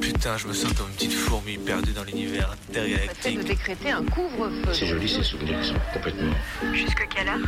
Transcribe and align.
Putain, 0.00 0.36
je 0.36 0.46
me 0.46 0.52
sens 0.52 0.72
comme 0.74 0.86
une 0.88 0.94
petite 0.94 1.12
fourmi 1.12 1.56
perdue 1.58 1.92
dans 1.92 2.04
l'univers 2.04 2.54
Fait 2.70 2.78
intergalactique. 2.78 3.38
de 3.38 3.42
décréter 3.42 3.90
un 3.90 4.04
couvre-feu. 4.04 4.72
C'est 4.72 4.86
joli 4.86 5.08
ces 5.08 5.22
souvenirs 5.22 5.60
qui 5.60 5.68
sont 5.68 5.74
complètement. 5.92 6.34
Jusque 6.72 7.08
quelle 7.14 7.28
heure? 7.28 7.38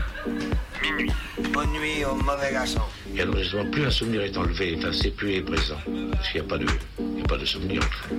Bonne 1.52 1.70
nuit 1.72 2.04
au 2.04 2.14
mauvais 2.16 2.52
garçon. 2.52 2.80
Et 3.14 3.20
alors 3.20 3.36
justement, 3.36 3.70
plus 3.70 3.86
un 3.86 3.90
souvenir 3.90 4.22
est 4.22 4.36
enlevé, 4.36 4.74
enfin 4.78 4.90
c'est 4.92 5.10
plus 5.10 5.34
est 5.34 5.42
présent. 5.42 5.78
Parce 6.12 6.28
qu'il 6.30 6.40
n'y 6.40 6.46
a 6.46 6.50
pas 6.50 6.58
de. 6.58 6.66
Il 6.98 7.06
n'y 7.06 7.22
a 7.22 7.24
pas 7.24 7.38
de 7.38 7.44
souvenir 7.44 7.82
en 7.82 7.90
fait. 8.08 8.14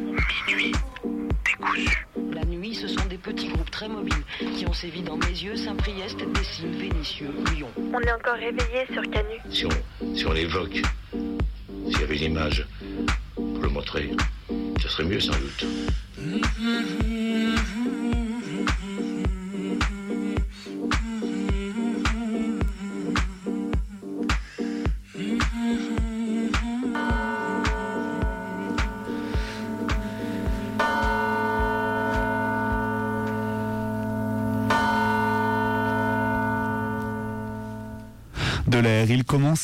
Petits 3.24 3.48
groupes 3.48 3.72
très 3.72 3.88
mobiles 3.88 4.24
qui 4.56 4.68
ont 4.68 4.74
sévi 4.74 5.02
dans 5.02 5.18
mes 5.18 5.28
yeux, 5.28 5.56
Saint-Priest, 5.56 6.18
Dessines, 6.34 6.78
Vénitieux, 6.78 7.34
Lyon. 7.56 7.70
On 7.78 8.00
est 8.02 8.12
encore 8.12 8.36
réveillé 8.36 8.86
sur 8.92 9.02
Canu. 9.10 9.40
Si 9.50 9.66
on, 9.66 10.16
si 10.16 10.26
on 10.26 10.34
l'évoque, 10.34 10.82
s'il 11.88 12.00
y 12.00 12.04
avait 12.04 12.18
une 12.18 12.34
image 12.34 12.68
pour 13.36 13.60
le 13.62 13.70
montrer, 13.70 14.12
ce 14.82 14.90
serait 14.90 15.06
mieux 15.06 15.22
sans 15.22 15.32
doute. 15.32 15.66
De 16.18 17.23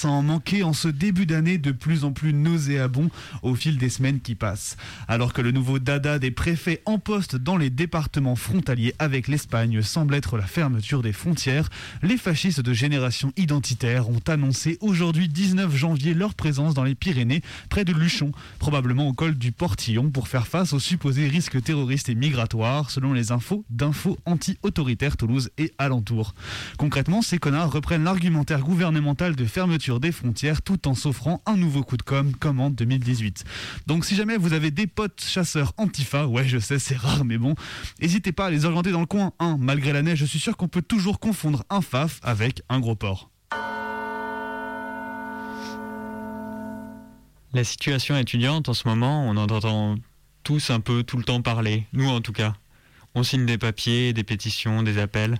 à 0.06 0.10
en 0.10 0.22
manquer 0.22 0.64
en 0.64 0.74
ce 0.74 0.88
début 0.88 1.26
d'année 1.26 1.58
de 1.58 1.72
plus 1.72 2.04
en 2.04 2.12
plus 2.12 2.34
nauséabond 2.34 3.10
au 3.44 3.56
fil 3.56 3.78
des 3.78 3.90
semaines 3.90 4.20
qui 4.20 4.36
passent. 4.36 4.78
Alors 5.08 5.34
que 5.34 5.42
le 5.42 5.52
nouveau 5.52 5.80
dada 5.80 6.20
des 6.20 6.32
préfets 6.32 6.82
en 6.86 7.00
poste 7.00 7.36
dans 7.36 7.58
les 7.58 7.70
départements 7.70 8.36
frontaliers 8.36 8.94
avec 9.00 9.28
l'Espagne 9.28 9.82
semble 9.82 10.16
être 10.16 10.38
la 10.38 10.46
fermeture 10.46 11.02
des 11.02 11.14
frontières, 11.14 11.70
les 12.04 12.18
fascistes 12.18 12.62
de 12.62 12.74
génération 12.74 13.34
identitaire 13.38 14.10
ont 14.10 14.22
annoncé 14.28 14.78
aujourd'hui 14.82 15.28
19 15.28 15.76
janvier 15.76 16.14
leur 16.14 16.36
présence 16.36 16.74
dans 16.74 16.84
les 16.84 16.96
Pyrénées, 16.96 17.42
près 17.70 17.86
de 17.86 17.94
Luchon, 17.94 18.32
probablement 18.60 19.08
au 19.08 19.14
col 19.14 19.36
du 19.36 19.52
Portillon, 19.52 20.10
pour 20.10 20.28
faire 20.28 20.48
face 20.48 20.74
aux 20.74 20.80
supposés 20.80 21.28
risques 21.28 21.62
terroristes 21.62 22.10
et 22.10 22.16
migratoires, 22.16 22.92
selon 22.92 23.14
les 23.14 23.32
infos 23.32 23.66
d'infos 23.70 24.18
anti-autoritaires 24.26 25.18
Toulouse 25.18 25.50
et 25.58 25.74
alentours. 25.78 26.34
Concrètement, 26.78 27.22
ces 27.22 27.40
connards 27.40 27.72
reprennent 27.72 28.04
l'argumentaire 28.04 28.62
gouvernemental 28.62 29.36
de 29.36 29.46
fermeture 29.46 29.89
des 29.98 30.12
frontières 30.12 30.62
tout 30.62 30.88
en 30.88 30.94
s'offrant 30.94 31.42
un 31.48 31.58
nouveau 31.58 31.82
coup 31.82 31.98
de 31.98 32.04
com' 32.04 32.36
comme 32.36 32.60
en 32.60 32.70
2018. 32.70 33.44
Donc 33.88 34.06
si 34.06 34.16
jamais 34.16 34.38
vous 34.38 34.54
avez 34.54 34.70
des 34.70 34.86
potes 34.86 35.26
chasseurs 35.26 35.74
antifa, 35.78 36.28
ouais 36.28 36.48
je 36.48 36.60
sais 36.60 36.78
c'est 36.78 36.96
rare 36.96 37.26
mais 37.26 37.40
bon, 37.40 37.56
n'hésitez 38.00 38.32
pas 38.32 38.46
à 38.46 38.52
les 38.52 38.66
orienter 38.66 38.92
dans 38.92 39.00
le 39.00 39.08
coin. 39.08 39.34
Hein, 39.40 39.58
malgré 39.60 39.92
la 39.92 40.04
neige, 40.04 40.20
je 40.20 40.26
suis 40.26 40.40
sûr 40.40 40.56
qu'on 40.56 40.68
peut 40.68 40.84
toujours 40.84 41.20
confondre 41.20 41.64
un 41.72 41.82
faf 41.82 42.20
avec 42.22 42.62
un 42.70 42.80
gros 42.80 42.96
porc. 42.96 43.32
La 47.52 47.64
situation 47.64 48.16
étudiante 48.16 48.70
en 48.70 48.76
ce 48.76 48.88
moment, 48.88 49.28
on 49.28 49.32
en 49.32 49.50
entend 49.50 49.96
tous 50.44 50.70
un 50.70 50.82
peu 50.82 51.02
tout 51.02 51.18
le 51.18 51.24
temps 51.24 51.42
parler, 51.42 51.88
nous 51.94 52.08
en 52.08 52.22
tout 52.22 52.34
cas. 52.34 52.54
On 53.16 53.24
signe 53.24 53.48
des 53.48 53.58
papiers, 53.58 54.14
des 54.14 54.24
pétitions, 54.24 54.84
des 54.84 55.00
appels. 55.00 55.40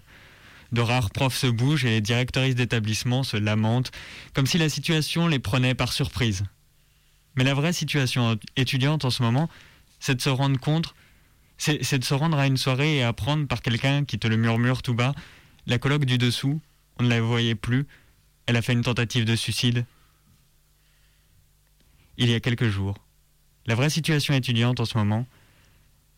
De 0.72 0.82
rares 0.82 1.10
profs 1.10 1.36
se 1.36 1.48
bougent 1.48 1.86
et 1.86 1.90
les 1.90 2.02
directrices 2.02 2.56
d'établissement 2.56 3.24
se 3.24 3.38
lamentent, 3.38 3.92
comme 4.34 4.46
si 4.46 4.58
la 4.58 4.70
situation 4.70 5.28
les 5.28 5.40
prenait 5.40 5.76
par 5.76 5.94
surprise. 5.94 6.44
Mais 7.36 7.44
la 7.44 7.54
vraie 7.54 7.74
situation 7.74 8.38
étudiante 8.56 9.06
en 9.06 9.10
ce 9.10 9.24
moment, 9.24 9.50
c'est 10.00 10.16
de 10.16 10.22
se 10.22 10.30
rendre 10.30 10.60
compte, 10.60 10.94
c'est 11.58 11.98
de 11.98 12.04
se 12.04 12.14
rendre 12.14 12.38
à 12.38 12.48
une 12.48 12.58
soirée 12.58 12.98
et 12.98 13.04
apprendre 13.04 13.48
par 13.48 13.62
quelqu'un 13.62 14.06
qui 14.06 14.20
te 14.20 14.28
le 14.28 14.38
murmure 14.38 14.82
tout 14.82 14.94
bas, 14.94 15.14
la 15.66 15.78
colloque 15.78 16.06
du 16.06 16.18
dessous, 16.18 16.62
on 17.00 17.04
ne 17.04 17.10
la 17.10 17.22
voyait 17.22 17.56
plus, 17.56 17.86
elle 18.46 18.56
a 18.56 18.62
fait 18.62 18.74
une 18.74 18.82
tentative 18.82 19.26
de 19.26 19.36
suicide, 19.36 19.86
il 22.18 22.30
y 22.30 22.34
a 22.34 22.40
quelques 22.40 22.70
jours. 22.70 22.98
La 23.66 23.76
vraie 23.76 23.90
situation 23.90 24.34
étudiante 24.34 24.80
en 24.80 24.86
ce 24.86 24.98
moment, 24.98 25.26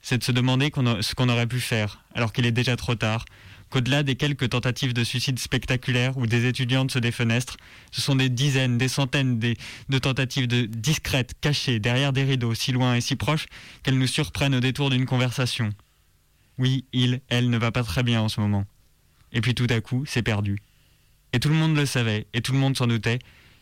c'est 0.02 0.18
de 0.18 0.24
se 0.24 0.32
demander 0.32 0.72
ce 1.02 1.16
qu'on 1.16 1.30
aurait 1.30 1.48
pu 1.48 1.60
faire, 1.60 2.04
alors 2.16 2.34
qu'il 2.34 2.46
est 2.46 2.52
déjà 2.52 2.76
trop 2.76 2.96
tard, 2.96 3.26
qu'au-delà 3.72 4.04
des 4.04 4.16
quelques 4.16 4.50
tentatives 4.50 4.94
de 4.94 5.04
suicide 5.04 5.40
spectaculaires 5.40 6.16
où 6.18 6.28
des 6.28 6.46
étudiantes 6.46 6.92
se 6.92 7.00
défenestrent, 7.00 7.58
ce 7.92 8.02
sont 8.02 8.16
des 8.16 8.30
dizaines, 8.30 8.78
des 8.78 8.88
centaines 8.88 9.40
de 9.40 9.98
tentatives 9.98 10.48
discrètes, 10.48 11.34
cachées, 11.42 11.80
derrière 11.80 12.14
des 12.14 12.24
rideaux, 12.24 12.54
si 12.54 12.72
loin 12.72 12.96
et 12.96 13.02
si 13.02 13.16
proches 13.16 13.48
qu'elles 13.82 13.98
nous 13.98 14.08
surprennent 14.08 14.54
au 14.54 14.60
détour 14.60 14.92
d'une 14.92 15.06
conversation. 15.06 15.72
Oui, 16.60 16.86
il, 16.94 17.22
elle 17.30 17.50
ne 17.50 17.58
va 17.58 17.72
pas 17.72 17.84
très 17.84 18.04
bien 18.04 18.22
en 18.22 18.30
ce 18.30 18.40
moment. 18.40 18.66
Et 19.32 19.42
puis 19.42 19.56
tout 19.56 19.68
à 19.70 19.82
coup, 19.82 20.06
c'est 20.06 20.22
perdu. 20.22 20.60
Et 21.34 21.40
tout 21.40 21.50
le 21.50 21.56
monde 21.56 21.76
le 21.76 21.86
savait, 21.86 22.28
et 22.34 22.42
tout 22.42 22.52
le 22.52 22.60
monde 22.60 22.78
s'en 22.78 22.88
doutait, 22.88 23.20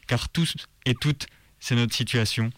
car 0.08 0.28
tous 0.30 0.56
et 0.86 0.96
toutes, 0.96 1.28
c'est 1.60 1.76
notre 1.76 1.96
situation. 1.96 2.50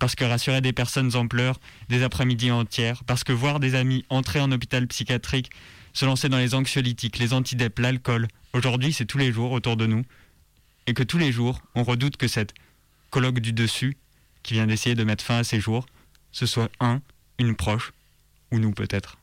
Parce 0.00 0.16
que 0.16 0.24
rassurer 0.24 0.60
des 0.60 0.72
personnes 0.72 1.14
en 1.14 1.28
pleurs 1.28 1.60
des 1.88 2.02
après-midi 2.02 2.50
entières, 2.50 3.04
parce 3.04 3.22
que 3.22 3.32
voir 3.32 3.60
des 3.60 3.76
amis 3.76 4.04
entrer 4.08 4.40
en 4.40 4.50
hôpital 4.50 4.86
psychiatrique, 4.88 5.50
se 5.92 6.04
lancer 6.04 6.28
dans 6.28 6.38
les 6.38 6.54
anxiolytiques, 6.54 7.18
les 7.18 7.32
antidep, 7.32 7.78
l'alcool, 7.78 8.28
aujourd'hui 8.52 8.92
c'est 8.92 9.04
tous 9.04 9.18
les 9.18 9.32
jours 9.32 9.52
autour 9.52 9.76
de 9.76 9.86
nous, 9.86 10.04
et 10.86 10.94
que 10.94 11.02
tous 11.02 11.18
les 11.18 11.32
jours, 11.32 11.60
on 11.74 11.82
redoute 11.82 12.16
que 12.16 12.28
cette 12.28 12.54
colloque 13.10 13.40
du 13.40 13.52
dessus, 13.52 13.96
qui 14.42 14.54
vient 14.54 14.66
d'essayer 14.66 14.94
de 14.94 15.04
mettre 15.04 15.24
fin 15.24 15.38
à 15.38 15.44
ces 15.44 15.60
jours, 15.60 15.86
ce 16.32 16.46
soit 16.46 16.70
un, 16.80 17.00
une 17.38 17.54
proche, 17.54 17.92
ou 18.50 18.58
nous 18.58 18.72
peut-être. 18.72 19.18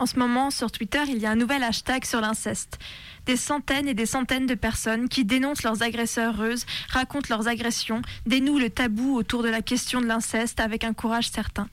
En 0.00 0.06
ce 0.06 0.18
moment, 0.18 0.50
sur 0.50 0.72
Twitter, 0.72 1.02
il 1.08 1.18
y 1.18 1.26
a 1.26 1.30
un 1.30 1.36
nouvel 1.36 1.62
hashtag 1.62 2.06
sur 2.06 2.22
l'inceste. 2.22 2.78
Des 3.26 3.36
centaines 3.36 3.86
et 3.86 3.92
des 3.92 4.06
centaines 4.06 4.46
de 4.46 4.54
personnes 4.54 5.10
qui 5.10 5.26
dénoncent 5.26 5.62
leurs 5.62 5.82
agresseuses, 5.82 6.64
racontent 6.88 7.26
leurs 7.28 7.48
agressions, 7.48 8.00
dénouent 8.24 8.58
le 8.58 8.70
tabou 8.70 9.14
autour 9.14 9.42
de 9.42 9.50
la 9.50 9.60
question 9.60 10.00
de 10.00 10.06
l'inceste 10.06 10.58
avec 10.58 10.84
un 10.84 10.94
courage 10.94 11.28
certain. 11.28 11.68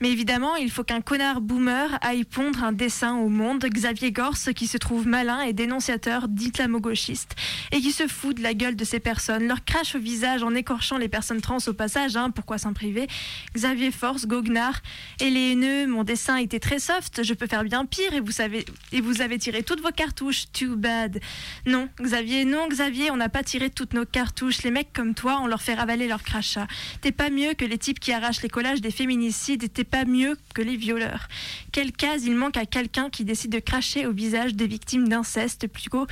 Mais 0.00 0.10
évidemment, 0.10 0.56
il 0.56 0.70
faut 0.70 0.84
qu'un 0.84 1.00
connard 1.00 1.40
boomer 1.40 1.98
aille 2.02 2.24
pondre 2.24 2.62
un 2.62 2.72
dessin 2.72 3.16
au 3.16 3.28
monde, 3.28 3.64
Xavier 3.64 4.12
Gorce, 4.12 4.50
qui 4.54 4.66
se 4.66 4.76
trouve 4.76 5.06
malin 5.06 5.40
et 5.40 5.52
dénonciateur 5.52 6.28
d'islamo-gauchistes, 6.28 7.34
et 7.72 7.80
qui 7.80 7.92
se 7.92 8.06
fout 8.06 8.36
de 8.36 8.42
la 8.42 8.54
gueule 8.54 8.76
de 8.76 8.84
ces 8.84 9.00
personnes, 9.00 9.46
leur 9.46 9.64
crache 9.64 9.94
au 9.94 9.98
visage 9.98 10.42
en 10.42 10.54
écorchant 10.54 10.98
les 10.98 11.08
personnes 11.08 11.40
trans 11.40 11.58
au 11.66 11.72
passage, 11.72 12.16
hein, 12.16 12.30
pourquoi 12.30 12.58
s'en 12.58 12.72
priver? 12.72 13.06
Xavier 13.54 13.90
Force, 13.90 14.26
Goguenard, 14.26 14.82
et 15.20 15.30
les 15.30 15.52
haineux, 15.52 15.86
mon 15.86 16.04
dessin 16.04 16.36
était 16.36 16.60
très 16.60 16.78
soft, 16.78 17.22
je 17.22 17.34
peux 17.34 17.46
faire 17.46 17.64
bien 17.64 17.86
pire, 17.86 18.12
et 18.12 18.20
vous, 18.20 18.32
savez, 18.32 18.66
et 18.92 19.00
vous 19.00 19.22
avez 19.22 19.38
tiré 19.38 19.62
toutes 19.62 19.80
vos 19.80 19.92
cartouches, 19.92 20.44
too 20.52 20.76
bad. 20.76 21.20
Non, 21.64 21.88
Xavier, 22.00 22.44
non, 22.44 22.68
Xavier, 22.68 23.10
on 23.10 23.16
n'a 23.16 23.28
pas 23.28 23.42
tiré 23.42 23.70
toutes 23.70 23.94
nos 23.94 24.04
cartouches, 24.04 24.62
les 24.62 24.70
mecs 24.70 24.92
comme 24.92 25.14
toi, 25.14 25.38
on 25.42 25.46
leur 25.46 25.62
fait 25.62 25.74
ravaler 25.74 26.06
leur 26.06 26.22
crachat. 26.22 26.66
T'es 27.00 27.12
pas 27.12 27.30
mieux 27.30 27.54
que 27.54 27.64
les 27.64 27.78
types 27.78 27.98
qui 27.98 28.12
arrachent 28.12 28.42
les 28.42 28.48
collages 28.48 28.80
des 28.80 28.90
féminicides, 28.90 29.72
pas 29.86 30.04
mieux 30.04 30.36
que 30.54 30.62
les 30.62 30.76
violeurs. 30.76 31.28
Quelle 31.72 31.92
case 31.92 32.24
il 32.24 32.34
manque 32.34 32.56
à 32.56 32.66
quelqu'un 32.66 33.10
qui 33.10 33.24
décide 33.24 33.52
de 33.52 33.58
cracher 33.58 34.06
au 34.06 34.12
visage 34.12 34.54
des 34.54 34.66
victimes 34.66 35.08
d'inceste 35.08 35.66
plutôt, 35.68 36.06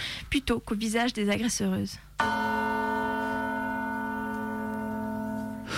qu'au 0.60 0.74
visage 0.74 1.12
des 1.12 1.30
agresseuses 1.30 1.98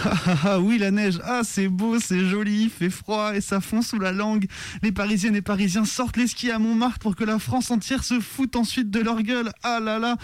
Ah 0.08 0.36
ah 0.44 0.60
oui 0.60 0.78
la 0.78 0.90
neige, 0.90 1.18
ah 1.24 1.40
c'est 1.42 1.68
beau, 1.68 1.98
c'est 1.98 2.26
joli, 2.26 2.64
il 2.64 2.70
fait 2.70 2.90
froid 2.90 3.34
et 3.34 3.40
ça 3.40 3.60
fond 3.60 3.82
sous 3.82 3.98
la 3.98 4.12
langue. 4.12 4.46
Les 4.82 4.92
Parisiennes 4.92 5.34
et 5.34 5.42
Parisiens 5.42 5.84
sortent 5.84 6.16
les 6.16 6.28
skis 6.28 6.50
à 6.50 6.58
Montmartre 6.58 7.00
pour 7.00 7.16
que 7.16 7.24
la 7.24 7.38
France 7.38 7.70
entière 7.70 8.04
se 8.04 8.20
foute 8.20 8.54
ensuite 8.54 8.90
de 8.90 9.00
leur 9.00 9.22
gueule. 9.22 9.50
Ah 9.64 9.80
là 9.80 9.98
là 9.98 10.16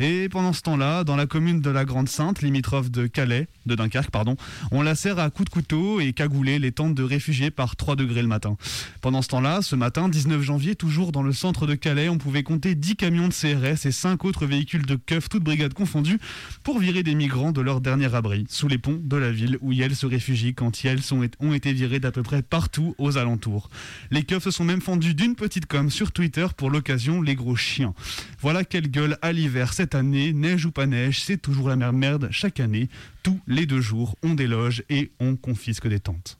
Et 0.00 0.28
pendant 0.28 0.52
ce 0.52 0.62
temps-là, 0.62 1.04
dans 1.04 1.14
la 1.14 1.26
commune 1.26 1.60
de 1.60 1.70
la 1.70 1.84
Grande 1.84 2.08
Sainte, 2.08 2.42
limitrophe 2.42 2.90
de 2.90 3.06
Calais, 3.06 3.46
de 3.66 3.74
Dunkerque 3.76 4.10
pardon, 4.10 4.36
on 4.72 4.82
la 4.82 4.94
serre 4.94 5.18
à 5.18 5.30
coups 5.30 5.48
de 5.48 5.54
couteau 5.54 6.00
et 6.00 6.12
cagoulé 6.12 6.58
les 6.58 6.72
tentes 6.72 6.94
de 6.94 7.02
réfugiés 7.02 7.50
par 7.50 7.76
3 7.76 7.96
degrés 7.96 8.22
le 8.22 8.28
matin. 8.28 8.56
Pendant 9.00 9.22
ce 9.22 9.28
temps-là, 9.28 9.62
ce 9.62 9.76
matin, 9.76 10.08
19 10.08 10.42
janvier, 10.42 10.74
toujours 10.74 11.12
dans 11.12 11.22
le 11.22 11.32
centre 11.32 11.66
de 11.66 11.74
Calais, 11.74 12.08
on 12.08 12.18
pouvait 12.18 12.42
compter 12.42 12.74
10 12.74 12.96
camions 12.96 13.28
de 13.28 13.32
CRS 13.32 13.86
et 13.86 13.92
5 13.92 14.24
autres 14.24 14.46
véhicules 14.46 14.86
de 14.86 14.96
keuf, 14.96 15.28
toutes 15.28 15.44
brigades 15.44 15.74
confondues, 15.74 16.18
pour 16.64 16.80
virer 16.80 17.02
des 17.02 17.14
migrants 17.14 17.52
de 17.52 17.60
leur 17.60 17.80
dernier 17.80 18.12
abri, 18.14 18.46
sous 18.48 18.66
les 18.66 18.78
ponts 18.78 19.00
de 19.00 19.19
la 19.20 19.30
ville 19.30 19.58
où 19.60 19.72
Yel 19.72 19.94
se 19.94 20.06
réfugie 20.06 20.54
quand 20.54 20.82
Yel 20.82 21.00
ont 21.40 21.52
été 21.52 21.72
virés 21.72 22.00
d'à 22.00 22.10
peu 22.10 22.22
près 22.22 22.42
partout 22.42 22.94
aux 22.98 23.18
alentours. 23.18 23.70
Les 24.10 24.24
keufs 24.24 24.44
se 24.44 24.50
sont 24.50 24.64
même 24.64 24.80
fendus 24.80 25.14
d'une 25.14 25.34
petite 25.34 25.66
com 25.66 25.90
sur 25.90 26.12
Twitter 26.12 26.46
pour 26.56 26.70
l'occasion, 26.70 27.22
les 27.22 27.34
gros 27.34 27.56
chiens. 27.56 27.94
Voilà 28.40 28.64
quelle 28.64 28.90
gueule 28.90 29.18
à 29.22 29.32
l'hiver 29.32 29.72
cette 29.72 29.94
année, 29.94 30.32
neige 30.32 30.66
ou 30.66 30.70
pas 30.70 30.86
neige, 30.86 31.22
c'est 31.22 31.38
toujours 31.38 31.68
la 31.68 31.76
merde 31.92 32.28
chaque 32.30 32.60
année. 32.60 32.88
Tous 33.22 33.40
les 33.46 33.66
deux 33.66 33.80
jours, 33.80 34.16
on 34.22 34.34
déloge 34.34 34.82
et 34.88 35.10
on 35.20 35.36
confisque 35.36 35.88
des 35.88 36.00
tentes. 36.00 36.38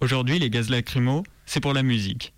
Aujourd'hui, 0.00 0.38
les 0.38 0.50
gaz 0.50 0.70
lacrymaux, 0.70 1.24
c'est 1.44 1.60
pour 1.60 1.72
la 1.72 1.82
musique. 1.82 2.32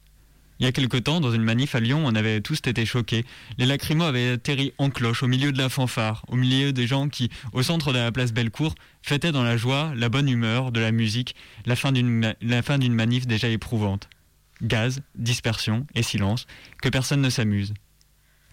Il 0.60 0.64
y 0.64 0.66
a 0.66 0.72
quelque 0.72 0.98
temps, 0.98 1.22
dans 1.22 1.32
une 1.32 1.42
manif 1.42 1.74
à 1.74 1.80
Lyon, 1.80 2.02
on 2.04 2.14
avait 2.14 2.42
tous 2.42 2.58
été 2.66 2.84
choqués. 2.84 3.24
Les 3.56 3.64
lacrymos 3.64 4.04
avaient 4.04 4.32
atterri 4.32 4.74
en 4.76 4.90
cloche, 4.90 5.22
au 5.22 5.26
milieu 5.26 5.52
de 5.52 5.58
la 5.58 5.70
fanfare, 5.70 6.22
au 6.28 6.36
milieu 6.36 6.74
des 6.74 6.86
gens 6.86 7.08
qui, 7.08 7.30
au 7.54 7.62
centre 7.62 7.94
de 7.94 7.98
la 7.98 8.12
place 8.12 8.34
Bellecour, 8.34 8.74
fêtaient 9.00 9.32
dans 9.32 9.42
la 9.42 9.56
joie, 9.56 9.94
la 9.96 10.10
bonne 10.10 10.28
humeur, 10.28 10.70
de 10.70 10.78
la 10.78 10.92
musique, 10.92 11.34
la 11.64 11.76
fin 11.76 11.92
d'une 11.92 12.94
manif 12.94 13.26
déjà 13.26 13.48
éprouvante. 13.48 14.10
Gaz, 14.62 15.00
dispersion 15.14 15.86
et 15.94 16.02
silence, 16.02 16.46
que 16.82 16.90
personne 16.90 17.22
ne 17.22 17.30
s'amuse. 17.30 17.72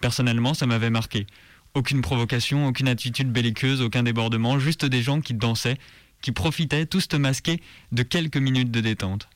Personnellement, 0.00 0.54
ça 0.54 0.64
m'avait 0.64 0.88
marqué. 0.88 1.26
Aucune 1.74 2.00
provocation, 2.00 2.66
aucune 2.66 2.88
attitude 2.88 3.30
belliqueuse, 3.30 3.82
aucun 3.82 4.02
débordement, 4.02 4.58
juste 4.58 4.86
des 4.86 5.02
gens 5.02 5.20
qui 5.20 5.34
dansaient, 5.34 5.76
qui 6.22 6.32
profitaient, 6.32 6.86
tous 6.86 7.06
masqués, 7.12 7.60
de 7.92 8.02
quelques 8.02 8.38
minutes 8.38 8.70
de 8.70 8.80
détente. 8.80 9.28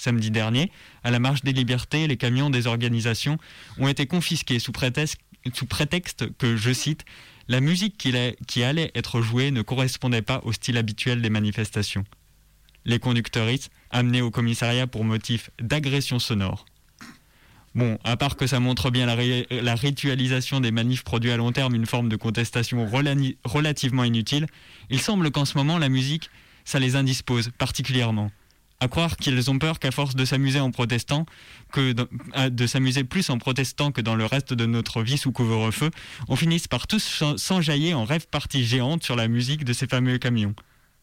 Samedi 0.00 0.30
dernier, 0.30 0.72
à 1.04 1.10
la 1.10 1.18
marche 1.18 1.42
des 1.42 1.52
libertés, 1.52 2.06
les 2.06 2.16
camions 2.16 2.48
des 2.48 2.66
organisations 2.66 3.36
ont 3.76 3.86
été 3.86 4.06
confisqués 4.06 4.58
sous 4.58 4.72
prétexte, 4.72 5.18
que, 6.38 6.56
je 6.56 6.72
cite, 6.72 7.04
la 7.48 7.60
musique 7.60 7.98
qui, 7.98 8.14
qui 8.46 8.62
allait 8.62 8.90
être 8.94 9.20
jouée 9.20 9.50
ne 9.50 9.60
correspondait 9.60 10.22
pas 10.22 10.40
au 10.44 10.52
style 10.52 10.78
habituel 10.78 11.20
des 11.20 11.28
manifestations. 11.28 12.04
Les 12.86 12.98
conducteuristes 12.98 13.70
amenés 13.90 14.22
au 14.22 14.30
commissariat 14.30 14.86
pour 14.86 15.04
motif 15.04 15.50
d'agression 15.60 16.18
sonore. 16.18 16.64
Bon, 17.74 17.98
à 18.02 18.16
part 18.16 18.36
que 18.36 18.46
ça 18.46 18.58
montre 18.58 18.90
bien 18.90 19.04
la, 19.04 19.74
ritualisation 19.74 20.60
des 20.60 20.70
manifs 20.70 21.04
produits 21.04 21.30
à 21.30 21.36
long 21.36 21.52
terme, 21.52 21.74
une 21.74 21.84
forme 21.84 22.08
de 22.08 22.16
contestation 22.16 22.88
relativement 23.44 24.04
inutile, 24.04 24.46
il 24.88 24.98
semble 24.98 25.30
qu'en 25.30 25.44
ce 25.44 25.58
moment 25.58 25.76
la 25.76 25.90
musique, 25.90 26.30
ça 26.64 26.78
les 26.78 26.96
indispose 26.96 27.50
particulièrement 27.58 28.30
à 28.80 28.88
croire 28.88 29.16
qu'ils 29.16 29.50
ont 29.50 29.58
peur 29.58 29.78
qu'à 29.78 29.90
force 29.90 30.16
de 30.16 30.24
s'amuser 30.24 30.58
en 30.58 30.70
protestant, 30.70 31.26
que 31.72 31.92
de, 31.92 32.66
s'amuser 32.66 33.04
plus 33.04 33.28
en 33.30 33.38
protestant 33.38 33.92
que 33.92 34.00
dans 34.00 34.14
le 34.14 34.24
reste 34.24 34.54
de 34.54 34.66
notre 34.66 35.02
vie 35.02 35.18
sous 35.18 35.32
couvre-feu, 35.32 35.90
on 36.28 36.36
finisse 36.36 36.66
par 36.66 36.86
tous 36.86 37.22
s'enjailler 37.36 37.94
en 37.94 38.04
rêve 38.04 38.26
partie 38.26 38.64
géante 38.64 39.04
sur 39.04 39.16
la 39.16 39.28
musique 39.28 39.64
de 39.64 39.72
ces 39.72 39.86
fameux 39.86 40.18
camions. 40.18 40.54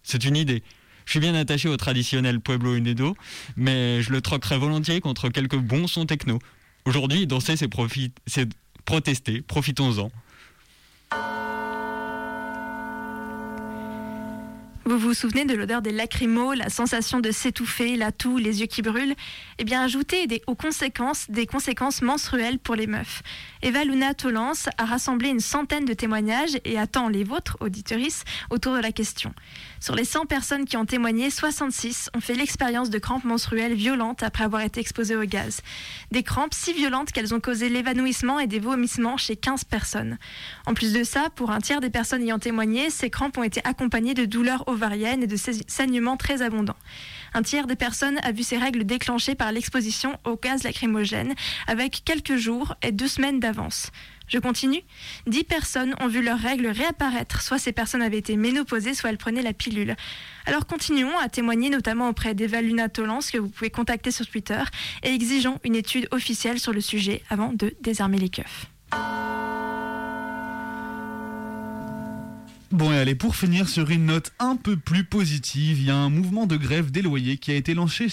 C'est 0.03 0.25
une 0.25 0.35
idée. 0.35 0.63
Je 1.05 1.11
suis 1.11 1.19
bien 1.19 1.35
attaché 1.35 1.69
au 1.69 1.77
traditionnel 1.77 2.41
Pueblo 2.41 2.75
Unido, 2.75 3.15
mais 3.55 4.01
je 4.01 4.11
le 4.11 4.21
troquerai 4.21 4.57
volontiers 4.57 4.99
contre 4.99 5.29
quelques 5.29 5.57
bons 5.57 5.87
sons 5.87 6.05
techno. 6.05 6.39
Aujourd'hui, 6.85 7.27
danser, 7.27 7.55
c'est 7.57 7.69
protester, 8.85 9.41
profitons-en. 9.41 10.11
Vous 14.87 14.97
vous 14.99 15.13
souvenez 15.13 15.43
de 15.43 15.53
l'odeur 15.53 15.81
des 15.81 15.91
lacrymos, 15.91 16.53
la 16.53 16.69
sensation 16.69 17.19
de 17.19 17.29
s'étouffer, 17.29 17.97
la 17.97 18.13
toux, 18.13 18.37
les 18.37 18.61
yeux 18.61 18.67
qui 18.67 18.81
brûlent? 18.81 19.15
Eh 19.57 19.65
bien, 19.65 19.83
ajoutez 19.83 20.41
aux 20.47 20.55
conséquences 20.55 21.29
des 21.29 21.45
conséquences 21.45 22.01
menstruelles 22.01 22.57
pour 22.57 22.75
les 22.75 22.87
meufs. 22.87 23.21
Eva 23.61 23.83
Luna 23.83 24.13
Tolance 24.13 24.69
a 24.77 24.85
rassemblé 24.85 25.27
une 25.27 25.41
centaine 25.41 25.83
de 25.83 25.93
témoignages 25.93 26.57
et 26.63 26.79
attend 26.79 27.09
les 27.09 27.25
vôtres, 27.25 27.57
auditorices, 27.59 28.23
autour 28.49 28.75
de 28.75 28.79
la 28.79 28.93
question. 28.93 29.33
Sur 29.79 29.95
les 29.95 30.05
100 30.05 30.25
personnes 30.25 30.65
qui 30.65 30.75
ont 30.75 30.85
témoigné, 30.85 31.29
66 31.29 32.09
ont 32.15 32.19
fait 32.19 32.33
l'expérience 32.33 32.89
de 32.89 32.97
crampes 32.97 33.23
menstruelles 33.23 33.75
violentes 33.75 34.23
après 34.23 34.43
avoir 34.43 34.61
été 34.63 34.79
exposées 34.79 35.15
au 35.15 35.23
gaz. 35.23 35.61
Des 36.11 36.23
crampes 36.23 36.53
si 36.53 36.73
violentes 36.73 37.11
qu'elles 37.11 37.33
ont 37.33 37.39
causé 37.39 37.69
l'évanouissement 37.69 38.39
et 38.39 38.47
des 38.47 38.59
vomissements 38.59 39.17
chez 39.17 39.35
15 39.35 39.65
personnes. 39.65 40.17
En 40.65 40.73
plus 40.73 40.93
de 40.93 41.03
ça, 41.03 41.29
pour 41.35 41.51
un 41.51 41.59
tiers 41.59 41.79
des 41.79 41.89
personnes 41.89 42.23
ayant 42.23 42.39
témoigné, 42.39 42.89
ces 42.89 43.09
crampes 43.09 43.37
ont 43.37 43.43
été 43.43 43.61
accompagnées 43.63 44.15
de 44.15 44.25
douleurs 44.25 44.67
ovariennes 44.67 45.23
et 45.23 45.27
de 45.27 45.37
saignements 45.37 46.17
très 46.17 46.41
abondants. 46.41 46.77
Un 47.33 47.43
tiers 47.43 47.67
des 47.67 47.75
personnes 47.75 48.17
a 48.23 48.31
vu 48.31 48.43
ces 48.43 48.57
règles 48.57 48.83
déclenchées 48.83 49.35
par 49.35 49.51
l'exposition 49.51 50.17
au 50.25 50.37
gaz 50.37 50.63
lacrymogène 50.63 51.35
avec 51.67 52.01
quelques 52.03 52.35
jours 52.35 52.75
et 52.81 52.91
deux 52.91 53.07
semaines 53.07 53.39
d'avance. 53.39 53.91
Je 54.27 54.39
continue. 54.39 54.81
Dix 55.25 55.43
personnes 55.43 55.95
ont 56.01 56.07
vu 56.07 56.21
leurs 56.21 56.39
règles 56.39 56.67
réapparaître. 56.67 57.41
Soit 57.41 57.59
ces 57.59 57.71
personnes 57.71 58.01
avaient 58.01 58.17
été 58.17 58.35
ménopausées, 58.35 58.93
soit 58.93 59.09
elles 59.09 59.17
prenaient 59.17 59.41
la 59.41 59.53
pilule. 59.53 59.95
Alors 60.45 60.65
continuons 60.65 61.17
à 61.17 61.29
témoigner 61.29 61.69
notamment 61.69 62.09
auprès 62.09 62.33
d'Eva 62.35 62.61
Luna 62.61 62.89
Tolance 62.89 63.31
que 63.31 63.37
vous 63.37 63.49
pouvez 63.49 63.69
contacter 63.69 64.11
sur 64.11 64.27
Twitter 64.27 64.61
et 65.03 65.13
exigeons 65.13 65.59
une 65.63 65.75
étude 65.75 66.07
officielle 66.11 66.59
sur 66.59 66.73
le 66.73 66.81
sujet 66.81 67.23
avant 67.29 67.53
de 67.53 67.73
désarmer 67.81 68.17
les 68.17 68.29
keufs. 68.29 68.67
Bon 72.71 72.91
et 72.91 72.97
allez, 72.97 73.15
pour 73.15 73.37
finir 73.37 73.69
sur 73.69 73.89
une 73.89 74.07
note 74.07 74.33
un 74.39 74.57
peu 74.57 74.75
plus 74.75 75.05
positive, 75.05 75.79
il 75.79 75.85
y 75.85 75.89
a 75.89 75.95
un 75.95 76.09
mouvement 76.09 76.45
de 76.45 76.57
grève 76.57 76.91
des 76.91 77.01
qui 77.37 77.51
a 77.51 77.55
été 77.55 77.73
lancé, 77.73 78.09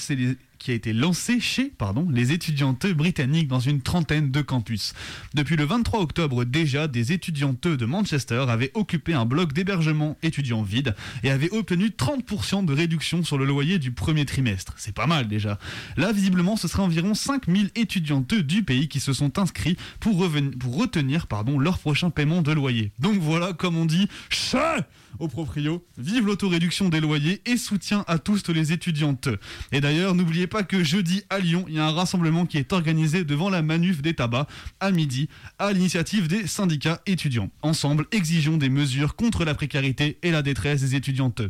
qui 0.65 0.71
a 0.71 0.75
été 0.75 0.95
lancé 0.95 1.41
chez 1.41 1.75
les 2.11 2.33
étudiantes 2.33 2.87
britanniques 2.87 3.49
dans 3.49 3.61
une 3.61 3.83
trentaine 3.83 4.31
de 4.31 4.41
campus. 4.41 4.95
Depuis 5.35 5.57
le 5.57 5.65
23 5.67 6.01
octobre 6.01 6.45
déjà, 6.45 6.89
des 6.89 7.13
étudiantes 7.13 7.69
de 7.69 7.85
Manchester 7.85 8.47
avaient 8.49 8.71
occupé 8.73 9.13
un 9.13 9.27
bloc 9.27 9.53
d'hébergement 9.53 10.17
étudiant 10.23 10.63
vide 10.63 10.95
et 11.23 11.31
avaient 11.31 11.51
obtenu 11.53 11.89
30% 11.89 12.65
de 12.65 12.73
réduction 12.73 13.23
sur 13.23 13.37
le 13.37 13.45
loyer 13.45 13.79
du 13.79 13.93
premier 13.93 14.25
trimestre. 14.25 14.73
C'est 14.79 14.95
pas 14.95 15.07
mal 15.07 15.29
déjà. 15.29 15.59
Là, 15.99 16.13
visiblement, 16.13 16.57
ce 16.57 16.67
serait 16.67 16.83
environ 16.83 17.13
5000 17.13 17.71
étudiantes 17.75 18.33
du 18.33 18.63
pays 18.63 18.89
qui 18.89 19.01
se 19.01 19.13
sont 19.13 19.39
inscrits 19.39 19.77
pour, 20.01 20.27
pour 20.59 20.79
retenir 20.79 21.27
pardon, 21.27 21.59
leur 21.59 21.79
prochain 21.79 22.09
paiement 22.09 22.41
de 22.41 22.53
loyer. 22.53 22.91
Donc 23.01 23.19
voilà, 23.19 23.53
comme 23.53 23.77
on 23.77 23.85
dit, 23.85 24.09
chat 24.31 24.89
au 25.19 25.29
proprio. 25.29 25.85
Vive 25.99 26.27
l'autoréduction 26.27 26.89
des 26.89 27.01
loyers 27.01 27.43
et 27.47 27.57
soutien 27.57 28.05
à 28.07 28.19
tous 28.19 28.49
les 28.49 28.73
étudiantes. 28.73 29.29
Et 29.73 29.81
d'ailleurs, 29.81 30.15
n'oubliez 30.15 30.47
pas 30.47 30.63
que 30.63 30.85
jeudi 30.85 31.23
à 31.31 31.39
Lyon, 31.39 31.65
il 31.69 31.75
y 31.75 31.79
a 31.79 31.87
un 31.87 31.93
rassemblement 31.93 32.47
qui 32.47 32.59
est 32.59 32.73
organisé 32.73 33.25
devant 33.25 33.51
la 33.51 33.63
Manuf 33.63 34.03
des 34.03 34.15
tabacs 34.15 34.49
à 34.81 34.91
midi 34.91 35.29
à 35.59 35.73
l'initiative 35.73 36.29
des 36.29 36.47
syndicats 36.47 37.01
étudiants. 37.07 37.51
Ensemble, 37.63 38.07
exigeons 38.13 38.57
des 38.57 38.69
mesures 38.69 39.17
contre 39.17 39.45
la 39.45 39.55
précarité 39.55 40.19
et 40.23 40.31
la 40.31 40.43
détresse 40.43 40.81
des 40.81 40.95
étudiantes. 40.95 41.43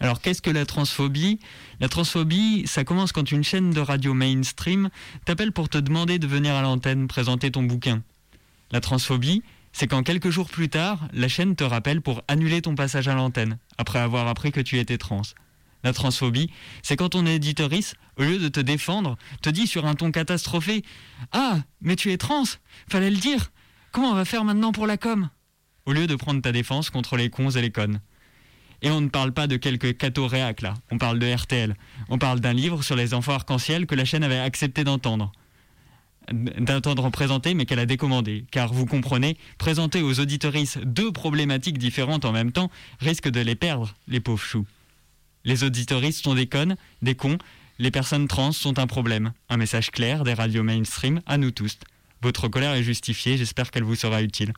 Alors 0.00 0.20
qu'est-ce 0.20 0.42
que 0.42 0.50
la 0.50 0.64
transphobie? 0.64 1.40
La 1.80 1.88
transphobie, 1.88 2.64
ça 2.66 2.84
commence 2.84 3.12
quand 3.12 3.32
une 3.32 3.42
chaîne 3.42 3.70
de 3.70 3.80
radio 3.80 4.14
mainstream 4.14 4.90
t'appelle 5.24 5.52
pour 5.52 5.68
te 5.68 5.78
demander 5.78 6.18
de 6.18 6.26
venir 6.26 6.54
à 6.54 6.62
l'antenne 6.62 7.08
présenter 7.08 7.50
ton 7.50 7.64
bouquin. 7.64 8.02
La 8.70 8.80
transphobie, 8.80 9.42
c'est 9.72 9.86
quand 9.86 10.02
quelques 10.02 10.30
jours 10.30 10.48
plus 10.48 10.68
tard, 10.68 11.08
la 11.12 11.28
chaîne 11.28 11.56
te 11.56 11.64
rappelle 11.64 12.02
pour 12.02 12.22
annuler 12.28 12.60
ton 12.62 12.74
passage 12.74 13.08
à 13.08 13.14
l'antenne, 13.14 13.58
après 13.78 13.98
avoir 13.98 14.26
appris 14.28 14.52
que 14.52 14.60
tu 14.60 14.78
étais 14.78 14.98
trans. 14.98 15.22
La 15.84 15.92
transphobie, 15.92 16.50
c'est 16.82 16.96
quand 16.96 17.10
ton 17.10 17.24
éditorice, 17.24 17.94
au 18.16 18.24
lieu 18.24 18.38
de 18.38 18.48
te 18.48 18.60
défendre, 18.60 19.16
te 19.40 19.48
dit 19.48 19.66
sur 19.66 19.86
un 19.86 19.94
ton 19.94 20.10
catastrophé 20.10 20.84
Ah, 21.32 21.60
mais 21.80 21.96
tu 21.96 22.12
es 22.12 22.16
trans 22.16 22.44
Fallait 22.90 23.10
le 23.10 23.16
dire 23.16 23.52
Comment 23.92 24.10
on 24.10 24.14
va 24.14 24.24
faire 24.24 24.44
maintenant 24.44 24.72
pour 24.72 24.86
la 24.86 24.96
com? 24.96 25.30
Au 25.86 25.92
lieu 25.92 26.06
de 26.06 26.16
prendre 26.16 26.42
ta 26.42 26.52
défense 26.52 26.90
contre 26.90 27.16
les 27.16 27.30
cons 27.30 27.50
et 27.50 27.62
les 27.62 27.70
connes. 27.70 28.00
Et 28.82 28.90
on 28.90 29.00
ne 29.00 29.08
parle 29.08 29.32
pas 29.32 29.46
de 29.46 29.56
quelques 29.56 29.96
cathos 29.96 30.26
réac 30.26 30.60
là, 30.60 30.74
on 30.90 30.98
parle 30.98 31.18
de 31.18 31.32
RTL. 31.32 31.74
On 32.08 32.18
parle 32.18 32.40
d'un 32.40 32.52
livre 32.52 32.82
sur 32.82 32.96
les 32.96 33.14
enfants 33.14 33.32
arc-en-ciel 33.32 33.86
que 33.86 33.94
la 33.94 34.04
chaîne 34.04 34.24
avait 34.24 34.38
accepté 34.38 34.84
d'entendre 34.84 35.32
d'entendre 36.32 37.10
présenter, 37.10 37.54
mais 37.54 37.66
qu'elle 37.66 37.78
a 37.78 37.86
décommandé. 37.86 38.44
Car 38.50 38.72
vous 38.72 38.86
comprenez, 38.86 39.36
présenter 39.58 40.02
aux 40.02 40.20
auditorices 40.20 40.78
deux 40.84 41.12
problématiques 41.12 41.78
différentes 41.78 42.24
en 42.24 42.32
même 42.32 42.52
temps 42.52 42.70
risque 43.00 43.28
de 43.28 43.40
les 43.40 43.54
perdre, 43.54 43.94
les 44.06 44.20
pauvres 44.20 44.42
choux. 44.42 44.66
Les 45.44 45.64
auditoristes 45.64 46.24
sont 46.24 46.34
des 46.34 46.46
connes, 46.46 46.76
des 47.02 47.14
cons, 47.14 47.38
les 47.78 47.90
personnes 47.90 48.26
trans 48.26 48.52
sont 48.52 48.78
un 48.78 48.86
problème. 48.86 49.32
Un 49.48 49.56
message 49.56 49.90
clair 49.90 50.24
des 50.24 50.34
radios 50.34 50.64
mainstream 50.64 51.20
à 51.26 51.38
nous 51.38 51.52
tous. 51.52 51.78
Votre 52.22 52.48
colère 52.48 52.74
est 52.74 52.82
justifiée, 52.82 53.36
j'espère 53.36 53.70
qu'elle 53.70 53.84
vous 53.84 53.94
sera 53.94 54.22
utile. 54.22 54.52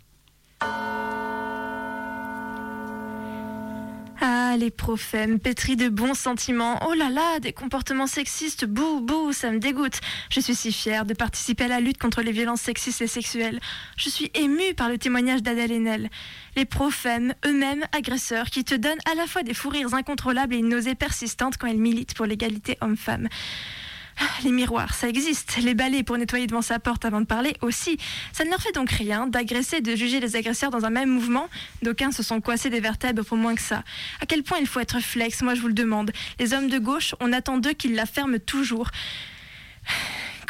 Les 4.56 4.70
prophèmes, 4.70 5.38
pétris 5.38 5.76
de 5.76 5.88
bons 5.88 6.14
sentiments. 6.14 6.80
Oh 6.88 6.94
là 6.94 7.10
là, 7.10 7.40
des 7.40 7.52
comportements 7.52 8.06
sexistes, 8.06 8.64
bouh, 8.64 9.00
bouh, 9.00 9.32
ça 9.32 9.50
me 9.50 9.58
dégoûte. 9.58 10.00
Je 10.30 10.40
suis 10.40 10.54
si 10.54 10.72
fière 10.72 11.04
de 11.04 11.14
participer 11.14 11.64
à 11.64 11.68
la 11.68 11.80
lutte 11.80 11.98
contre 11.98 12.22
les 12.22 12.32
violences 12.32 12.60
sexistes 12.60 13.02
et 13.02 13.06
sexuelles. 13.06 13.60
Je 13.96 14.08
suis 14.08 14.30
émue 14.34 14.74
par 14.76 14.88
le 14.88 14.98
témoignage 14.98 15.42
d'Adèle 15.42 15.72
Haenel. 15.72 16.10
Les 16.56 16.64
prophèmes, 16.64 17.34
eux-mêmes 17.46 17.84
agresseurs, 17.92 18.50
qui 18.50 18.64
te 18.64 18.74
donnent 18.74 18.98
à 19.10 19.14
la 19.14 19.26
fois 19.26 19.42
des 19.42 19.54
fous 19.54 19.68
rires 19.68 19.94
incontrôlables 19.94 20.54
et 20.54 20.58
une 20.58 20.68
nausée 20.68 20.94
persistante 20.94 21.56
quand 21.56 21.68
ils 21.68 21.80
militent 21.80 22.14
pour 22.14 22.26
l'égalité 22.26 22.76
homme-femme. 22.80 23.28
Les 24.44 24.52
miroirs, 24.52 24.94
ça 24.94 25.08
existe. 25.08 25.58
Les 25.62 25.74
balais 25.74 26.02
pour 26.02 26.16
nettoyer 26.16 26.46
devant 26.46 26.62
sa 26.62 26.78
porte 26.78 27.04
avant 27.04 27.20
de 27.20 27.26
parler 27.26 27.56
aussi. 27.62 27.98
Ça 28.32 28.44
ne 28.44 28.50
leur 28.50 28.60
fait 28.60 28.72
donc 28.72 28.90
rien 28.90 29.26
d'agresser 29.26 29.80
de 29.80 29.94
juger 29.94 30.20
les 30.20 30.36
agresseurs 30.36 30.70
dans 30.70 30.84
un 30.84 30.90
même 30.90 31.10
mouvement. 31.10 31.48
D'aucuns 31.82 32.12
se 32.12 32.22
sont 32.22 32.40
coincés 32.40 32.70
des 32.70 32.80
vertèbres 32.80 33.24
pour 33.24 33.36
moins 33.36 33.54
que 33.54 33.62
ça. 33.62 33.82
À 34.20 34.26
quel 34.26 34.42
point 34.42 34.58
il 34.58 34.66
faut 34.66 34.80
être 34.80 35.00
flex, 35.00 35.42
moi 35.42 35.54
je 35.54 35.60
vous 35.60 35.68
le 35.68 35.74
demande. 35.74 36.12
Les 36.38 36.54
hommes 36.54 36.68
de 36.68 36.78
gauche, 36.78 37.14
on 37.20 37.32
attend 37.32 37.58
d'eux 37.58 37.72
qu'ils 37.72 37.94
la 37.94 38.06
ferment 38.06 38.38
toujours 38.38 38.90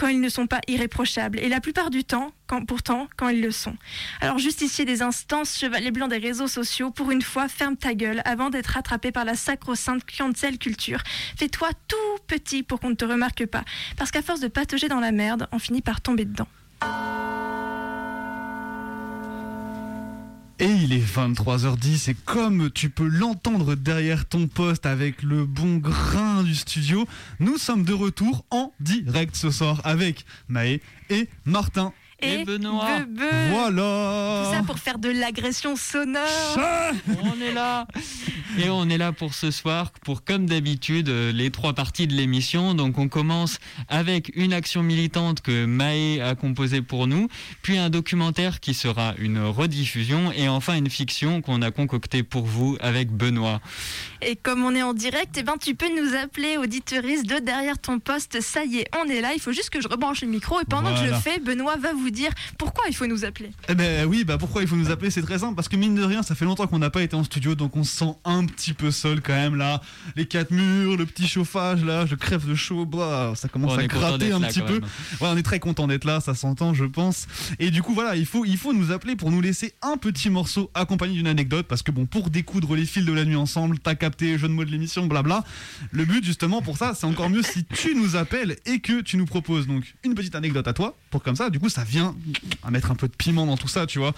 quand 0.00 0.08
ils 0.08 0.20
ne 0.20 0.30
sont 0.30 0.46
pas 0.46 0.62
irréprochables, 0.66 1.38
et 1.40 1.50
la 1.50 1.60
plupart 1.60 1.90
du 1.90 2.04
temps, 2.04 2.32
quand, 2.46 2.64
pourtant, 2.64 3.06
quand 3.18 3.28
ils 3.28 3.42
le 3.42 3.50
sont. 3.50 3.76
Alors, 4.22 4.38
justicier 4.38 4.86
des 4.86 5.02
instances, 5.02 5.58
chevalier 5.58 5.90
blanc 5.90 6.08
des 6.08 6.16
réseaux 6.16 6.48
sociaux, 6.48 6.90
pour 6.90 7.10
une 7.10 7.20
fois, 7.20 7.48
ferme 7.48 7.76
ta 7.76 7.92
gueule 7.92 8.22
avant 8.24 8.48
d'être 8.48 8.78
attrapé 8.78 9.12
par 9.12 9.26
la 9.26 9.34
sacro-sainte 9.34 10.02
cancel 10.10 10.56
culture. 10.56 11.02
Fais-toi 11.36 11.68
tout 11.86 11.96
petit 12.26 12.62
pour 12.62 12.80
qu'on 12.80 12.88
ne 12.88 12.94
te 12.94 13.04
remarque 13.04 13.44
pas, 13.44 13.62
parce 13.98 14.10
qu'à 14.10 14.22
force 14.22 14.40
de 14.40 14.48
patauger 14.48 14.88
dans 14.88 15.00
la 15.00 15.12
merde, 15.12 15.48
on 15.52 15.58
finit 15.58 15.82
par 15.82 16.00
tomber 16.00 16.24
dedans. 16.24 16.48
Et 20.60 20.66
il 20.66 20.92
est 20.92 20.98
23h10 20.98 22.10
et 22.10 22.16
comme 22.26 22.70
tu 22.70 22.90
peux 22.90 23.06
l'entendre 23.06 23.76
derrière 23.76 24.26
ton 24.26 24.46
poste 24.46 24.84
avec 24.84 25.22
le 25.22 25.46
bon 25.46 25.78
grain 25.78 26.42
du 26.42 26.54
studio, 26.54 27.06
nous 27.38 27.56
sommes 27.56 27.82
de 27.82 27.94
retour 27.94 28.44
en 28.50 28.70
direct 28.78 29.36
ce 29.36 29.50
soir 29.50 29.80
avec 29.84 30.26
Maë 30.48 30.82
et 31.08 31.30
Martin. 31.46 31.94
Et 32.22 32.44
Benoît. 32.44 33.00
Bebe. 33.00 33.22
Voilà 33.50 34.44
Tout 34.44 34.56
ça 34.56 34.62
pour 34.64 34.78
faire 34.78 34.98
de 34.98 35.08
l'agression 35.08 35.76
sonore. 35.76 36.20
On 37.22 37.40
est 37.40 37.52
là 37.52 37.86
Et 38.58 38.68
on 38.68 38.88
est 38.88 38.98
là 38.98 39.12
pour 39.12 39.34
ce 39.34 39.50
soir, 39.50 39.92
pour 40.04 40.24
comme 40.24 40.46
d'habitude, 40.46 41.08
euh, 41.08 41.32
les 41.32 41.50
trois 41.50 41.72
parties 41.72 42.06
de 42.06 42.14
l'émission. 42.14 42.74
Donc 42.74 42.98
on 42.98 43.08
commence 43.08 43.58
avec 43.88 44.32
une 44.34 44.52
action 44.52 44.82
militante 44.82 45.40
que 45.40 45.64
Maë 45.64 46.20
a 46.20 46.34
composée 46.34 46.82
pour 46.82 47.06
nous, 47.06 47.28
puis 47.62 47.78
un 47.78 47.90
documentaire 47.90 48.60
qui 48.60 48.74
sera 48.74 49.14
une 49.18 49.42
rediffusion, 49.42 50.32
et 50.32 50.48
enfin 50.48 50.74
une 50.74 50.90
fiction 50.90 51.42
qu'on 51.42 51.62
a 51.62 51.70
concoctée 51.70 52.22
pour 52.22 52.44
vous 52.44 52.76
avec 52.80 53.10
Benoît. 53.10 53.60
Et 54.22 54.36
comme 54.36 54.64
on 54.64 54.74
est 54.74 54.82
en 54.82 54.92
direct, 54.92 55.36
eh 55.38 55.42
ben, 55.42 55.54
tu 55.60 55.74
peux 55.74 55.88
nous 55.88 56.14
appeler 56.14 56.56
auditeuriste 56.58 57.26
de 57.26 57.38
derrière 57.38 57.78
ton 57.78 57.98
poste. 57.98 58.40
Ça 58.40 58.64
y 58.64 58.78
est, 58.78 58.88
on 59.00 59.08
est 59.08 59.20
là. 59.20 59.32
Il 59.34 59.40
faut 59.40 59.52
juste 59.52 59.70
que 59.70 59.80
je 59.80 59.88
rebranche 59.88 60.20
le 60.20 60.28
micro. 60.28 60.60
Et 60.60 60.64
pendant 60.64 60.92
que 60.94 61.00
je 61.00 61.06
le 61.06 61.14
fais, 61.14 61.38
Benoît 61.38 61.76
va 61.76 61.92
vous 61.92 62.09
dire 62.10 62.30
pourquoi 62.58 62.84
il 62.88 62.94
faut 62.94 63.06
nous 63.06 63.24
appeler. 63.24 63.50
Eh 63.68 63.74
ben 63.74 64.06
oui, 64.06 64.24
bah 64.24 64.38
pourquoi 64.38 64.62
il 64.62 64.68
faut 64.68 64.76
nous 64.76 64.90
appeler 64.90 65.10
C'est 65.10 65.22
très 65.22 65.38
simple, 65.38 65.54
parce 65.54 65.68
que 65.68 65.76
mine 65.76 65.94
de 65.94 66.02
rien, 66.02 66.22
ça 66.22 66.34
fait 66.34 66.44
longtemps 66.44 66.66
qu'on 66.66 66.78
n'a 66.78 66.90
pas 66.90 67.02
été 67.02 67.16
en 67.16 67.24
studio, 67.24 67.54
donc 67.54 67.76
on 67.76 67.84
se 67.84 67.96
sent 67.96 68.14
un 68.24 68.44
petit 68.46 68.72
peu 68.72 68.90
seul 68.90 69.20
quand 69.20 69.34
même 69.34 69.56
là. 69.56 69.80
Les 70.16 70.26
quatre 70.26 70.50
murs, 70.50 70.96
le 70.96 71.06
petit 71.06 71.26
chauffage 71.26 71.84
là, 71.84 72.06
je 72.06 72.14
crève 72.14 72.46
de 72.48 72.54
chaud, 72.54 72.86
bah, 72.86 73.32
ça 73.36 73.48
commence 73.48 73.72
On 73.74 73.78
à 73.78 73.86
gratter 73.86 74.32
un 74.32 74.40
là, 74.40 74.48
petit 74.48 74.62
peu. 74.62 74.80
Ouais, 75.20 75.28
on 75.28 75.36
est 75.36 75.42
très 75.42 75.60
content 75.60 75.86
d'être 75.86 76.04
là, 76.04 76.20
ça 76.20 76.34
s'entend, 76.34 76.74
je 76.74 76.84
pense. 76.84 77.26
Et 77.58 77.70
du 77.70 77.82
coup, 77.82 77.94
voilà, 77.94 78.16
il 78.16 78.26
faut, 78.26 78.44
il 78.44 78.56
faut 78.56 78.72
nous 78.72 78.92
appeler 78.92 79.16
pour 79.16 79.30
nous 79.30 79.40
laisser 79.40 79.74
un 79.82 79.96
petit 79.96 80.30
morceau 80.30 80.70
accompagné 80.74 81.14
d'une 81.14 81.26
anecdote, 81.26 81.66
parce 81.68 81.82
que 81.82 81.90
bon, 81.90 82.06
pour 82.06 82.30
découdre 82.30 82.74
les 82.74 82.86
fils 82.86 83.04
de 83.04 83.12
la 83.12 83.24
nuit 83.24 83.36
ensemble, 83.36 83.78
t'as 83.78 83.94
capté, 83.94 84.38
jeu 84.38 84.48
de 84.48 84.52
mots 84.52 84.64
de 84.64 84.70
l'émission, 84.70 85.06
blabla. 85.06 85.44
Le 85.90 86.04
but, 86.04 86.24
justement, 86.24 86.62
pour 86.62 86.76
ça, 86.76 86.94
c'est 86.94 87.06
encore 87.06 87.30
mieux 87.30 87.42
si 87.42 87.64
tu 87.64 87.94
nous 87.94 88.16
appelles 88.16 88.56
et 88.66 88.80
que 88.80 89.00
tu 89.00 89.16
nous 89.16 89.26
proposes 89.26 89.66
donc 89.66 89.94
une 90.04 90.14
petite 90.14 90.34
anecdote 90.34 90.66
à 90.68 90.72
toi, 90.72 90.96
pour 91.10 91.22
comme 91.22 91.36
ça, 91.36 91.50
du 91.50 91.58
coup, 91.58 91.68
ça 91.68 91.84
vient 91.84 91.99
à 92.62 92.70
mettre 92.70 92.90
un 92.90 92.94
peu 92.94 93.08
de 93.08 93.14
piment 93.16 93.46
dans 93.46 93.56
tout 93.56 93.68
ça, 93.68 93.86
tu 93.86 93.98
vois. 93.98 94.14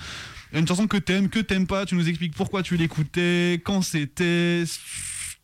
Une 0.53 0.67
chanson 0.67 0.87
que 0.87 0.99
t'aimes, 0.99 1.29
que 1.29 1.39
t'aimes 1.39 1.67
pas, 1.67 1.87
tu 1.87 1.95
nous 1.95 2.09
expliques 2.09 2.35
pourquoi 2.35 2.63
tu 2.63 2.77
l'écoutais, 2.77 3.61
quand 3.65 3.83
c'était. 3.83 4.65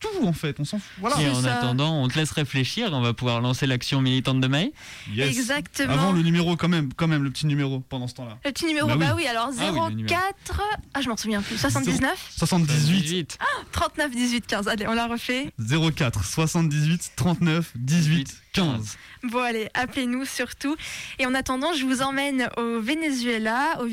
Tout 0.01 0.25
en 0.27 0.33
fait, 0.33 0.61
on 0.61 0.65
s'en 0.65 0.79
fout. 0.79 0.87
Voilà. 1.01 1.21
Et 1.21 1.29
en 1.29 1.43
ça. 1.43 1.57
attendant, 1.57 2.03
on 2.03 2.07
te 2.09 2.17
laisse 2.19 2.31
réfléchir, 2.31 2.91
on 2.93 3.01
va 3.01 3.15
pouvoir 3.15 3.41
lancer 3.41 3.67
l'action 3.67 4.01
militante 4.01 4.41
de 4.41 4.47
Maë. 4.47 4.73
Yes. 5.13 5.29
Exactement. 5.37 5.93
Avant 5.93 6.13
le 6.13 6.23
numéro, 6.23 6.57
quand 6.57 6.69
même, 6.69 6.93
quand 6.95 7.09
même, 7.09 7.25
le 7.25 7.31
petit 7.31 7.47
numéro 7.47 7.81
pendant 7.81 8.07
ce 8.07 8.15
temps-là. 8.15 8.39
Le 8.45 8.53
petit 8.53 8.67
numéro, 8.67 8.87
Bah 8.87 8.97
bah 8.97 9.07
oui. 9.17 9.23
oui, 9.25 9.27
alors 9.27 9.51
Ah 9.59 9.73
oui, 9.73 9.81
le 9.91 9.95
numéro. 9.97 10.15
04. 10.47 10.63
Ah, 10.95 11.01
je 11.01 11.09
m'en 11.09 11.17
souviens 11.17 11.43
plus. 11.43 11.59
79 11.59 12.29
78 12.37 13.01
18. 13.03 13.39
39 13.73 14.11
18 14.13 14.47
15. 14.47 14.69
Allez, 14.69 14.87
on 14.87 14.95
l'a 14.95 15.07
refait. 15.09 15.53
04 15.59 16.25
78 16.25 17.13
39 17.17 17.73
18 17.75 18.37
15. 18.53 18.97
Bon, 19.25 19.39
allez, 19.41 19.69
appelez-nous 19.75 20.25
surtout. 20.25 20.77
Et 21.19 21.27
en 21.27 21.35
attendant, 21.35 21.73
je 21.75 21.85
vous 21.85 22.03
emmène 22.03 22.49
au 22.57 22.81
Venezuela, 22.81 23.79
au 23.81 23.87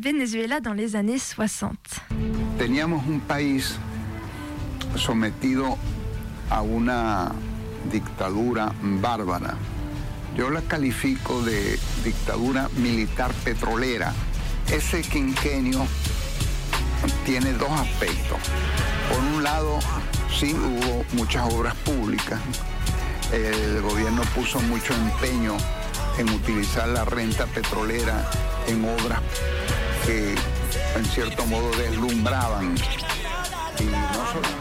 Venezuela 0.00 0.60
dans 0.60 0.72
les 0.72 0.96
années 0.96 1.18
60. 1.18 1.76
teníamos 2.58 3.02
un 3.10 3.18
país 3.20 3.62
sometido 4.96 5.76
a 6.50 6.62
una 6.62 7.32
dictadura 7.90 8.72
bárbara. 8.80 9.54
Yo 10.36 10.50
la 10.50 10.62
califico 10.62 11.42
de 11.42 11.78
dictadura 12.04 12.68
militar 12.76 13.32
petrolera. 13.44 14.12
Ese 14.70 15.02
quinquenio 15.02 15.86
tiene 17.24 17.52
dos 17.52 17.70
aspectos. 17.70 18.38
Por 19.08 19.18
un 19.18 19.42
lado, 19.42 19.78
sí 20.38 20.54
hubo 20.54 21.04
muchas 21.12 21.52
obras 21.52 21.74
públicas. 21.76 22.40
El 23.32 23.80
gobierno 23.82 24.22
puso 24.34 24.60
mucho 24.60 24.94
empeño 24.94 25.56
en 26.18 26.28
utilizar 26.30 26.88
la 26.88 27.04
renta 27.04 27.46
petrolera 27.46 28.28
en 28.66 28.84
obras 28.84 29.20
que 30.04 30.34
en 30.96 31.04
cierto 31.06 31.46
modo 31.46 31.70
deslumbraban. 31.76 32.74
Y 33.78 33.84
no 33.84 34.26
solamente 34.32 34.59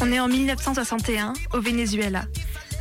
On 0.00 0.12
est 0.12 0.20
en 0.20 0.28
1961 0.28 1.32
au 1.54 1.60
Venezuela. 1.60 2.26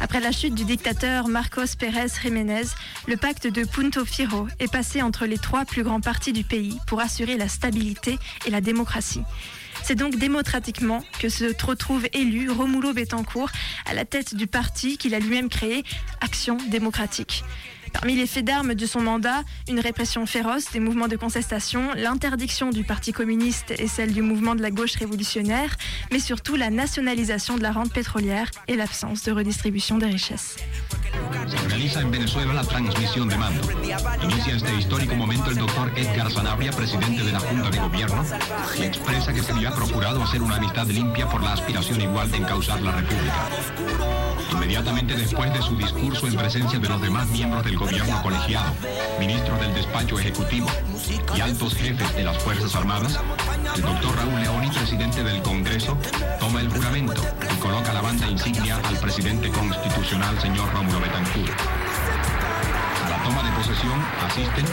Après 0.02 0.20
la 0.20 0.32
chute 0.34 0.54
du 0.54 0.66
dictateur 0.66 1.30
Marcos 1.30 1.76
Pérez 1.80 2.08
Jiménez, 2.22 2.64
le 3.08 3.16
pacte 3.16 3.48
de 3.48 3.64
Punto 3.64 4.04
Fijo 4.04 4.48
est 4.60 4.72
passé 4.72 5.02
entre 5.02 5.26
les 5.26 5.38
trois 5.38 5.64
plus 5.64 5.84
grands 5.84 6.02
partis 6.02 6.34
du 6.34 6.44
pays 6.44 6.78
pour 6.88 7.00
assurer 7.00 7.38
la 7.38 7.48
stabilité 7.48 8.18
et 8.46 8.50
la 8.50 8.60
démocratie. 8.60 9.24
C'est 9.84 9.96
donc 9.96 10.18
démocratiquement 10.18 11.04
que 11.20 11.30
se 11.30 11.46
retrouve 11.66 12.06
élu 12.12 12.50
Romulo 12.50 12.94
Betancourt 12.94 13.52
à 13.86 13.94
la 13.94 14.04
tête 14.04 14.36
du 14.36 14.48
parti 14.48 14.98
qu'il 14.98 15.16
a 15.16 15.20
lui-même 15.20 15.50
créé, 15.50 15.84
Action 16.22 16.58
démocratique. 16.70 17.44
Parmi 18.02 18.18
les 18.18 18.28
faits 18.28 18.44
d'armes 18.44 18.76
de 18.76 18.86
son 18.86 19.00
mandat, 19.00 19.44
une 19.70 19.80
répression 19.80 20.26
féroce 20.26 20.66
des 20.74 20.82
mouvements 20.82 21.08
de 21.08 21.16
contestation, 21.16 21.94
l'interdiction 21.96 22.70
du 22.70 22.84
Parti 22.84 23.14
communiste 23.14 23.74
et 23.80 23.88
celle 23.88 24.12
du 24.12 24.22
mouvement 24.22 24.54
de 24.54 24.62
la 24.62 24.70
gauche 24.70 24.96
révolutionnaire, 24.96 25.78
mais 26.12 26.20
surtout 26.20 26.58
la 26.58 26.70
nationalisation 26.70 27.58
de 27.58 27.64
la 27.64 27.72
rente 27.72 27.94
pétrolière 27.94 28.52
et 28.68 28.76
l'absence 28.76 29.24
de 29.24 29.32
redistribution 29.32 29.98
des 29.98 30.08
richesses. 30.08 30.58
Se 31.48 31.70
realiza 31.70 32.02
en 32.02 32.12
Venezuela 32.12 32.54
la 32.54 32.64
transmisión 32.64 33.30
de 33.30 33.38
mando. 33.38 33.62
Inicia 34.24 34.56
este 34.56 34.76
histórico 34.76 35.16
momento 35.16 35.50
el 35.50 35.58
doctor 35.58 35.92
Edgar 35.96 36.30
Sanabria, 36.30 36.72
presidente 36.72 37.24
de 37.24 37.32
la 37.32 37.40
Junta 37.40 37.70
de 37.70 37.80
Gobierno, 37.80 38.26
y 38.78 38.84
expresa 38.84 39.34
que 39.34 39.42
se 39.42 39.54
le 39.54 39.68
ha 39.68 39.72
procurado 39.72 40.22
hacer 40.22 40.42
una 40.42 40.58
amistad 40.58 40.88
limpia 40.88 41.30
por 41.30 41.42
la 41.42 41.54
aspiración 41.54 42.02
igual 42.02 42.30
de 42.30 42.38
encauzar 42.38 42.82
la 42.82 42.92
República. 42.92 43.50
Inmediatamente 44.52 45.16
después 45.16 45.54
de 45.54 45.62
su 45.62 45.76
discurso 45.78 46.28
en 46.28 46.36
presencia 46.36 46.80
de 46.80 46.90
los 46.90 47.02
demás 47.02 47.30
miembros 47.30 47.64
del 47.64 47.78
gobierno 47.78 47.85
colegiado, 48.24 48.74
ministros 49.20 49.60
del 49.60 49.74
despacho 49.74 50.20
ejecutivo 50.20 50.68
y 51.36 51.42
altos 51.42 51.76
jefes 51.76 52.16
de 52.16 52.24
las 52.24 52.38
Fuerzas 52.40 52.76
Armadas, 52.76 53.20
el 53.76 53.82
doctor 53.82 54.16
Raúl 54.16 54.42
Leoni, 54.42 54.70
presidente 54.70 55.24
del 55.24 55.42
Congreso, 55.42 55.98
toma 56.40 56.62
el 56.62 56.70
juramento 56.70 57.22
y 57.54 57.60
coloca 57.60 57.94
la 57.94 58.02
banda 58.02 58.28
insignia 58.28 58.78
al 58.78 58.98
presidente 58.98 59.50
constitucional, 59.50 60.40
señor 60.40 60.72
Rómulo 60.74 61.00
Betancourt. 61.00 61.52
A 63.06 63.10
la 63.10 63.24
toma 63.24 63.44
de 63.44 63.56
posesión 63.56 64.04
asisten 64.26 64.66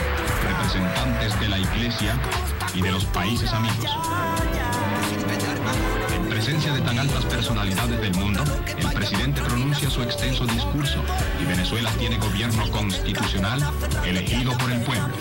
representantes 0.43 1.39
de 1.39 1.49
la 1.49 1.59
Iglesia 1.59 2.19
y 2.73 2.81
de 2.81 2.91
los 2.91 3.05
países 3.05 3.51
amigos. 3.53 3.89
En 6.43 6.47
presencia 6.47 6.73
de 6.73 6.81
tan 6.81 6.99
altas 6.99 7.23
personalidades 7.23 8.01
del 8.01 8.13
mundo, 8.15 8.43
el 8.77 8.93
presidente 8.93 9.39
pronuncia 9.43 9.89
su 9.89 10.03
extenso 10.03 10.45
discurso 10.45 11.01
y 11.41 11.45
Venezuela 11.45 11.89
tiene 11.97 12.17
gobierno 12.17 12.69
constitucional 12.69 13.61
elegido 14.05 14.51
por 14.57 14.69
el 14.69 14.81
pueblo. 14.81 15.15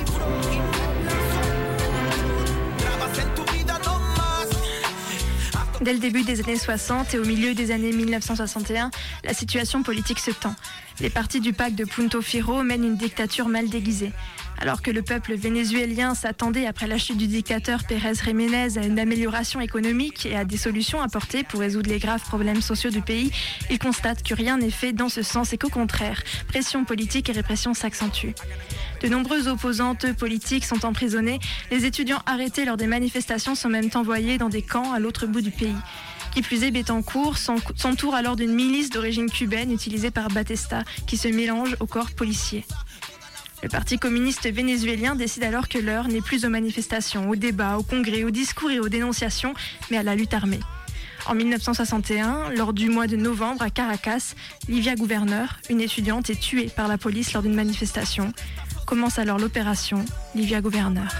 Dès 5.80 5.92
le 5.92 6.00
début 6.00 6.24
des 6.24 6.40
années 6.40 6.56
60 6.56 7.14
et 7.14 7.18
au 7.20 7.24
milieu 7.24 7.54
des 7.54 7.70
années 7.70 7.92
1961, 7.92 8.90
la 9.22 9.32
situation 9.32 9.84
politique 9.84 10.18
se 10.18 10.32
tend. 10.32 10.56
Les 10.98 11.10
partis 11.10 11.40
du 11.40 11.52
pacte 11.52 11.76
de 11.76 11.84
Punto 11.84 12.20
Fijo 12.20 12.64
mènent 12.64 12.84
une 12.84 12.96
dictature 12.96 13.48
mal 13.48 13.68
déguisée. 13.68 14.12
Alors 14.62 14.80
que 14.80 14.92
le 14.92 15.02
peuple 15.02 15.34
vénézuélien 15.34 16.14
s'attendait 16.14 16.66
après 16.68 16.86
la 16.86 16.96
chute 16.96 17.16
du 17.18 17.26
dictateur 17.26 17.82
Pérez 17.82 18.12
Jiménez 18.24 18.78
à 18.78 18.86
une 18.86 19.00
amélioration 19.00 19.60
économique 19.60 20.24
et 20.24 20.36
à 20.36 20.44
des 20.44 20.56
solutions 20.56 21.02
apportées 21.02 21.42
pour 21.42 21.58
résoudre 21.58 21.90
les 21.90 21.98
graves 21.98 22.22
problèmes 22.22 22.62
sociaux 22.62 22.90
du 22.90 23.02
pays, 23.02 23.32
il 23.70 23.80
constate 23.80 24.22
que 24.22 24.34
rien 24.34 24.58
n'est 24.58 24.70
fait 24.70 24.92
dans 24.92 25.08
ce 25.08 25.22
sens 25.22 25.52
et 25.52 25.58
qu'au 25.58 25.68
contraire, 25.68 26.22
pression 26.46 26.84
politique 26.84 27.28
et 27.28 27.32
répression 27.32 27.74
s'accentuent. 27.74 28.36
De 29.02 29.08
nombreuses 29.08 29.48
opposantes 29.48 30.12
politiques 30.12 30.64
sont 30.64 30.86
emprisonnées, 30.86 31.40
les 31.72 31.84
étudiants 31.84 32.22
arrêtés 32.26 32.64
lors 32.64 32.76
des 32.76 32.86
manifestations 32.86 33.56
sont 33.56 33.68
même 33.68 33.90
envoyés 33.94 34.38
dans 34.38 34.48
des 34.48 34.62
camps 34.62 34.92
à 34.92 35.00
l'autre 35.00 35.26
bout 35.26 35.40
du 35.40 35.50
pays. 35.50 35.74
Qui 36.32 36.40
plus 36.40 36.62
est, 36.62 36.70
Bettencourt 36.70 37.36
s'en- 37.36 37.56
s'entoure 37.74 38.14
alors 38.14 38.36
d'une 38.36 38.54
milice 38.54 38.90
d'origine 38.90 39.28
cubaine 39.28 39.72
utilisée 39.72 40.12
par 40.12 40.28
Batista, 40.28 40.84
qui 41.08 41.16
se 41.16 41.26
mélange 41.28 41.76
au 41.80 41.86
corps 41.86 42.12
policier. 42.12 42.64
Le 43.62 43.68
Parti 43.68 43.98
communiste 43.98 44.52
vénézuélien 44.52 45.14
décide 45.14 45.44
alors 45.44 45.68
que 45.68 45.78
l'heure 45.78 46.08
n'est 46.08 46.20
plus 46.20 46.44
aux 46.44 46.48
manifestations, 46.48 47.30
aux 47.30 47.36
débats, 47.36 47.78
aux 47.78 47.84
congrès, 47.84 48.24
aux 48.24 48.30
discours 48.30 48.70
et 48.70 48.80
aux 48.80 48.88
dénonciations, 48.88 49.54
mais 49.90 49.98
à 49.98 50.02
la 50.02 50.16
lutte 50.16 50.34
armée. 50.34 50.58
En 51.26 51.34
1961, 51.34 52.50
lors 52.56 52.72
du 52.72 52.88
mois 52.88 53.06
de 53.06 53.14
novembre 53.14 53.62
à 53.62 53.70
Caracas, 53.70 54.34
Livia 54.68 54.96
Gouverneur, 54.96 55.60
une 55.70 55.80
étudiante, 55.80 56.28
est 56.30 56.40
tuée 56.40 56.68
par 56.74 56.88
la 56.88 56.98
police 56.98 57.32
lors 57.32 57.44
d'une 57.44 57.54
manifestation. 57.54 58.32
Commence 58.84 59.20
alors 59.20 59.38
l'opération 59.38 60.04
Livia 60.34 60.60
Gouverneur. 60.60 61.14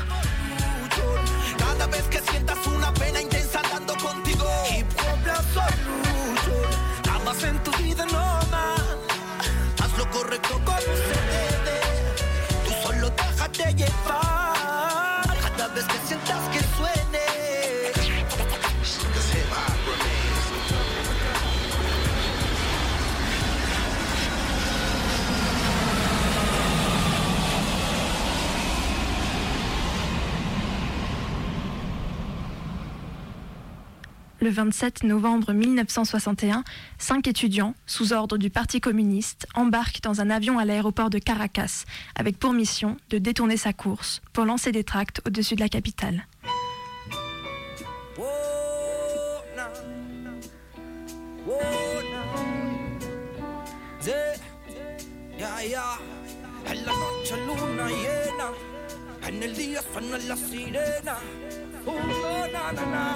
Le 34.42 34.50
27 34.50 35.04
novembre 35.04 35.52
1961, 35.52 36.64
cinq 36.99 37.28
étudiants, 37.28 37.76
sous 37.87 38.12
ordre 38.12 38.38
du 38.38 38.50
Parti 38.50 38.80
communiste, 38.80 39.46
embarquent 39.54 40.02
dans 40.02 40.20
un 40.20 40.30
avion 40.30 40.58
à 40.58 40.64
l'aéroport 40.64 41.11
de 41.11 41.20
Caracas, 41.20 41.84
avec 42.16 42.40
pour 42.40 42.52
mission 42.52 42.96
de 43.11 43.18
détourner 43.18 43.56
sa 43.56 43.72
course 43.72 44.20
pour 44.32 44.44
lancer 44.44 44.72
des 44.72 44.82
tracts 44.82 45.22
au-dessus 45.28 45.54
de 45.54 45.61
la 45.61 45.68
capitale. 45.68 46.26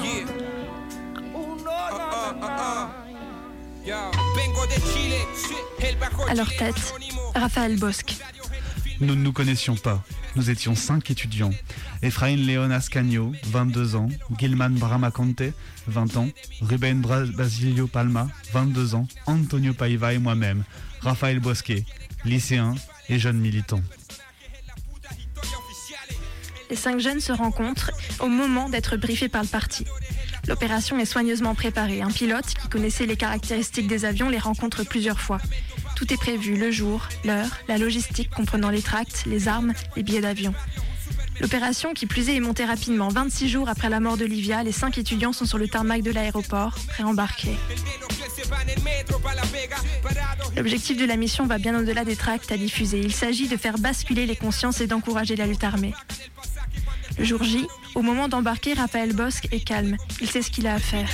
Yeah, 0.05 0.66
leur 6.37 6.55
tête, 6.57 6.95
Raphaël 7.35 7.79
Bosque. 7.79 8.15
Nous 9.01 9.15
ne 9.15 9.23
nous 9.23 9.33
connaissions 9.33 9.75
pas. 9.75 10.03
Nous 10.37 10.51
étions 10.51 10.75
cinq 10.75 11.11
étudiants. 11.11 11.51
Efraín 12.03 12.37
León 12.47 12.71
Ascanio, 12.71 13.33
22 13.47 13.97
ans. 13.97 14.09
Gilman 14.39 14.75
Bramaconte, 14.75 15.43
20 15.87 16.17
ans. 16.19 16.29
Ruben 16.61 17.01
Basilio 17.01 17.87
Palma, 17.87 18.29
22 18.53 18.95
ans. 18.95 19.07
Antonio 19.27 19.73
Paiva 19.73 20.13
et 20.13 20.19
moi-même. 20.19 20.65
Raphaël 21.01 21.41
Bosquet, 21.41 21.85
lycéen 22.25 22.75
et 23.09 23.19
jeune 23.19 23.39
militant. 23.39 23.81
Les 26.69 26.77
cinq 26.77 27.01
jeunes 27.01 27.21
se 27.21 27.33
rencontrent 27.33 27.93
au 28.21 28.29
moment 28.29 28.69
d'être 28.69 28.97
briefés 28.97 29.29
par 29.29 29.43
le 29.43 29.49
parti. 29.49 29.87
L'opération 30.49 30.99
est 30.99 31.05
soigneusement 31.05 31.55
préparée. 31.55 32.03
Un 32.03 32.11
pilote 32.11 32.47
qui 32.47 32.69
connaissait 32.69 33.07
les 33.07 33.17
caractéristiques 33.17 33.89
des 33.89 34.05
avions 34.05 34.29
les 34.29 34.39
rencontre 34.39 34.85
plusieurs 34.85 35.21
fois. 35.21 35.39
Tout 35.97 36.13
est 36.13 36.17
prévu, 36.17 36.57
le 36.57 36.71
jour, 36.71 37.09
l'heure, 37.25 37.49
la 37.69 37.79
logistique 37.79 38.31
comprenant 38.31 38.71
les 38.71 38.83
tracts, 38.83 39.25
les 39.27 39.49
armes, 39.49 39.73
les 39.97 40.03
billets 40.03 40.21
d'avion. 40.21 40.55
L'opération, 41.41 41.93
qui 41.93 42.07
plus 42.07 42.29
est, 42.29 42.37
est 42.37 42.41
montée 42.41 42.65
rapidement. 42.65 43.09
26 43.09 43.49
jours 43.49 43.69
après 43.69 43.91
la 43.91 44.01
mort 44.01 44.17
d'Olivia, 44.17 44.63
les 44.63 44.73
cinq 44.73 44.99
étudiants 44.99 45.33
sont 45.33 45.45
sur 45.45 45.59
le 45.59 45.69
tarmac 45.69 46.03
de 46.03 46.11
l'aéroport, 46.11 46.77
embarquer. 47.03 47.57
L'objectif 50.57 50.97
de 50.97 51.05
la 51.05 51.17
mission 51.17 51.47
va 51.47 51.59
bien 51.59 51.79
au-delà 51.79 52.05
des 52.05 52.17
tracts 52.17 52.51
à 52.53 52.57
diffuser. 52.57 53.01
Il 53.01 53.13
s'agit 53.13 53.49
de 53.49 53.57
faire 53.57 53.79
basculer 53.79 54.27
les 54.27 54.37
consciences 54.37 54.81
et 54.81 54.87
d'encourager 54.87 55.37
la 55.37 55.47
lutte 55.47 55.65
armée. 55.65 55.93
Le 57.19 57.25
jour 57.25 57.43
J, 57.43 57.67
au 57.95 58.03
moment 58.03 58.29
d'embarquer, 58.29 58.75
Raphaël 58.75 59.15
Bosque 59.15 59.49
est 59.51 59.61
calme. 59.61 59.97
Il 60.21 60.29
sait 60.29 60.43
ce 60.43 60.51
qu'il 60.51 60.67
a 60.67 60.75
à 60.75 60.79
faire. 60.79 61.09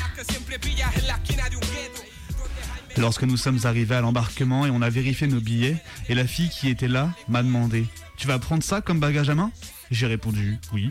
Lorsque 2.99 3.23
nous 3.23 3.37
sommes 3.37 3.61
arrivés 3.65 3.95
à 3.95 4.01
l'embarquement 4.01 4.67
et 4.67 4.71
on 4.71 4.83
a 4.83 4.91
vérifié 4.91 5.27
nos 5.27 5.41
billets, 5.41 5.77
et 6.09 6.15
la 6.15 6.27
fille 6.27 6.49
qui 6.51 6.69
était 6.69 6.88
là 6.88 7.11
m'a 7.29 7.43
demandé 7.43 7.87
Tu 8.17 8.27
vas 8.27 8.38
prendre 8.38 8.62
ça 8.62 8.81
comme 8.81 9.01
bagage 9.01 9.31
à 9.31 9.35
main? 9.35 9.51
J'ai 9.91 10.07
répondu 10.07 10.59
Oui. 10.73 10.91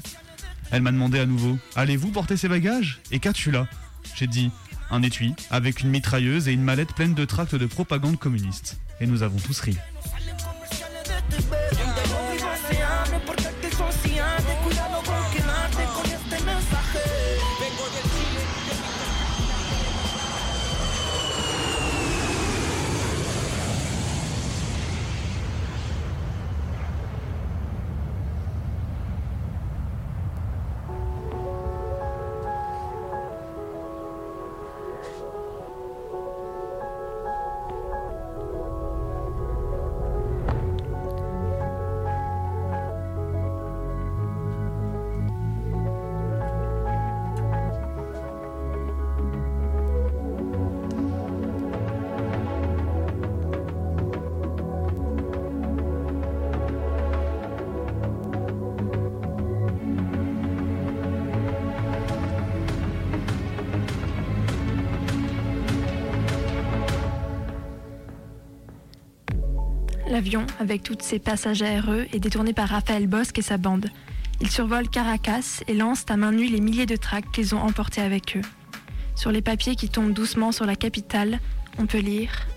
Elle 0.71 0.82
m'a 0.82 0.91
demandé 0.91 1.19
à 1.19 1.26
nouveau 1.26 1.58
Allez-vous 1.76 2.10
porter 2.10 2.38
ces 2.38 2.47
bagages? 2.47 3.02
Et 3.12 3.19
qu'as-tu 3.19 3.52
là? 3.52 3.67
J'ai 4.15 4.28
dit 4.28 4.50
Un 4.89 5.04
étui, 5.04 5.34
avec 5.50 5.82
une 5.82 5.89
mitrailleuse 5.89 6.47
et 6.47 6.54
une 6.54 6.63
mallette 6.63 6.93
pleine 6.93 7.13
de 7.13 7.26
tracts 7.26 7.56
de 7.56 7.65
propagande 7.65 8.17
communiste. 8.17 8.80
Et 9.00 9.08
nous 9.08 9.24
avons 9.24 9.38
tous 9.39 9.60
ri. 9.60 9.78
Avec 70.60 70.84
toutes 70.84 71.02
ses 71.02 71.20
passagers 71.20 71.80
heureux, 71.80 72.08
est 72.13 72.20
détourné 72.20 72.54
par 72.54 72.70
Raphaël 72.70 73.08
Bosque 73.08 73.39
et 73.39 73.41
sa 73.41 73.58
bande. 73.58 73.88
Ils 74.39 74.50
survolent 74.50 74.88
Caracas 74.88 75.62
et 75.67 75.74
lancent 75.74 76.06
à 76.10 76.17
main 76.17 76.32
nue 76.32 76.48
les 76.48 76.62
milliers 76.62 76.86
de 76.86 76.96
tracts 76.96 77.34
qu'ils 77.34 77.54
ont 77.54 77.60
emportés 77.60 78.02
avec 78.02 78.38
eux. 78.38 78.41
Sur 79.15 79.32
les 79.32 79.41
papiers 79.41 79.76
qui 79.76 79.89
tombent 79.89 80.13
doucement 80.13 80.52
sur 80.52 80.65
la 80.65 80.76
capitale, 80.76 81.39
on 81.78 81.86
peut 81.86 82.00
lire 82.00 82.48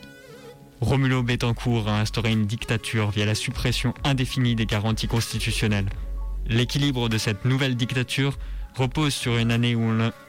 Romulo 0.81 1.23
Betancourt 1.23 1.89
a 1.89 2.01
instauré 2.01 2.33
une 2.33 2.47
dictature 2.47 3.11
via 3.11 3.27
la 3.27 3.35
suppression 3.35 3.95
indéfinie 4.05 4.55
des 4.55 4.67
garanties 4.67 5.09
constitutionnelles. 5.09 5.89
L'équilibre 6.47 7.09
de 7.09 7.19
cette 7.19 7.45
nouvelle 7.45 7.75
dictature 7.75 8.39
repose 8.75 9.15
sur 9.15 9.37
une 9.37 9.51
année 9.51 9.75
où 9.75 9.81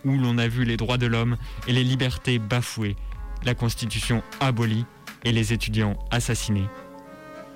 l'on 0.06 0.38
a 0.38 0.48
vu 0.48 0.64
les 0.64 0.78
droits 0.78 0.98
de 0.98 1.08
l'homme 1.08 1.38
et 1.68 1.74
les 1.74 1.84
libertés 1.84 2.40
bafouées, 2.40 2.96
la 3.44 3.54
constitution 3.54 4.24
abolie 4.40 4.86
et 5.26 5.32
les 5.32 5.52
étudiants 5.52 5.98
assassinés. 6.12 6.70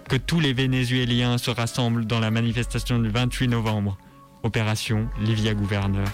Que 0.09 0.17
tous 0.17 0.39
les 0.39 0.53
Vénézuéliens 0.53 1.37
se 1.37 1.51
rassemblent 1.51 2.05
dans 2.05 2.19
la 2.19 2.31
manifestation 2.31 2.97
du 2.97 3.09
28 3.09 3.47
novembre. 3.47 3.95
Opération 4.41 5.07
Livia 5.21 5.53
Gouverneur. 5.53 6.07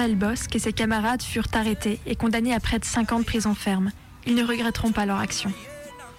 Raphaël 0.00 0.16
Bosque 0.16 0.56
et 0.56 0.58
ses 0.58 0.72
camarades 0.72 1.20
furent 1.20 1.48
arrêtés 1.52 1.98
et 2.06 2.16
condamnés 2.16 2.54
à 2.54 2.60
près 2.60 2.78
de 2.78 2.86
5 2.86 3.12
ans 3.12 3.18
de 3.18 3.24
prison 3.26 3.54
ferme. 3.54 3.90
Ils 4.26 4.34
ne 4.34 4.42
regretteront 4.42 4.92
pas 4.92 5.04
leur 5.04 5.18
action. 5.18 5.52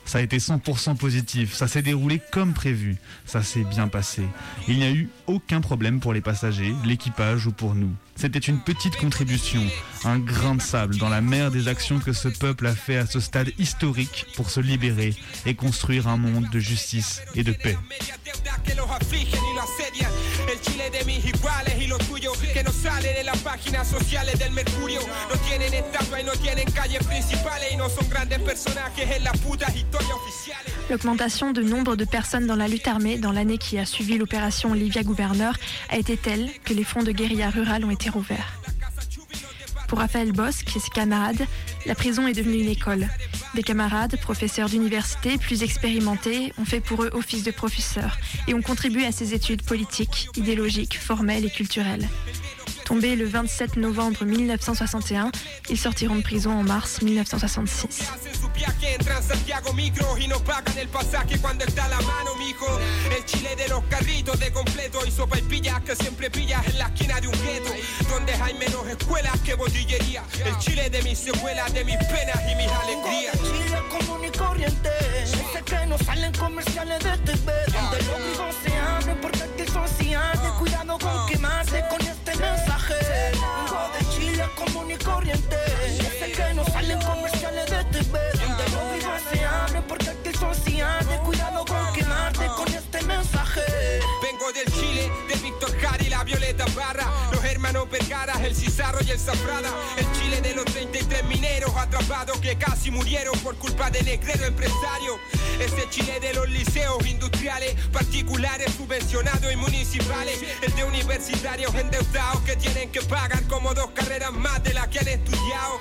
Ça 0.06 0.18
a 0.18 0.22
été 0.22 0.38
100% 0.38 0.98
positif, 0.98 1.54
ça 1.54 1.68
s'est 1.68 1.82
déroulé 1.82 2.22
comme 2.32 2.54
prévu, 2.54 2.98
ça 3.26 3.44
s'est 3.44 3.64
bien 3.64 3.88
passé. 3.88 4.24
Il 4.68 4.78
n'y 4.78 4.84
a 4.84 4.92
eu 4.92 5.10
aucun 5.28 5.62
problème 5.62 6.00
pour 6.00 6.14
les 6.14 6.22
passagers, 6.22 6.74
l'équipage 6.86 7.48
ou 7.48 7.52
pour 7.52 7.76
nous. 7.76 7.92
C'était 8.16 8.40
une 8.40 8.60
petite 8.60 8.98
contribution, 8.98 9.62
un 10.04 10.20
grain 10.20 10.56
de 10.56 10.62
sable 10.62 10.98
dans 10.98 11.10
la 11.10 11.22
mer 11.22 11.50
des 11.50 11.68
actions 11.68 12.00
que 12.00 12.14
ce 12.14 12.28
peuple 12.28 12.68
a 12.68 12.76
fait 12.76 12.98
à 12.98 13.08
ce 13.08 13.20
stade 13.20 13.52
historique 13.58 14.28
pour 14.36 14.50
se 14.50 14.60
libérer 14.60 15.16
et 15.46 15.56
construire 15.56 16.08
un 16.08 16.18
monde 16.18 16.48
de 16.52 16.60
justice 16.60 17.22
et 17.36 17.44
de 17.44 17.52
paix. 17.52 17.78
L'augmentation 30.90 31.52
de 31.52 31.62
nombre 31.62 31.96
de 31.96 32.06
personnes 32.06 32.48
dans 32.48 32.56
la 32.56 32.68
lutte 32.68 32.88
armée 32.88 33.18
dans 33.18 33.32
l'année 33.32 33.58
qui 33.58 33.78
a 33.78 33.86
suivi 33.86 34.18
l'opération 34.18 34.72
Olivia 34.72 35.04
Gouverneur 35.04 35.56
a 35.90 35.98
été 35.98 36.18
telle 36.18 36.50
que 36.66 36.74
les 36.74 36.84
fonds 36.84 37.04
de 37.04 37.12
guérilla 37.12 37.50
rurale 37.50 37.86
ont 37.86 37.92
été 37.92 38.10
rouverts. 38.10 38.60
Pour 39.88 40.00
Raphaël 40.00 40.32
Bosque 40.32 40.76
et 40.76 40.80
ses 40.80 40.90
camarades, 40.90 41.46
la 41.86 41.96
prison 41.96 42.28
est 42.28 42.34
devenue 42.34 42.62
une 42.62 42.70
école. 42.70 43.08
Des 43.56 43.64
camarades, 43.64 44.18
professeurs 44.22 44.70
d'université 44.70 45.38
plus 45.38 45.64
expérimentés, 45.64 46.54
ont 46.58 46.66
fait 46.66 46.80
pour 46.80 47.04
eux 47.04 47.10
office 47.14 47.44
de 47.44 47.52
professeurs 47.52 48.18
et 48.48 48.54
ont 48.54 48.62
contribué 48.62 49.06
à 49.06 49.12
ces 49.12 49.34
études 49.34 49.64
politiques, 49.64 50.30
idéologiques, 50.38 50.98
formelles 50.98 51.46
et 51.46 51.50
culturelles. 51.50 52.08
Tombés 52.86 53.16
le 53.16 53.26
27 53.26 53.80
novembre 53.80 54.26
1961, 54.26 55.32
ils 55.70 55.78
sortiront 55.78 56.16
de 56.16 56.22
prison 56.24 56.60
en 56.60 56.64
mars 56.64 57.02
1966. 57.02 58.10
Hacen 58.10 58.36
su 58.36 58.50
viaje, 58.50 58.96
entran 58.96 59.24
Santiago 59.24 59.74
Micro 59.74 60.18
y 60.18 60.28
no 60.28 60.40
pagan 60.40 60.78
el 60.78 60.88
pasaje 60.90 61.40
cuando 61.40 61.64
está 61.64 61.86
a 61.86 61.90
la 61.90 62.02
mano, 62.02 62.36
mijo. 62.36 62.68
El 63.16 63.26
Chile 63.26 63.56
de 63.56 63.68
los 63.70 63.84
carritos 63.86 64.40
de 64.40 64.52
completo 64.52 65.06
y 65.06 65.12
sopa 65.12 65.38
y 65.40 65.42
pillas 65.44 65.82
que 65.82 65.96
siempre 65.96 66.30
pillas 66.30 66.66
en 66.68 66.78
la 66.80 66.88
esquina 66.88 67.22
de 67.22 67.28
un 67.28 67.42
gueto, 67.42 67.72
donde 68.10 68.34
hay 68.34 68.54
menos 68.56 68.86
escuelas 68.88 69.40
que 69.42 69.54
botillería. 69.56 70.24
El 70.46 70.58
Chile 70.60 70.90
de 70.90 71.02
mis 71.04 71.18
secuelas, 71.20 71.74
de 71.74 71.86
mis 71.86 71.98
penas 71.98 72.40
y 72.52 72.56
mis 72.56 72.68
alegrías. 72.68 73.38
Chile 73.38 73.82
común 73.90 74.26
y 74.26 74.38
corriente. 74.38 74.90
Sé 75.26 75.62
que 75.64 75.86
no 75.86 75.98
salen 75.98 76.34
comerciales 76.34 77.04
de 77.04 77.18
TV. 77.20 77.52
Donde 77.72 77.98
los 78.04 78.18
vivos 78.18 78.56
se 78.64 78.78
abren 78.78 79.18
porque 79.22 79.44
aquí 79.44 79.72
son 79.72 79.88
cianes. 79.88 80.52
Cuidado 80.60 80.98
con 81.00 81.28
quemarse 81.28 81.84
con 81.90 82.02
este 82.32 82.44
mensaje. 82.44 82.96
Vengo 83.32 83.90
de 83.98 84.06
Chile 84.16 84.46
común 84.56 84.92
y 84.92 84.98
corriente. 84.98 85.58
Sé 86.20 86.32
que 86.32 86.54
no 86.54 86.64
salen 86.66 87.00
comerciales 87.02 87.70
de 87.70 87.84
TV. 87.86 88.20
Donde 88.40 88.64
los 88.70 88.94
vivos 88.94 89.22
se 89.32 89.46
abren 89.46 89.84
porque 89.84 90.10
aquí 90.10 90.38
son 90.38 90.56
cianes. 90.56 91.20
Cuidado 91.20 91.66
con 91.66 91.94
quemarte 91.94 92.48
con 92.48 92.68
este 92.74 93.02
mensaje. 93.04 93.62
Vengo 94.22 94.52
del 94.54 94.72
Chile, 94.74 95.12
de 95.62 95.68
Víctor 95.68 95.80
Jara 95.80 96.04
y 96.04 96.10
la 96.10 96.24
Violeta 96.24 96.66
Barra. 96.76 97.08
Los 97.32 97.44
hermanos 97.44 97.90
Vergara, 97.90 98.34
el 98.46 98.56
Cizarro 98.56 99.00
y 99.06 99.12
el 99.12 99.20
Zafrada. 99.20 99.70
El 99.98 100.12
Chile 100.14 100.42
de 100.42 100.56
los 100.56 100.66
33 100.66 101.24
mineros 101.26 101.72
atrapados 101.76 102.40
que 102.40 102.58
casi 102.58 102.90
murieron 102.92 103.38
por 103.40 103.56
culpa 103.58 103.90
de 103.90 104.02
negrero 104.04 104.46
empresario. 104.46 105.20
Ese 105.60 105.90
Chile 105.90 106.20
de 106.20 106.34
los 106.34 106.50
liceos 106.50 107.06
industriales, 107.06 107.76
particulares, 107.92 108.74
subvencionados 108.76 109.52
y 109.52 109.56
municipales. 109.56 110.40
El 110.62 110.74
de 110.76 110.84
universitarios 110.84 111.74
endeudados 111.76 112.42
que 112.44 112.56
tienen 112.56 112.92
que 112.92 113.02
pagar 113.02 113.44
como 113.48 113.74
dos 113.74 113.92
carreras 113.92 114.32
más 114.32 114.64
de 114.64 114.74
las 114.74 114.88
que 114.88 115.00
han 115.00 115.08
estudiado. 115.08 115.80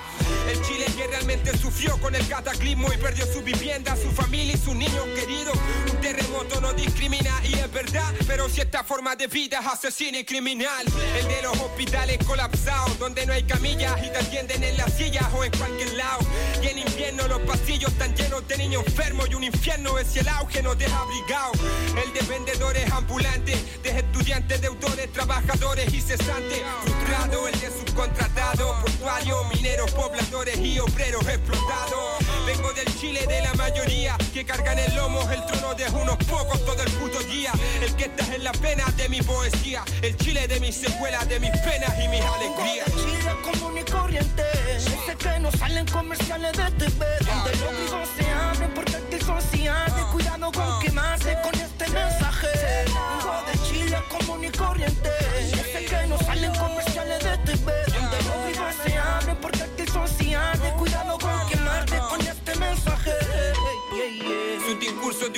El 0.49 0.61
Chile 0.63 0.85
que 0.95 1.07
realmente 1.07 1.57
sufrió 1.57 1.97
con 1.97 2.15
el 2.15 2.27
cataclismo 2.27 2.91
y 2.93 2.97
perdió 2.97 3.25
su 3.25 3.41
vivienda, 3.41 3.95
su 3.95 4.11
familia 4.11 4.53
y 4.53 4.57
sus 4.57 4.75
niños 4.75 5.05
queridos. 5.15 5.57
Un 5.91 6.01
terremoto 6.01 6.61
no 6.61 6.73
discrimina 6.73 7.31
y 7.43 7.55
es 7.55 7.71
verdad, 7.71 8.13
pero 8.27 8.49
cierta 8.49 8.83
forma 8.83 9.15
de 9.15 9.27
vida 9.27 9.61
asesina 9.71 10.19
y 10.19 10.23
criminal. 10.25 10.85
El 11.17 11.27
de 11.27 11.41
los 11.41 11.57
hospitales 11.57 12.17
colapsados, 12.25 12.97
donde 12.99 13.25
no 13.25 13.33
hay 13.33 13.43
camillas 13.43 13.97
y 14.03 14.09
te 14.09 14.17
atienden 14.17 14.63
en 14.63 14.77
las 14.77 14.93
sillas 14.93 15.25
o 15.33 15.43
en 15.43 15.51
cualquier 15.51 15.93
lado. 15.93 16.19
Y 16.61 16.67
en 16.67 16.79
invierno 16.79 17.27
los 17.27 17.39
pasillos 17.41 17.91
están 17.91 18.13
llenos 18.15 18.47
de 18.47 18.57
niños 18.57 18.83
enfermos 18.85 19.29
y 19.29 19.35
un 19.35 19.43
infierno 19.43 19.97
es 19.97 20.07
si 20.07 20.19
el 20.19 20.27
auge 20.27 20.61
no 20.61 20.75
deja 20.75 20.99
abrigado. 20.99 21.51
El 22.03 22.13
de 22.13 22.21
vendedores 22.27 22.91
ambulantes, 22.91 23.81
de 23.83 23.89
estudiantes, 23.89 24.61
deudores, 24.61 25.11
trabajadores 25.11 25.93
y 25.93 26.01
cesantes. 26.01 26.61
Frustrado, 26.83 27.47
el 27.47 27.59
de 27.59 27.67
subcontratados, 27.67 28.81
portuarios, 28.81 29.55
mineros, 29.55 29.91
pobladores 29.91 30.57
y 30.57 30.79
obreros 30.79 31.27
explotados. 31.27 32.19
Vengo 32.45 32.71
del 32.73 32.99
Chile 32.99 33.25
de 33.27 33.41
la 33.41 33.53
mayoría 33.53 34.17
que 34.33 34.45
cargan 34.45 34.77
el 34.79 34.95
lomo 34.95 35.21
el 35.31 35.45
trono 35.45 35.73
de 35.75 35.85
unos 35.91 36.17
pocos 36.25 36.63
todo 36.65 36.81
el 36.81 36.91
puto 36.91 37.19
día. 37.23 37.51
El 37.81 37.95
que 37.95 38.05
está 38.05 38.35
en 38.35 38.43
la 38.43 38.51
pena 38.53 38.85
de 38.97 39.09
mi 39.09 39.21
poesía, 39.21 39.60
el 40.01 40.17
Chile 40.17 40.47
de 40.47 40.59
mis 40.59 40.75
secuelas, 40.75 41.27
de 41.29 41.39
mis 41.39 41.51
penas 41.51 41.93
y 42.03 42.07
mis 42.07 42.21
alegrías. 42.21 42.87
Chile 42.87 43.31
común 43.43 43.77
y 43.77 43.83
corriente. 43.83 44.43
Sé 44.79 45.15
que 45.15 45.39
no 45.39 45.51
salen 45.51 45.85
comerciales 45.87 46.51
de 46.53 46.71
TV. 46.71 47.05
Donde 47.19 47.55
los 47.57 47.77
vivos 47.77 48.09
se 48.17 48.29
abren 48.31 48.73
porque 48.73 48.95
aquí 48.95 49.23
son 49.23 49.39
cianes. 49.41 50.05
Cuidado 50.11 50.51
con 50.51 50.79
quemarse 50.79 51.37
con 51.43 51.53
este 51.53 51.87
mensaje. 51.89 52.47
De 52.47 53.57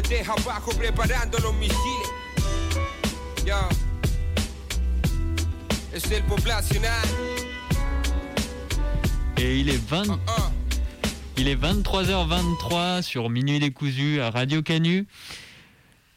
Desde 0.00 0.20
abajo 0.20 0.70
preparando 0.76 1.38
los 1.38 1.52
misiles. 1.54 2.08
Ya. 3.44 3.68
Es 5.92 6.08
el 6.12 6.22
poblacional. 6.22 7.08
Et 9.38 9.58
il 9.58 9.68
est 9.68 9.84
20... 9.90 10.20
Il 11.36 11.48
est 11.48 11.56
23h23 11.56 13.02
sur 13.02 13.28
Minuit 13.28 13.58
décousu 13.58 14.20
à 14.20 14.30
Radio 14.30 14.62
Canu. 14.62 15.08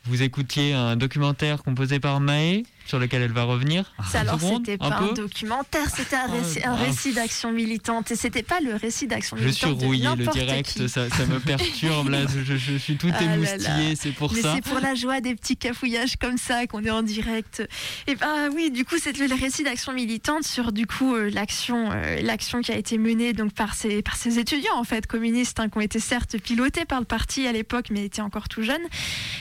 Vous 0.06 0.22
écoutiez 0.22 0.74
un 0.74 0.96
documentaire 0.96 1.64
composé 1.64 2.00
par 2.00 2.20
Maë, 2.20 2.62
sur 2.92 3.00
lequel 3.00 3.22
elle 3.22 3.32
va 3.32 3.44
revenir. 3.44 3.86
Ça, 4.12 4.20
alors, 4.20 4.38
c'était 4.38 4.74
un 4.82 4.90
pas 4.90 4.98
peu 4.98 5.12
un 5.12 5.14
documentaire, 5.14 5.90
c'était 5.96 6.18
un, 6.18 6.28
récit, 6.28 6.60
un 6.66 6.74
Ah, 6.74 6.76
récit 6.76 7.14
d'action 7.14 7.54
militante. 7.54 8.12
Et 8.12 8.18
c'était 8.18 8.44
pas 8.44 8.60
le 8.60 8.76
récit 8.76 9.08
d'action 9.08 9.38
Je 9.38 9.48
suis 9.48 9.66
militante. 9.68 9.78
de 9.82 9.86
rouillé, 9.86 10.04
le 10.04 10.16
n'importe 10.18 10.38
direct, 10.38 10.74
qui. 10.74 10.90
ça, 10.90 11.10
ça 11.10 11.26
me 11.26 11.40
perturbe 11.52 12.10
là, 12.10 12.26
je, 12.28 12.58
je 12.58 12.78
suis 12.78 12.98
tout 12.98 13.08
Ah 13.14 13.24
émoustillé, 13.24 13.96
c'est 13.96 14.12
pour 14.12 14.34
Mais 14.34 14.42
ça. 14.42 14.56
c'est 14.56 14.70
pour 14.70 14.82
la 14.82 14.94
joie 14.94 15.22
des 15.22 15.36
petits 15.36 15.56
cafouillages 15.56 16.18
comme 16.18 16.38
ça 16.38 16.68
qu'on 16.68 16.84
est 16.84 16.92
en 16.92 17.02
direct. 17.02 17.66
Et 18.08 18.16
ben 18.16 18.50
oui, 18.54 18.72
du 18.72 18.84
coup, 18.84 18.96
c'est 19.02 19.18
le 19.18 19.34
récit 19.42 19.64
d'action 19.64 19.94
militante 19.94 20.44
sur 20.44 20.74
du 20.74 20.86
coup 20.86 21.16
euh, 21.16 21.30
l'action, 21.30 21.92
euh, 21.94 22.22
l'action 22.22 22.60
qui 22.60 22.74
a 22.74 22.76
été 22.76 22.98
menée 22.98 23.32
donc 23.32 23.54
par 23.54 23.74
ces 23.74 24.02
par 24.02 24.18
ces 24.18 24.38
étudiants 24.38 24.76
en 24.76 24.84
fait 24.84 25.08
communistes 25.08 25.62
hein, 25.62 25.70
qui 25.70 25.78
ont 25.78 25.82
été 25.82 26.00
certes 26.02 26.38
pilotés 26.40 26.84
par 26.84 27.00
le 27.00 27.06
parti 27.06 27.48
à 27.48 27.54
l'époque, 27.54 27.86
mais 27.90 28.04
étaient 28.04 28.22
encore 28.22 28.50
tout 28.50 28.64
jeunes, 28.64 28.82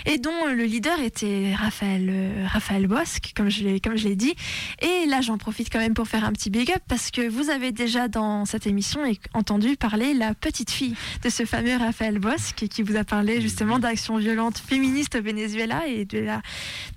et 0.06 0.18
dont 0.18 0.30
euh, 0.46 0.52
le 0.54 0.64
leader 0.64 1.00
était 1.00 1.52
Raphaël 1.58 2.06
euh, 2.08 2.46
Raphaël 2.46 2.86
Bosque, 2.86 3.32
comme 3.40 3.48
je 3.48 3.64
l'ai 3.64 3.80
comme 3.80 3.96
je 3.96 4.06
l'ai 4.06 4.16
dit. 4.16 4.34
Et 4.82 5.06
là, 5.06 5.22
j'en 5.22 5.38
profite 5.38 5.72
quand 5.72 5.78
même 5.78 5.94
pour 5.94 6.06
faire 6.06 6.26
un 6.26 6.32
petit 6.32 6.50
big 6.50 6.70
up 6.72 6.82
parce 6.88 7.10
que 7.10 7.26
vous 7.26 7.48
avez 7.48 7.72
déjà 7.72 8.06
dans 8.08 8.44
cette 8.44 8.66
émission 8.66 9.00
entendu 9.32 9.76
parler 9.76 10.12
la 10.12 10.34
petite 10.34 10.70
fille 10.70 10.94
de 11.24 11.30
ce 11.30 11.46
fameux 11.46 11.74
Raphaël 11.78 12.18
Bosque 12.18 12.66
qui 12.68 12.82
vous 12.82 12.96
a 12.96 13.04
parlé 13.04 13.40
justement 13.40 13.78
d'action 13.78 14.18
violente 14.18 14.58
féministe 14.58 15.14
au 15.14 15.22
Venezuela 15.22 15.86
et 15.88 16.04
de 16.04 16.18
la 16.18 16.42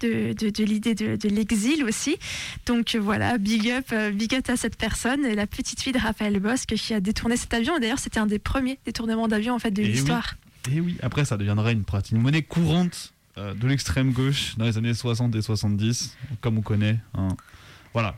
de, 0.01 0.33
de, 0.33 0.49
de 0.49 0.63
l'idée 0.65 0.95
de, 0.95 1.15
de 1.15 1.29
l'exil 1.29 1.85
aussi. 1.85 2.17
Donc 2.65 2.97
voilà, 2.99 3.37
big 3.37 3.69
up, 3.69 3.85
euh, 3.93 4.11
big 4.11 4.35
up 4.35 4.49
à 4.49 4.57
cette 4.57 4.75
personne, 4.75 5.21
la 5.21 5.47
petite 5.47 5.81
fille 5.81 5.93
de 5.93 5.99
Raphaël 5.99 6.37
Bosque 6.41 6.75
qui 6.75 6.93
a 6.93 6.99
détourné 6.99 7.37
cet 7.37 7.53
avion. 7.53 7.77
Et 7.77 7.79
d'ailleurs, 7.79 7.99
c'était 7.99 8.19
un 8.19 8.25
des 8.25 8.39
premiers 8.39 8.79
détournements 8.85 9.29
d'avion 9.29 9.53
en 9.53 9.59
fait 9.59 9.71
de 9.71 9.81
oui. 9.81 9.91
l'histoire. 9.91 10.35
Et 10.73 10.81
oui, 10.81 10.97
après 11.01 11.23
ça 11.23 11.37
deviendrait 11.37 11.71
une 11.71 11.85
pratique, 11.85 12.13
une 12.13 12.21
monnaie 12.21 12.41
courante 12.41 13.13
euh, 13.37 13.53
de 13.53 13.67
l'extrême 13.67 14.11
gauche 14.11 14.55
dans 14.57 14.65
les 14.65 14.77
années 14.77 14.93
60 14.93 15.35
et 15.35 15.41
70, 15.41 16.15
comme 16.41 16.57
on 16.57 16.61
connaît. 16.61 16.99
hein. 17.15 17.29
Voilà. 17.93 18.15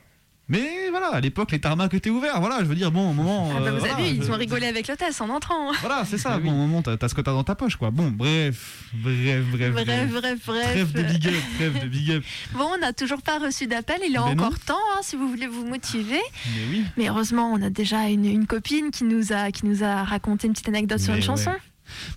Mais 0.48 0.92
voilà, 0.92 1.08
à 1.08 1.20
l'époque, 1.22 1.52
les 1.54 1.60
tarmacs 1.60 1.92
étaient 1.96 2.12
ouverts. 2.12 2.40
Voilà, 2.40 2.60
je 2.60 2.66
veux 2.66 2.76
dire, 2.76 2.92
bon, 2.92 3.10
au 3.10 3.14
moment. 3.14 3.50
Ah 3.52 3.60
bah, 3.62 3.66
euh, 3.66 3.72
vous 3.72 3.80
voilà, 3.80 3.96
avez 3.96 4.12
vu, 4.12 4.18
ils 4.18 4.24
je- 4.24 4.32
ont 4.32 4.36
rigolé 4.38 4.68
avec 4.68 4.88
l'hôtesse 4.88 5.20
en 5.20 5.30
entrant. 5.30 5.72
Voilà, 5.82 6.06
c'est 6.06 6.20
ça. 6.20 6.34
Ah. 6.36 6.38
Bon, 6.38 6.52
au 6.52 6.68
moment, 6.68 6.84
t'as 6.84 7.08
ce 7.10 7.16
que 7.16 7.22
t'as 7.22 7.32
dans 7.32 7.44
ta 7.44 7.56
poche, 7.56 7.78
quoi. 7.78 7.90
Bon, 7.90 8.12
bref, 8.12 8.84
bref, 8.94 9.44
bref. 9.52 9.74
Bref, 9.74 10.12
bref, 10.12 10.40
bref. 10.46 10.64
Trêve 10.72 10.92
de 10.92 11.02
big 11.02 11.28
up, 11.30 11.34
trêve 11.56 11.82
de 11.84 11.88
big 11.88 12.12
up. 12.12 12.24
Bon, 12.54 12.66
on 12.76 12.78
n'a 12.78 12.94
toujours 12.94 13.24
pas 13.24 13.40
reçu 13.40 13.66
d'appel, 13.66 13.98
il 14.08 14.16
est 14.16 14.20
Ben 14.20 14.36
non. 14.36 14.44
encore 14.44 14.60
temps 14.60 14.78
hein, 14.96 15.00
si 15.02 15.16
vous 15.16 15.28
voulez 15.28 15.48
vous 15.48 15.66
motiver. 15.66 16.22
Mais 16.56 16.62
oui. 16.70 16.86
Mais 16.96 17.10
heureusement, 17.10 17.52
on 17.52 17.60
a 17.64 17.72
déjà 17.72 18.04
une, 18.10 18.26
une 18.26 18.46
copine 18.46 18.92
qui 18.92 19.04
nous, 19.06 19.34
a, 19.34 19.52
qui 19.52 19.66
nous 19.66 19.84
a 19.84 20.04
raconté 20.04 20.46
une 20.46 20.54
petite 20.54 20.70
anecdote 20.70 21.00
sur 21.00 21.14
Mais 21.14 21.20
une 21.22 21.26
chanson. 21.26 21.54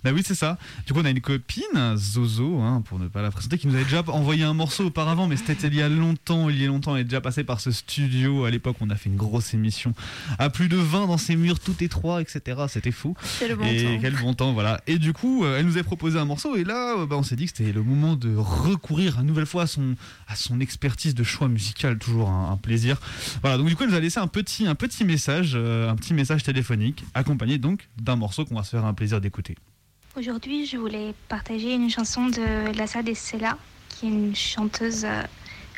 Bah 0.03 0.11
oui, 0.13 0.21
c'est 0.25 0.35
ça. 0.35 0.57
Du 0.85 0.93
coup, 0.93 0.99
on 0.99 1.05
a 1.05 1.09
une 1.09 1.21
copine, 1.21 1.95
Zozo, 1.95 2.59
hein, 2.59 2.81
pour 2.85 2.99
ne 2.99 3.07
pas 3.07 3.21
la 3.21 3.31
présenter, 3.31 3.57
qui 3.57 3.67
nous 3.67 3.75
avait 3.75 3.83
déjà 3.83 4.03
envoyé 4.07 4.43
un 4.43 4.53
morceau 4.53 4.85
auparavant, 4.85 5.27
mais 5.27 5.35
c'était 5.35 5.67
il 5.67 5.75
y 5.75 5.81
a 5.81 5.89
longtemps. 5.89 6.49
Il 6.49 6.61
y 6.61 6.65
a 6.65 6.67
longtemps, 6.67 6.95
elle 6.95 7.01
est 7.01 7.05
déjà 7.05 7.21
passée 7.21 7.43
par 7.43 7.59
ce 7.59 7.71
studio. 7.71 8.45
À 8.45 8.51
l'époque, 8.51 8.77
on 8.81 8.89
a 8.89 8.95
fait 8.95 9.09
une 9.09 9.17
grosse 9.17 9.53
émission 9.53 9.93
à 10.37 10.49
plus 10.49 10.69
de 10.69 10.77
20 10.77 11.07
dans 11.07 11.17
ces 11.17 11.35
murs 11.35 11.59
tout 11.59 11.75
étroits, 11.83 12.21
etc. 12.21 12.61
C'était 12.67 12.91
fou. 12.91 13.15
Le 13.47 13.55
bon 13.55 13.65
et 13.65 13.83
temps. 13.83 13.97
quel 14.01 14.15
bon 14.15 14.33
temps, 14.33 14.53
voilà. 14.53 14.81
Et 14.87 14.97
du 14.97 15.13
coup, 15.13 15.43
euh, 15.43 15.59
elle 15.59 15.65
nous 15.65 15.77
a 15.77 15.83
proposé 15.83 16.19
un 16.19 16.25
morceau, 16.25 16.55
et 16.55 16.63
là, 16.63 16.99
euh, 16.99 17.05
bah, 17.05 17.15
on 17.17 17.23
s'est 17.23 17.35
dit 17.35 17.45
que 17.45 17.51
c'était 17.55 17.71
le 17.71 17.83
moment 17.83 18.15
de 18.15 18.35
recourir 18.35 19.19
une 19.19 19.25
nouvelle 19.27 19.45
fois 19.45 19.63
à 19.63 19.67
son, 19.67 19.95
à 20.27 20.35
son 20.35 20.59
expertise 20.59 21.15
de 21.15 21.23
choix 21.23 21.47
musical, 21.47 21.97
toujours 21.97 22.29
un, 22.29 22.51
un 22.51 22.57
plaisir. 22.57 22.97
Voilà, 23.41 23.57
donc 23.57 23.67
du 23.67 23.75
coup, 23.75 23.83
elle 23.83 23.89
nous 23.89 23.95
a 23.95 23.99
laissé 23.99 24.19
un 24.19 24.27
petit, 24.27 24.67
un 24.67 24.75
petit 24.75 25.05
message, 25.05 25.53
euh, 25.55 25.89
un 25.89 25.95
petit 25.95 26.13
message 26.13 26.43
téléphonique, 26.43 27.03
accompagné 27.13 27.57
donc 27.57 27.89
d'un 28.01 28.15
morceau 28.15 28.45
qu'on 28.45 28.55
va 28.55 28.63
se 28.63 28.71
faire 28.71 28.85
un 28.85 28.93
plaisir 28.93 29.21
d'écouter. 29.21 29.55
Aujourd'hui, 30.19 30.65
je 30.65 30.75
voulais 30.75 31.15
partager 31.29 31.73
une 31.73 31.89
chanson 31.89 32.27
de 32.27 32.75
Lassa 32.77 33.01
de 33.01 33.13
Sela, 33.13 33.57
qui 33.87 34.05
est 34.05 34.09
une 34.09 34.35
chanteuse 34.35 35.05
euh, 35.05 35.23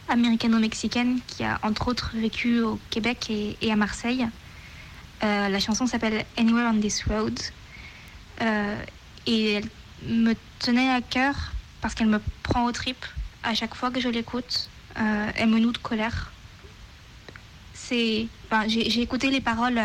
américano-mexicaine 0.08 1.20
qui 1.28 1.44
a 1.44 1.60
entre 1.62 1.90
autres 1.90 2.10
vécu 2.16 2.60
au 2.60 2.80
Québec 2.90 3.30
et, 3.30 3.72
à 3.72 3.76
Marseille. 3.76 4.26
Euh, 5.24 5.48
la 5.48 5.60
chanson 5.60 5.86
s'appelle 5.86 6.26
Anywhere 6.38 6.72
on 6.74 6.80
This 6.80 7.04
Road 7.04 7.40
Euh, 8.42 8.82
et 9.28 9.54
elle 9.54 9.70
me 10.08 10.34
tenait 10.58 10.90
à 10.90 11.02
cœur 11.02 11.36
parce 11.80 11.94
qu'elle 11.94 12.10
me 12.10 12.20
prend 12.42 12.66
aux 12.66 12.72
tripes 12.72 13.06
à 13.44 13.54
chaque 13.54 13.76
fois 13.76 13.92
que 13.92 14.00
je 14.00 14.10
l'écoute. 14.10 14.72
Elle 14.96 15.50
me 15.50 15.60
noue 15.60 15.72
de 15.72 15.78
colère. 15.78 16.32
C'est, 17.76 18.26
j'ai 18.66 19.02
écouté 19.02 19.30
les 19.30 19.42
paroles. 19.42 19.80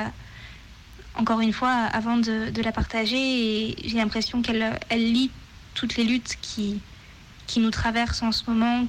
Encore 1.16 1.40
une 1.40 1.52
fois, 1.52 1.70
avant 1.70 2.18
de, 2.18 2.62
la 2.62 2.72
partager, 2.72 3.74
j'ai 3.84 3.96
l'impression 3.96 4.42
qu'elle 4.42 4.78
elle 4.88 5.12
lit 5.12 5.30
toutes 5.74 5.96
les 5.96 6.04
luttes 6.04 6.36
qui, 6.40 6.80
nous 7.56 7.70
traversent 7.70 8.22
en 8.22 8.32
ce 8.32 8.48
moment, 8.50 8.86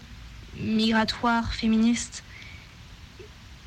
migratoires, 0.59 1.53
féministes. 1.53 2.23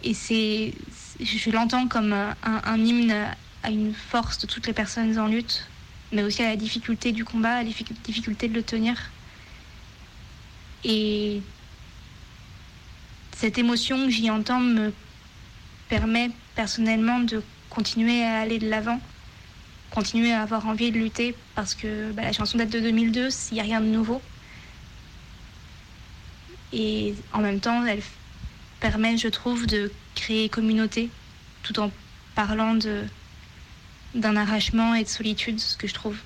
Et 0.02 0.14
c'est, 0.14 0.74
je 1.20 1.50
l'entends 1.50 1.88
comme 1.88 2.12
un, 2.12 2.78
hymne 2.78 3.14
à 3.62 3.70
une 3.70 3.94
force 3.94 4.38
de 4.38 4.46
toutes 4.46 4.66
les 4.66 4.72
personnes 4.72 5.18
en 5.18 5.26
lutte, 5.26 5.66
mais 6.12 6.22
aussi 6.22 6.42
à 6.42 6.48
la 6.48 6.56
difficulté 6.56 7.12
du 7.12 7.24
combat, 7.24 7.56
à 7.56 7.62
la 7.62 7.68
difficu- 7.68 7.94
difficulté 8.04 8.48
de 8.48 8.54
le 8.54 8.62
tenir. 8.62 8.96
Et 10.84 11.40
cette 13.36 13.58
émotion 13.58 14.06
que 14.06 14.10
j'y 14.10 14.30
entends 14.30 14.60
me 14.60 14.92
permet 15.88 16.30
personnellement 16.54 17.20
de 17.20 17.42
continuer 17.70 18.24
à 18.24 18.40
aller 18.40 18.58
de 18.58 18.68
l'avant, 18.68 19.00
continuer 19.90 20.32
à 20.32 20.42
avoir 20.42 20.66
envie 20.66 20.90
de 20.90 20.98
lutter 20.98 21.34
parce 21.54 21.74
que 21.74 22.12
bah, 22.12 22.22
la 22.22 22.32
chanson 22.32 22.58
date 22.58 22.70
de 22.70 22.80
2002, 22.80 23.28
il 23.50 23.54
n'y 23.54 23.60
a 23.60 23.62
rien 23.62 23.80
de 23.80 23.86
nouveau. 23.86 24.20
Et 26.72 27.14
en 27.32 27.40
même 27.40 27.60
temps, 27.60 27.84
elle 27.84 28.02
permet, 28.80 29.16
je 29.16 29.28
trouve, 29.28 29.66
de 29.66 29.90
créer 30.14 30.48
communauté 30.48 31.10
tout 31.62 31.78
en 31.80 31.90
parlant 32.34 32.74
de 32.74 33.04
d'un 34.14 34.34
arrachement 34.34 34.94
et 34.96 35.04
de 35.04 35.08
solitude, 35.08 35.60
ce 35.60 35.76
que 35.76 35.86
je 35.86 35.94
trouve 35.94 36.18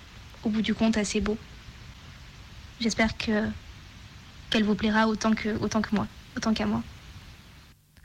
au 0.43 0.49
bout 0.49 0.63
du 0.63 0.75
compte 0.75 0.97
assez 0.97 1.21
beau. 1.21 1.37
J'espère 2.81 3.17
que 3.19 3.47
qu'elle 4.49 4.65
vous 4.65 4.75
plaira 4.75 5.07
autant 5.07 5.35
que 5.35 5.51
autant 5.61 5.83
que 5.83 5.95
moi, 5.95 6.07
autant 6.37 6.55
qu'à 6.55 6.65
moi. 6.67 6.83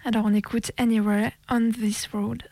Alors 0.03 0.25
on 0.25 0.33
écoute 0.33 0.71
Anywhere 0.77 1.31
on 1.49 1.71
This 1.71 2.09
Road. 2.11 2.43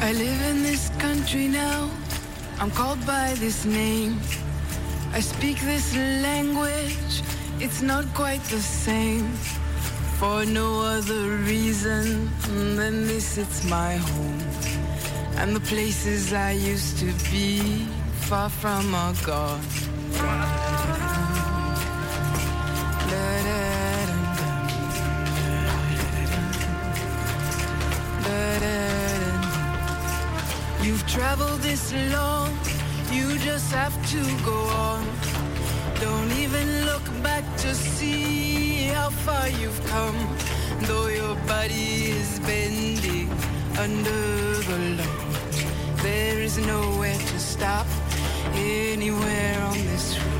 I 0.00 0.12
live 0.12 0.42
in 0.50 0.62
this 0.62 0.90
country 0.98 1.48
now. 1.48 1.90
I'm 2.60 2.70
called 2.70 3.04
by 3.06 3.34
this 3.38 3.64
name. 3.64 4.20
I 5.12 5.20
speak 5.20 5.58
this 5.60 5.94
language. 5.96 7.22
It's 7.58 7.82
not 7.82 8.04
quite 8.14 8.42
the 8.44 8.60
same. 8.60 9.28
For 10.18 10.44
no 10.44 10.80
other 10.80 11.36
reason 11.38 12.30
than 12.76 13.06
this, 13.06 13.38
it's 13.38 13.64
my 13.64 13.96
home. 13.96 14.38
And 15.36 15.56
the 15.56 15.60
places 15.60 16.32
I 16.32 16.52
used 16.52 16.98
to 16.98 17.12
be 17.30 17.86
far 18.28 18.48
from 18.48 18.94
are 18.94 19.14
gone. 19.24 20.71
Traveled 31.12 31.60
this 31.60 31.92
long, 32.10 32.48
you 33.10 33.36
just 33.40 33.70
have 33.70 33.94
to 34.10 34.20
go 34.46 34.58
on. 34.88 35.04
Don't 36.00 36.32
even 36.32 36.86
look 36.86 37.04
back 37.22 37.44
to 37.58 37.74
see 37.74 38.84
how 38.94 39.10
far 39.10 39.46
you've 39.60 39.84
come. 39.88 40.16
Though 40.88 41.08
your 41.08 41.34
body 41.46 42.12
is 42.16 42.40
bending 42.40 43.30
under 43.78 44.22
the 44.70 44.78
load, 44.98 46.00
there 46.02 46.40
is 46.40 46.56
nowhere 46.56 47.18
to 47.18 47.38
stop 47.38 47.86
anywhere 48.54 49.60
on 49.64 49.76
this 49.88 50.18
road. 50.18 50.31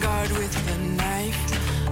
Guard 0.00 0.30
with 0.32 0.54
the 0.66 0.78
knife, 0.96 1.36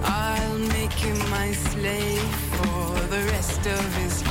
I'll 0.03 0.59
make 0.59 0.93
him 0.93 1.17
my 1.29 1.51
slave 1.51 2.35
for 2.57 2.99
the 3.07 3.21
rest 3.31 3.65
of 3.65 3.95
his 3.95 4.23
life. 4.23 4.30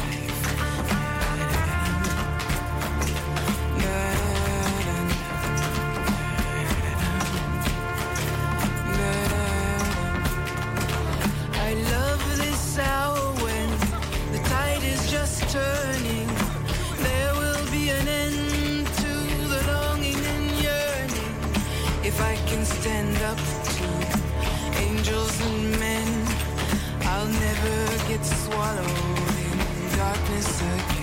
Can 22.50 22.64
stand 22.64 23.16
up 23.22 23.38
to 23.76 23.84
angels 24.80 25.40
and 25.40 25.78
men, 25.78 26.08
I'll 27.02 27.28
never 27.28 28.08
get 28.08 28.24
swallowed 28.24 28.88
in 29.52 29.96
darkness 29.96 30.60
again. 30.60 30.99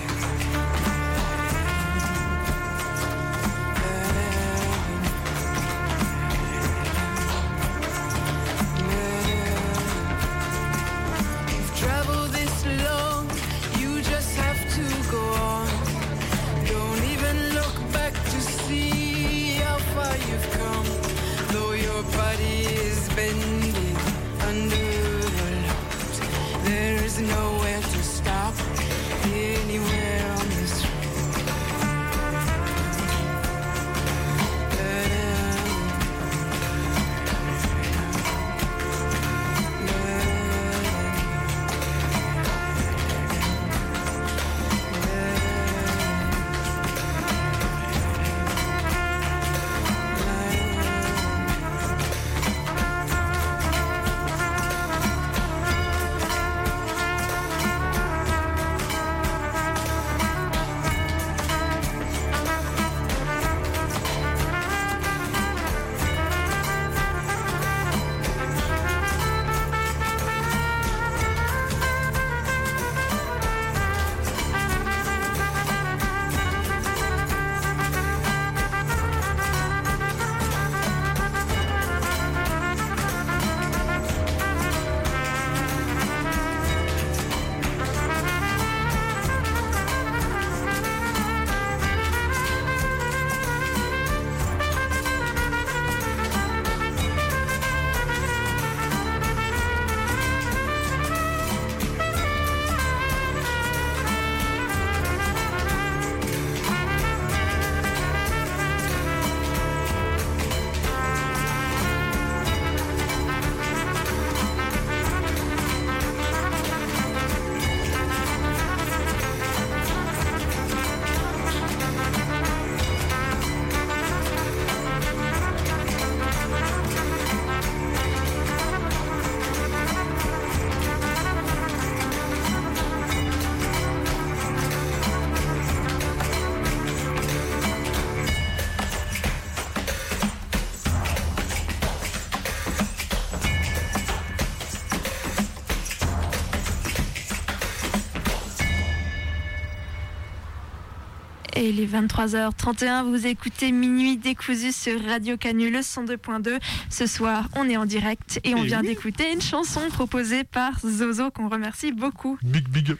Et 151.60 151.70
il 151.70 151.80
est 151.80 151.86
23h31, 151.86 153.10
vous 153.10 153.26
écoutez 153.26 153.72
Minuit 153.72 154.16
décousu 154.16 154.70
sur 154.70 155.04
Radio 155.04 155.36
Canu 155.36 155.70
le 155.70 155.80
102.2. 155.80 156.60
Ce 156.88 157.04
soir, 157.08 157.48
on 157.56 157.68
est 157.68 157.76
en 157.76 157.84
direct 157.84 158.38
et 158.44 158.54
on 158.54 158.62
Et 158.62 158.66
vient 158.66 158.80
oui. 158.80 158.86
d'écouter 158.90 159.32
une 159.32 159.40
chanson 159.40 159.80
proposée 159.88 160.44
par 160.44 160.78
Zozo 160.86 161.32
qu'on 161.32 161.48
remercie 161.48 161.90
beaucoup. 161.90 162.38
Big, 162.44 162.68
big. 162.68 162.94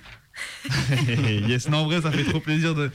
yes, 1.49 1.69
non, 1.69 1.79
en 1.79 1.85
vrai, 1.87 2.01
ça 2.03 2.11
fait 2.11 2.25
trop 2.25 2.41
plaisir 2.41 2.75
de, 2.75 2.91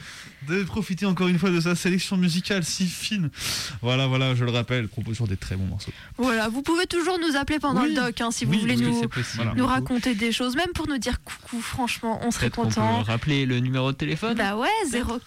de 0.48 0.62
profiter 0.64 1.06
encore 1.06 1.28
une 1.28 1.38
fois 1.38 1.50
de 1.50 1.60
sa 1.60 1.74
sélection 1.74 2.16
musicale 2.16 2.64
si 2.64 2.86
fine. 2.86 3.30
Voilà, 3.82 4.06
voilà, 4.06 4.34
je 4.34 4.44
le 4.44 4.50
rappelle, 4.50 4.88
propose 4.88 5.14
toujours 5.14 5.28
des 5.28 5.36
très 5.36 5.56
bons 5.56 5.66
morceaux. 5.66 5.92
Voilà, 6.18 6.48
vous 6.48 6.62
pouvez 6.62 6.86
toujours 6.86 7.18
nous 7.18 7.36
appeler 7.36 7.58
pendant 7.58 7.82
Oui. 7.82 7.94
le 7.94 8.00
doc 8.02 8.20
hein, 8.20 8.30
si 8.30 8.44
vous 8.44 8.52
voulez 8.58 8.76
nous. 8.76 9.02
Voilà. 9.36 9.52
raconter 9.66 10.14
des 10.14 10.32
choses, 10.32 10.56
même 10.56 10.72
pour 10.74 10.88
nous 10.88 10.98
dire 10.98 11.22
coucou, 11.22 11.60
franchement, 11.60 12.20
on 12.24 12.30
serait 12.30 12.50
Peut-être 12.50 12.54
qu'on 12.56 12.68
peut 12.68 12.74
content. 12.74 13.02
rappeler 13.02 13.46
le 13.46 13.58
numéro 13.60 13.92
de 13.92 13.96
téléphone 13.96 14.36
Bah 14.36 14.56
ouais, 14.56 14.68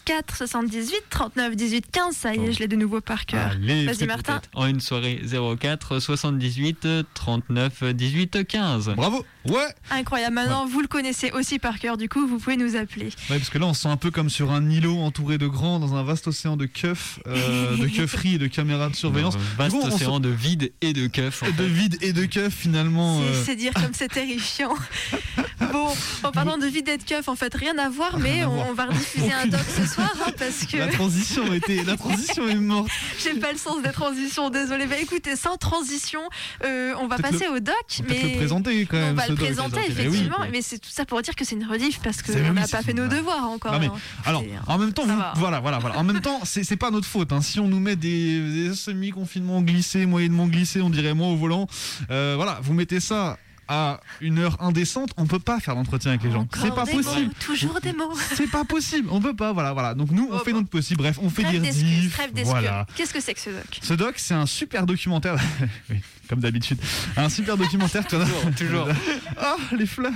04 0.06 0.36
78 0.38 0.93
39 1.10 1.56
18 1.56 1.86
15, 1.91 2.15
ça 2.15 2.36
y 2.36 2.39
est, 2.45 2.53
je 2.53 2.60
l'ai 2.60 2.67
de 2.67 2.75
nouveau 2.75 3.01
par 3.01 3.25
cœur. 3.25 3.51
Allez, 3.51 3.86
Vas-y 3.86 3.95
c'est 3.95 4.06
Martin. 4.08 4.41
En 4.53 4.65
une 4.67 4.80
soirée 4.80 5.21
04 5.60 5.99
78 5.99 6.88
39 7.13 7.84
18 7.84 8.45
15. 8.47 8.89
Bravo 8.95 9.25
Ouais 9.45 9.67
Incroyable, 9.91 10.36
maintenant 10.36 10.65
vous 10.65 10.82
le 10.82 10.88
connaissez 10.88 11.32
aussi 11.32 11.58
par 11.60 11.80
cœur, 11.80 11.97
du 11.97 12.07
coup 12.08 12.28
vous 12.28 12.39
pouvez 12.39 12.58
nous 12.58 12.76
appeler. 12.76 13.06
Ouais, 13.30 13.38
parce 13.38 13.50
que 13.50 13.58
là, 13.58 13.65
on 13.65 13.74
se 13.74 13.82
sent 13.84 13.88
un 13.89 13.98
peu 13.98 14.12
comme 14.12 14.30
sur 14.30 14.52
un 14.52 14.70
îlot 14.70 14.98
entouré 15.00 15.38
de 15.38 15.48
grands 15.48 15.80
dans 15.80 15.96
un 15.96 16.04
vaste 16.04 16.28
océan 16.28 16.58
de 16.58 16.65
keufs, 16.65 17.20
euh, 17.28 17.78
de 17.78 17.88
keufferie 17.96 18.36
et 18.36 18.38
de 18.38 18.48
caméras 18.48 18.89
de 18.89 18.96
surveillance. 18.96 19.36
Un 19.36 19.63
vaste 19.63 19.76
coup, 19.76 19.89
se- 19.89 19.96
océan 19.96 20.20
de 20.20 20.30
vide 20.30 20.72
et 20.82 20.93
de 20.93 21.08
keufs. 21.08 21.43
en 21.43 21.48
de 21.48 21.52
fait. 21.52 21.67
vide 21.67 21.98
et 22.02 22.13
de 22.13 22.26
keufs 22.26 22.54
finalement. 22.54 23.22
C'est- 23.46 23.52
euh, 23.52 23.56
dire 23.56 23.74
comme 23.74 23.93
c'est 23.93 24.08
terrifiant. 24.10 24.74
bon, 25.72 25.88
en 26.24 26.32
parlant 26.32 26.58
de 26.58 26.65
vide 26.67 26.88
et 26.89 26.98
de 26.98 27.04
keuf, 27.04 27.28
en 27.28 27.36
fait, 27.36 27.54
rien 27.54 27.78
à 27.78 27.89
voir, 27.89 28.17
mais 28.20 28.41
à 28.41 28.50
on, 28.50 28.56
voir. 28.56 28.67
on 28.70 28.74
va 28.74 28.86
rediffuser 28.86 29.32
un 29.34 29.48
doc 29.48 29.62
ce 29.76 29.86
soir 29.86 30.12
hein, 30.26 30.32
parce 30.38 30.65
que 30.65 30.78
La 30.78 30.88
transition 30.88 31.52
était, 31.54 31.84
la 31.84 31.98
transition 31.98 32.48
est 32.48 32.56
morte. 32.56 32.89
j'ai 33.24 33.34
pas 33.39 33.52
le 33.52 33.58
sens 33.58 33.82
des 33.84 33.91
transitions, 33.91 34.50
désolé. 34.50 34.86
Bah 34.86 34.96
écoutez, 35.02 35.36
sans 35.36 35.58
transition, 35.58 36.22
euh, 36.65 36.93
on 37.00 37.08
va 37.08 37.17
passer 37.17 37.46
le- 37.46 37.56
au 37.58 37.60
doc. 37.60 37.76
Mais 38.08 38.22
le 38.34 38.38
présenter 38.38 38.86
quand 38.86 38.98
même. 38.98 39.12
on 39.13 39.15
va 39.15 39.26
ce 39.26 39.32
le 39.32 39.38
doc. 39.38 39.46
présenter, 39.46 39.80
oui. 39.80 39.91
effectivement, 39.91 40.38
mais 40.52 40.62
c'est 40.62 40.80
tout 40.80 40.89
ça 40.91 41.06
pour 41.06 41.22
dire 41.22 41.36
que 41.36 41.46
c'est 41.46 41.56
une 41.56 41.65
rediff 41.65 41.97
parce 42.04 42.22
qu'on 42.22 42.34
oui, 42.34 42.52
n'a 42.52 42.68
pas 42.68 42.82
fait 42.82 42.94
nos 42.94 43.08
devoirs 43.08 43.46
encore. 43.50 43.74
Non, 43.74 43.80
mais, 43.80 43.88
hein. 43.88 43.94
alors, 44.26 44.44
en 44.68 44.78
même 44.78 44.94
temps, 44.94 45.06
vous- 45.06 45.14
voilà, 45.36 45.60
voilà, 45.60 45.80
voilà. 45.80 45.98
En 45.98 46.04
même 46.04 46.22
temps, 46.22 46.40
c'est 46.44 46.64
c'est 46.64 46.78
pas 46.78 46.92
notre 46.92 47.08
faute. 47.08 47.32
hein. 47.32 47.42
Si 47.42 47.60
on 47.60 47.68
nous 47.68 47.80
met 47.80 47.96
des, 47.96 48.68
des 48.70 48.76
semi-confinements 48.76 49.62
glissés, 49.62 50.06
moyennement 50.06 50.48
glissés, 50.48 50.82
on 50.82 50.90
dirait 50.90 51.14
moi 51.14 51.28
au 51.28 51.36
volant. 51.36 51.68
Euh, 52.12 52.34
voilà, 52.36 52.60
vous 52.62 52.74
mettez 52.74 53.00
ça 53.00 53.38
à 53.67 53.99
une 54.21 54.39
heure 54.39 54.58
indécente, 54.62 55.12
on 55.17 55.25
peut 55.25 55.39
pas 55.39 55.60
faire 55.60 55.75
d'entretien 55.75 56.12
avec 56.12 56.23
les 56.23 56.32
gens. 56.32 56.47
C'est 56.56 56.73
pas 56.73 56.86
des 56.86 56.91
possible. 56.93 57.25
mots, 57.27 57.32
toujours 57.39 57.80
des 57.82 57.93
mots. 57.93 58.13
C'est 58.36 58.49
pas 58.49 58.63
possible. 58.63 59.08
On 59.12 59.21
peut 59.21 59.36
pas. 59.36 59.53
Voilà, 59.53 59.73
voilà. 59.73 59.93
Donc 59.93 60.12
nous, 60.12 60.30
on 60.32 60.39
fait 60.39 60.53
notre 60.53 60.69
possible. 60.69 61.01
Bref, 61.01 61.19
on 61.21 61.30
fait 61.30 61.43
Trêve 61.43 61.62
des 61.62 61.69
rediffs. 61.69 62.45
Voilà. 62.45 62.86
Qu'est-ce 62.95 63.13
que 63.13 63.21
c'est 63.21 63.34
que 63.34 63.39
ce 63.39 63.49
doc? 63.49 63.80
Ce 63.82 63.93
doc, 63.93 64.13
c'est 64.17 64.34
un 64.34 64.45
super 64.45 64.86
documentaire. 64.86 65.36
oui, 65.89 65.97
comme 66.30 66.39
d'habitude. 66.39 66.77
Un 67.15 67.30
super 67.30 67.58
documentaire 67.58 68.06
qu'on 68.08 68.21
a. 68.21 68.25
toujours. 68.58 68.88
Ah, 69.39 69.56
les 69.77 69.86
fleurs 69.86 70.12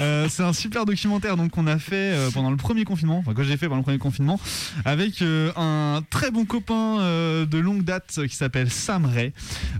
Euh, 0.00 0.28
C'est 0.28 0.42
un 0.42 0.52
super 0.52 0.84
documentaire 0.84 1.36
donc 1.36 1.52
qu'on 1.52 1.66
a 1.66 1.78
fait 1.78 2.12
euh, 2.12 2.30
pendant 2.30 2.50
le 2.50 2.56
premier 2.56 2.84
confinement, 2.84 3.18
enfin 3.18 3.32
que 3.32 3.42
j'ai 3.42 3.56
fait 3.56 3.66
pendant 3.68 3.78
le 3.78 3.84
premier 3.84 3.98
confinement, 3.98 4.38
avec 4.84 5.22
euh, 5.22 5.50
un 5.56 6.02
très 6.10 6.30
bon 6.30 6.44
copain 6.44 7.00
euh, 7.00 7.46
de 7.46 7.58
longue 7.58 7.82
date 7.84 8.20
qui 8.28 8.36
s'appelle 8.36 8.70
Sam 8.70 9.06
Ray. 9.06 9.32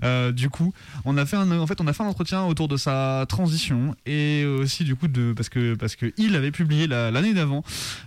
Euh, 0.02 0.32
du 0.32 0.48
coup, 0.48 0.72
on 1.04 1.16
a 1.18 1.26
fait 1.26 1.36
un, 1.36 1.50
en 1.58 1.66
fait, 1.66 1.80
on 1.80 1.86
a 1.86 1.92
fait 1.92 2.02
un 2.02 2.06
entretien 2.06 2.44
autour 2.44 2.68
de 2.68 2.76
sa 2.84 3.24
transition 3.28 3.94
et 4.06 4.44
aussi 4.44 4.84
du 4.84 4.94
coup 4.96 5.08
de 5.08 5.32
parce 5.32 5.48
que 5.48 5.74
parce 5.74 5.96
que 5.96 6.12
il 6.16 6.36
avait 6.36 6.50
publié 6.50 6.86
la- 6.86 7.10
l'année 7.10 7.34
d'avant, 7.34 7.62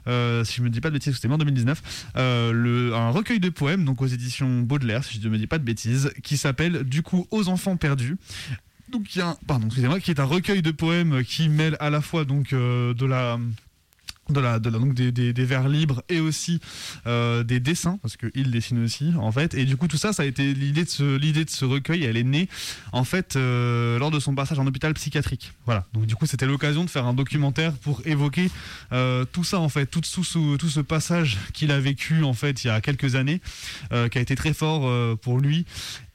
euh, 0.07 0.43
si 0.43 0.55
je 0.57 0.61
me 0.61 0.69
dis 0.69 0.81
pas 0.81 0.89
de 0.89 0.93
bêtises, 0.93 1.15
c'était 1.15 1.27
en 1.33 1.37
2019, 1.37 1.81
euh, 2.17 2.51
le, 2.51 2.93
un 2.95 3.09
recueil 3.09 3.39
de 3.39 3.49
poèmes 3.49 3.85
donc 3.85 4.01
aux 4.01 4.07
éditions 4.07 4.61
Baudelaire, 4.61 5.03
si 5.03 5.19
je 5.19 5.27
ne 5.27 5.33
me 5.33 5.37
dis 5.37 5.47
pas 5.47 5.57
de 5.57 5.63
bêtises, 5.63 6.11
qui 6.23 6.37
s'appelle 6.37 6.83
du 6.83 7.01
coup 7.01 7.27
Aux 7.31 7.49
enfants 7.49 7.77
perdus. 7.77 8.17
Donc 8.91 9.13
il 9.15 9.19
y 9.19 9.21
a 9.21 9.29
un, 9.29 9.37
pardon, 9.47 9.65
excusez-moi, 9.67 9.99
qui 9.99 10.11
est 10.11 10.19
un 10.21 10.23
recueil 10.25 10.61
de 10.61 10.71
poèmes 10.71 11.23
qui 11.25 11.49
mêle 11.49 11.75
à 11.81 11.89
la 11.89 11.99
fois 12.01 12.23
donc 12.23 12.53
euh, 12.53 12.93
de 12.93 13.05
la 13.05 13.37
de 14.29 14.39
la, 14.39 14.59
de 14.59 14.69
donc 14.69 14.93
des, 14.93 15.31
vers 15.45 15.67
libres 15.67 16.03
et 16.09 16.19
aussi 16.19 16.59
euh, 17.05 17.43
des 17.43 17.59
dessins 17.59 17.99
parce 18.01 18.17
qu'il 18.17 18.51
dessine 18.51 18.83
aussi 18.83 19.13
en 19.17 19.31
fait. 19.31 19.53
Et 19.53 19.65
du 19.65 19.77
coup 19.77 19.87
tout 19.87 19.97
ça 19.97 20.13
ça 20.13 20.23
a 20.23 20.25
été 20.25 20.53
l'idée 20.53 20.83
de 20.83 20.89
ce 20.89 21.17
l'idée 21.17 21.45
de 21.45 21.49
ce 21.49 21.65
recueil 21.65 22.03
elle 22.03 22.17
est 22.17 22.23
née 22.23 22.49
en 22.91 23.03
fait 23.03 23.35
euh, 23.35 23.97
lors 23.99 24.11
de 24.11 24.19
son 24.19 24.35
passage 24.35 24.59
en 24.59 24.67
hôpital 24.67 24.93
psychiatrique. 24.93 25.53
Voilà. 25.65 25.85
Donc 25.93 26.05
du 26.05 26.15
coup 26.15 26.25
c'était 26.25 26.45
l'occasion 26.45 26.83
de 26.83 26.89
faire 26.89 27.05
un 27.05 27.13
documentaire 27.13 27.73
pour 27.73 28.01
évoquer 28.05 28.49
euh, 28.91 29.25
tout 29.31 29.43
ça 29.43 29.59
en 29.59 29.69
fait. 29.69 29.85
Tout, 29.85 30.01
tout, 30.01 30.23
ce, 30.23 30.57
tout 30.57 30.69
ce 30.69 30.79
passage 30.79 31.37
qu'il 31.53 31.71
a 31.71 31.79
vécu 31.79 32.23
en 32.23 32.33
fait 32.33 32.63
il 32.63 32.67
y 32.67 32.69
a 32.69 32.81
quelques 32.81 33.15
années 33.15 33.41
qui 33.89 34.17
a 34.17 34.21
été 34.21 34.35
très 34.35 34.53
fort 34.53 35.17
pour 35.19 35.39
lui 35.39 35.65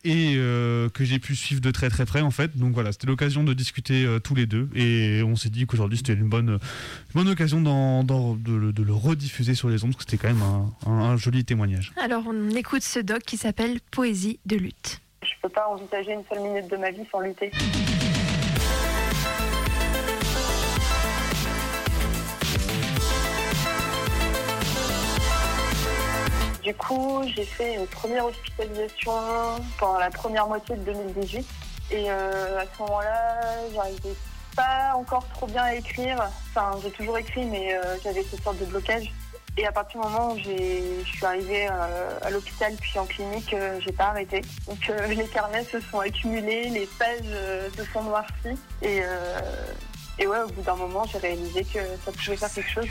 et 0.05 0.35
euh, 0.37 0.88
que 0.88 1.05
j'ai 1.05 1.19
pu 1.19 1.37
suivre 1.37 1.61
de 1.61 1.71
très 1.71 1.88
très 1.91 2.05
près 2.07 2.21
en 2.21 2.31
fait. 2.31 2.57
Donc 2.57 2.73
voilà, 2.75 2.93
c'était 2.93 3.07
l'occasion 3.07 3.45
de 3.45 3.55
discuter 3.55 4.05
euh, 4.05 4.19
tous 4.19 4.35
les 4.35 4.47
deux 4.47 4.69
et 4.75 5.23
on 5.25 5.37
s'est 5.37 5.51
dit 5.51 5.67
qu'aujourd'hui 5.67 5.99
c'était 5.99 6.15
une 6.15 6.29
bonne, 6.29 6.49
une 6.51 6.59
bonne 7.15 7.29
occasion 7.29 7.61
de, 7.61 8.57
le- 8.59 8.73
de 8.73 8.83
le 8.83 8.93
rediffuser 8.93 9.55
sur 9.55 9.69
les 9.69 9.85
ondes 9.85 9.93
parce 9.93 10.05
que 10.05 10.11
c'était 10.11 10.27
quand 10.29 10.33
même 10.35 10.43
un, 10.43 10.91
un- 10.91 11.11
un 11.12 11.17
joli 11.17 11.45
témoignage. 11.45 11.93
Alors 12.03 12.25
on 12.27 12.51
écoute 12.51 12.83
ce 12.83 12.99
doc 12.99 13.21
qui 13.23 13.37
s'appelle 13.37 13.79
Poésie 13.91 14.41
de 14.47 14.57
lutte. 14.57 15.01
Je 15.23 15.31
peux 15.41 15.49
pas 15.49 15.67
envisager 15.69 16.12
une 16.12 16.25
seule 16.29 16.43
minute 16.43 16.69
de 16.71 16.77
ma 16.77 16.91
vie 16.91 17.05
sans 17.12 17.21
lutter. 17.21 17.51
Du 26.63 26.73
coup, 26.75 27.23
j'ai 27.35 27.44
fait 27.44 27.75
une 27.75 27.87
première 27.87 28.25
hospitalisation 28.27 29.13
pendant 29.79 29.98
la 29.98 30.10
première 30.10 30.46
moitié 30.46 30.77
de 30.77 30.83
2018. 30.85 31.46
Et 31.90 32.04
euh, 32.08 32.60
à 32.60 32.65
ce 32.65 32.83
moment-là, 32.83 33.40
j'arrivais 33.75 34.15
pas 34.54 34.92
encore 34.94 35.27
trop 35.29 35.46
bien 35.46 35.65
à 35.65 35.75
écrire. 35.75 36.19
Enfin, 36.50 36.79
j'ai 36.83 36.90
toujours 36.90 37.19
écrit, 37.19 37.44
mais 37.46 37.75
euh, 37.75 37.96
j'avais 38.04 38.23
cette 38.23 38.42
sorte 38.42 38.58
de 38.58 38.65
blocage. 38.67 39.13
Et 39.58 39.67
à 39.67 39.73
partir 39.73 40.00
du 40.00 40.06
moment 40.06 40.33
où 40.33 40.38
je 40.38 41.04
suis 41.04 41.27
arrivée 41.27 41.69
euh, 41.69 42.19
à 42.23 42.31
l'hôpital 42.31 42.73
puis 42.81 42.98
en 42.98 43.04
clinique, 43.04 43.52
euh, 43.52 43.79
j'ai 43.81 43.92
pas 43.92 44.06
arrêté. 44.06 44.40
Donc 44.67 44.90
les 45.08 45.27
carnets 45.27 45.65
se 45.65 45.81
sont 45.81 46.00
accumulés, 46.00 46.71
les 46.71 46.88
pages 46.98 47.73
se 47.77 47.85
sont 47.92 48.02
noircies. 48.02 48.58
Et, 48.81 49.02
et 50.19 50.27
ouais, 50.27 50.40
au 50.40 50.48
bout 50.48 50.63
d'un 50.63 50.77
moment, 50.77 51.04
j'ai 51.10 51.19
réalisé 51.19 51.65
que 51.65 51.81
ça 52.04 52.13
pouvait 52.13 52.37
faire 52.37 52.52
quelque 52.52 52.71
chose. 52.71 52.88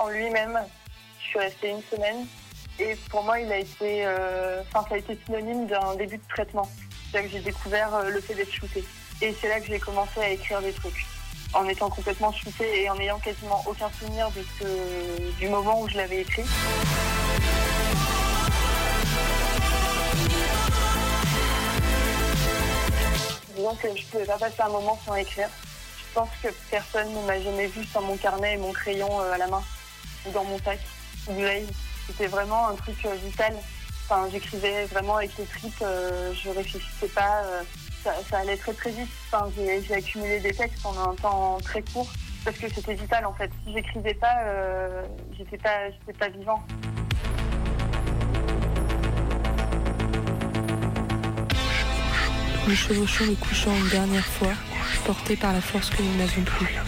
En 0.00 0.08
lui-même, 0.08 0.58
je 1.20 1.24
suis 1.26 1.38
restée 1.38 1.70
une 1.70 1.82
semaine. 1.82 2.26
Et 2.78 2.94
pour 3.10 3.24
moi, 3.24 3.40
il 3.40 3.50
a 3.50 3.58
été, 3.58 4.06
euh, 4.06 4.62
ça 4.72 4.84
a 4.90 4.96
été 4.96 5.18
synonyme 5.24 5.66
d'un 5.66 5.94
début 5.96 6.18
de 6.18 6.28
traitement. 6.28 6.68
C'est 7.10 7.18
là 7.18 7.22
que 7.24 7.28
j'ai 7.30 7.40
découvert 7.40 7.94
euh, 7.94 8.08
le 8.08 8.20
fait 8.20 8.34
d'être 8.34 8.52
shootée. 8.52 8.84
Et 9.20 9.34
c'est 9.40 9.48
là 9.48 9.60
que 9.60 9.66
j'ai 9.66 9.80
commencé 9.80 10.20
à 10.20 10.30
écrire 10.30 10.60
des 10.62 10.72
trucs. 10.72 11.06
En 11.54 11.66
étant 11.66 11.88
complètement 11.88 12.32
shootée 12.32 12.82
et 12.82 12.90
en 12.90 12.94
n'ayant 12.96 13.18
quasiment 13.18 13.62
aucun 13.66 13.90
souvenir 13.98 14.30
du 15.40 15.48
moment 15.48 15.80
où 15.80 15.88
je 15.88 15.96
l'avais 15.96 16.20
écrit. 16.20 16.44
Disons 23.56 23.74
que 23.76 23.88
je 23.88 24.02
ne 24.02 24.08
pouvais 24.08 24.24
pas 24.26 24.38
passer 24.38 24.60
un 24.60 24.68
moment 24.68 24.98
sans 25.04 25.14
écrire. 25.16 25.48
Je 25.98 26.14
pense 26.14 26.28
que 26.42 26.48
personne 26.70 27.12
ne 27.12 27.26
m'a 27.26 27.40
jamais 27.40 27.66
vu 27.66 27.84
sans 27.86 28.02
mon 28.02 28.16
carnet 28.16 28.54
et 28.54 28.56
mon 28.58 28.72
crayon 28.72 29.20
euh, 29.20 29.32
à 29.32 29.38
la 29.38 29.48
main 29.48 29.62
dans 30.32 30.44
mon 30.44 30.58
sac. 30.58 30.78
C'était 32.06 32.26
vraiment 32.26 32.68
un 32.68 32.74
truc 32.74 32.96
euh, 33.04 33.14
vital. 33.24 33.54
Enfin, 34.10 34.26
j'écrivais 34.32 34.86
vraiment 34.86 35.16
avec 35.16 35.36
les 35.36 35.44
tripes, 35.44 35.82
euh, 35.82 36.32
je 36.32 36.48
réfléchissais 36.48 37.08
pas, 37.08 37.42
euh, 37.44 37.62
ça, 38.02 38.38
allait 38.38 38.56
très 38.56 38.72
très 38.72 38.90
vite. 38.90 39.10
Enfin, 39.30 39.50
j'ai 39.54 39.82
j'ai 39.82 39.94
accumulé 39.94 40.40
des 40.40 40.54
textes 40.54 40.84
en 40.86 41.10
un 41.10 41.14
temps 41.14 41.58
très 41.62 41.82
court 41.82 42.10
parce 42.42 42.56
que 42.56 42.72
c'était 42.72 42.94
vital 42.94 43.26
en 43.26 43.34
fait. 43.34 43.50
Si 43.66 43.72
j'écrivais 43.74 44.14
pas, 44.14 44.34
euh, 44.44 45.02
j'étais 45.36 45.58
pas, 45.58 45.90
j'étais 45.90 46.18
pas 46.18 46.28
vivant. 46.30 46.62
Nous 52.66 52.74
chevauchons 52.74 53.26
le 53.26 53.34
couchant 53.34 53.76
une 53.76 53.88
dernière 53.90 54.26
fois, 54.26 54.52
portés 55.04 55.36
par 55.36 55.52
la 55.52 55.60
force 55.60 55.90
que 55.90 56.02
nous 56.02 56.16
n'avons 56.16 56.42
plus. 56.42 56.78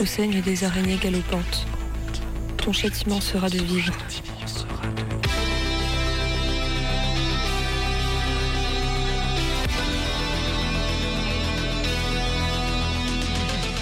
Je 0.00 0.06
saigne 0.06 0.40
des 0.40 0.64
araignées 0.64 0.96
galopantes. 0.96 1.66
Ton 2.56 2.72
châtiment 2.72 3.20
sera 3.20 3.50
de 3.50 3.58
vivre. 3.58 3.92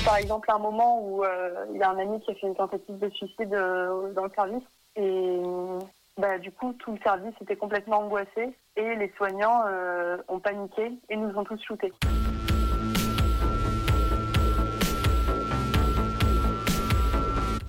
par 0.05 0.17
exemple 0.17 0.51
un 0.51 0.59
moment 0.59 1.01
où 1.07 1.23
euh, 1.23 1.67
il 1.73 1.79
y 1.79 1.83
a 1.83 1.91
un 1.91 1.99
ami 1.99 2.19
qui 2.23 2.33
a 2.33 2.35
fait 2.35 2.49
une 2.49 2.57
tentative 2.57 2.99
de 2.99 3.11
suicide 3.11 3.53
euh, 3.53 4.13
dans 4.15 4.25
le 4.25 4.31
service 4.35 4.65
et 4.97 5.41
bah, 6.17 6.39
du 6.39 6.51
coup 6.51 6.73
tout 6.81 6.93
le 6.93 6.99
service 7.05 7.35
était 7.41 7.57
complètement 7.57 7.99
angoissé 7.99 8.57
et 8.75 8.97
les 8.97 9.13
soignants 9.17 9.63
euh, 9.69 10.17
ont 10.27 10.41
paniqué 10.41 10.91
et 11.11 11.17
nous 11.17 11.31
ont 11.37 11.45
tous 11.45 11.63
shootés. 11.63 11.93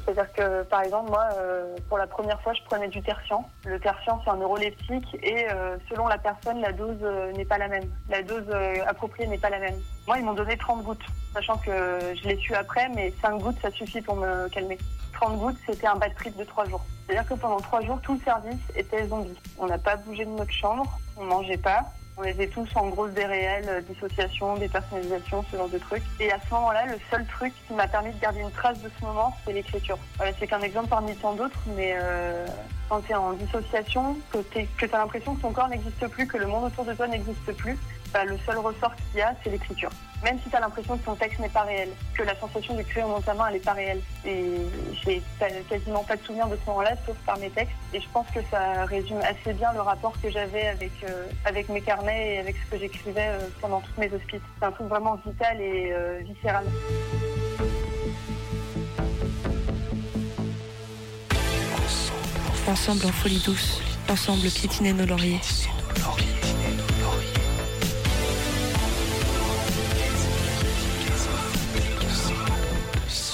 C'est-à-dire 0.10 0.34
que, 0.34 0.64
par 0.64 0.82
exemple, 0.82 1.12
moi, 1.12 1.30
euh, 1.36 1.76
pour 1.88 2.00
la 2.00 2.08
première 2.08 2.42
fois, 2.42 2.54
je 2.54 2.64
prenais 2.64 2.88
du 2.88 3.00
tertian. 3.04 3.48
Le 3.66 3.80
tertian, 3.80 4.20
c'est 4.24 4.32
un 4.32 4.38
neuroleptique 4.38 5.06
et 5.22 5.48
euh, 5.52 5.78
selon 5.88 6.08
la 6.08 6.18
personne, 6.18 6.62
la 6.62 6.72
dose 6.72 6.98
euh, 7.04 7.32
n'est 7.34 7.46
pas 7.46 7.60
la 7.60 7.68
même. 7.68 7.88
La 8.10 8.24
dose 8.24 8.50
appropriée 8.88 9.28
n'est 9.28 9.38
pas 9.38 9.52
la 9.52 9.60
même. 9.60 9.76
Moi, 10.08 10.18
ils 10.18 10.26
m'ont 10.26 10.34
donné 10.34 10.58
30 10.58 10.84
gouttes, 10.84 11.06
sachant 11.32 11.58
que 11.58 12.00
je 12.16 12.28
l'ai 12.28 12.38
su 12.38 12.56
après, 12.56 12.90
mais 12.96 13.14
5 13.22 13.38
gouttes, 13.38 13.58
ça 13.62 13.70
suffit 13.70 14.02
pour 14.02 14.16
me 14.16 14.50
calmer. 14.50 14.80
30 15.14 15.38
gouttes, 15.38 15.58
c'était 15.68 15.86
un 15.86 15.96
bad 15.96 16.16
trip 16.16 16.36
de 16.38 16.44
3 16.44 16.66
jours. 16.66 16.84
C'est-à-dire 17.06 17.30
que 17.30 17.36
pendant 17.36 17.60
3 17.60 17.82
jours, 17.82 18.00
tout 18.02 18.16
le 18.16 18.22
service 18.22 18.62
était 18.76 19.06
zombie. 19.06 19.38
On 19.60 19.68
n'a 19.68 19.78
pas 19.78 19.96
bougé 19.98 20.26
de 20.26 20.32
notre 20.32 20.52
chambre, 20.52 20.98
on 21.18 21.26
mangeait 21.26 21.58
pas. 21.58 21.82
On 22.22 22.24
était 22.26 22.48
tous 22.48 22.68
en 22.76 22.88
grosse 22.90 23.12
déréelle, 23.12 23.64
euh, 23.70 23.82
dissociation, 23.82 24.58
dépersonnalisation, 24.58 25.46
ce 25.50 25.56
genre 25.56 25.70
de 25.70 25.78
trucs. 25.78 26.04
Et 26.20 26.30
à 26.30 26.38
ce 26.38 26.54
moment-là, 26.54 26.86
le 26.88 26.98
seul 27.10 27.26
truc 27.28 27.54
qui 27.66 27.74
m'a 27.74 27.88
permis 27.88 28.12
de 28.12 28.20
garder 28.20 28.42
une 28.42 28.52
trace 28.52 28.82
de 28.82 28.90
ce 29.00 29.06
moment, 29.06 29.34
c'est 29.46 29.54
l'écriture. 29.54 29.98
C'est 30.38 30.48
qu'un 30.48 30.60
exemple 30.60 30.90
parmi 30.90 31.16
tant 31.16 31.34
d'autres, 31.34 31.62
mais 31.78 31.94
euh, 31.96 32.46
quand 32.90 33.00
tu 33.00 33.14
es 33.14 33.16
en 33.16 33.32
dissociation, 33.32 34.18
que 34.32 34.40
tu 34.50 34.86
as 34.94 34.98
l'impression 34.98 35.34
que 35.36 35.42
ton 35.42 35.52
corps 35.52 35.70
n'existe 35.70 36.08
plus, 36.10 36.28
que 36.28 36.38
le 36.38 36.48
monde 36.48 36.66
autour 36.66 36.84
de 36.84 36.94
toi 36.94 37.08
n'existe 37.08 37.54
plus, 37.56 37.78
bah, 38.14 38.26
le 38.26 38.38
seul 38.46 38.58
ressort 38.58 38.96
qu'il 38.96 39.20
y 39.20 39.22
a, 39.22 39.34
c'est 39.44 39.50
l'écriture. 39.50 39.90
Même 40.24 40.38
si 40.44 40.50
tu 40.50 40.56
as 40.56 40.60
l'impression 40.60 40.98
que 40.98 41.06
ton 41.06 41.16
texte 41.16 41.40
n'est 41.40 41.50
pas 41.50 41.62
réel, 41.62 41.90
que 42.14 42.24
la 42.24 42.36
sensation 42.38 42.76
d'écrire 42.76 43.08
dans 43.08 43.22
ta 43.22 43.34
main, 43.34 43.48
elle 43.48 43.54
n'est 43.54 43.60
pas 43.60 43.74
réelle. 43.74 44.02
Et 44.26 44.44
j'ai 45.04 45.22
quasiment 45.70 46.04
pas 46.04 46.18
de 46.18 46.24
souvenir 46.24 46.48
de 46.48 46.58
ce 46.58 46.70
moment-là, 46.70 46.92
sauf 47.06 47.16
par 47.26 47.38
mes 47.38 47.50
textes. 47.50 47.74
Et 47.94 48.02
je 48.02 48.08
pense 48.12 48.28
que 48.34 48.40
ça 48.52 48.86
résume 48.86 49.20
assez 49.22 49.54
bien 49.54 49.72
le 49.74 49.82
rapport 49.82 50.14
que 50.22 50.30
j'avais 50.30 50.68
avec, 50.68 50.92
euh, 51.04 51.28
avec 51.46 51.70
mes 51.70 51.82
carnets 51.82 52.36
et 52.36 52.40
avec 52.40 52.58
ce 52.58 52.72
que 52.72 52.80
j'écrivais 52.80 53.30
euh, 53.30 53.48
pendant 53.62 53.80
toutes 53.80 53.98
mes 53.98 54.12
hospices. 54.12 54.42
C'est 54.60 54.66
un 54.66 54.72
truc 54.72 54.88
vraiment 54.88 55.18
vital 55.26 55.62
et 55.62 55.92
euh, 55.94 56.22
viscéral. 56.26 56.66
Ensemble 62.68 63.06
en 63.06 63.12
folie 63.12 63.42
douce, 63.46 63.82
ensemble 64.10 64.48
piétiner 64.50 64.94
nos 64.94 65.06
lauriers. 65.06 65.40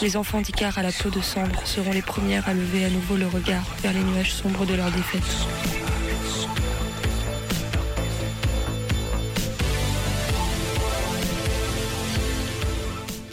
Les 0.06 0.18
enfants 0.18 0.40
d'Icar 0.40 0.78
à 0.78 0.84
la 0.84 0.92
peau 0.92 1.10
de 1.10 1.20
cendre 1.20 1.66
seront 1.66 1.92
les 1.92 2.04
premières 2.04 2.48
à 2.48 2.54
lever 2.54 2.86
à 2.86 2.92
nouveau 2.92 3.16
le 3.16 3.26
regard 3.26 3.64
vers 3.80 3.92
les 3.92 4.04
nuages 4.04 4.34
sombres 4.34 4.64
de 4.64 4.76
leur 4.76 4.92
défaite. 4.92 5.24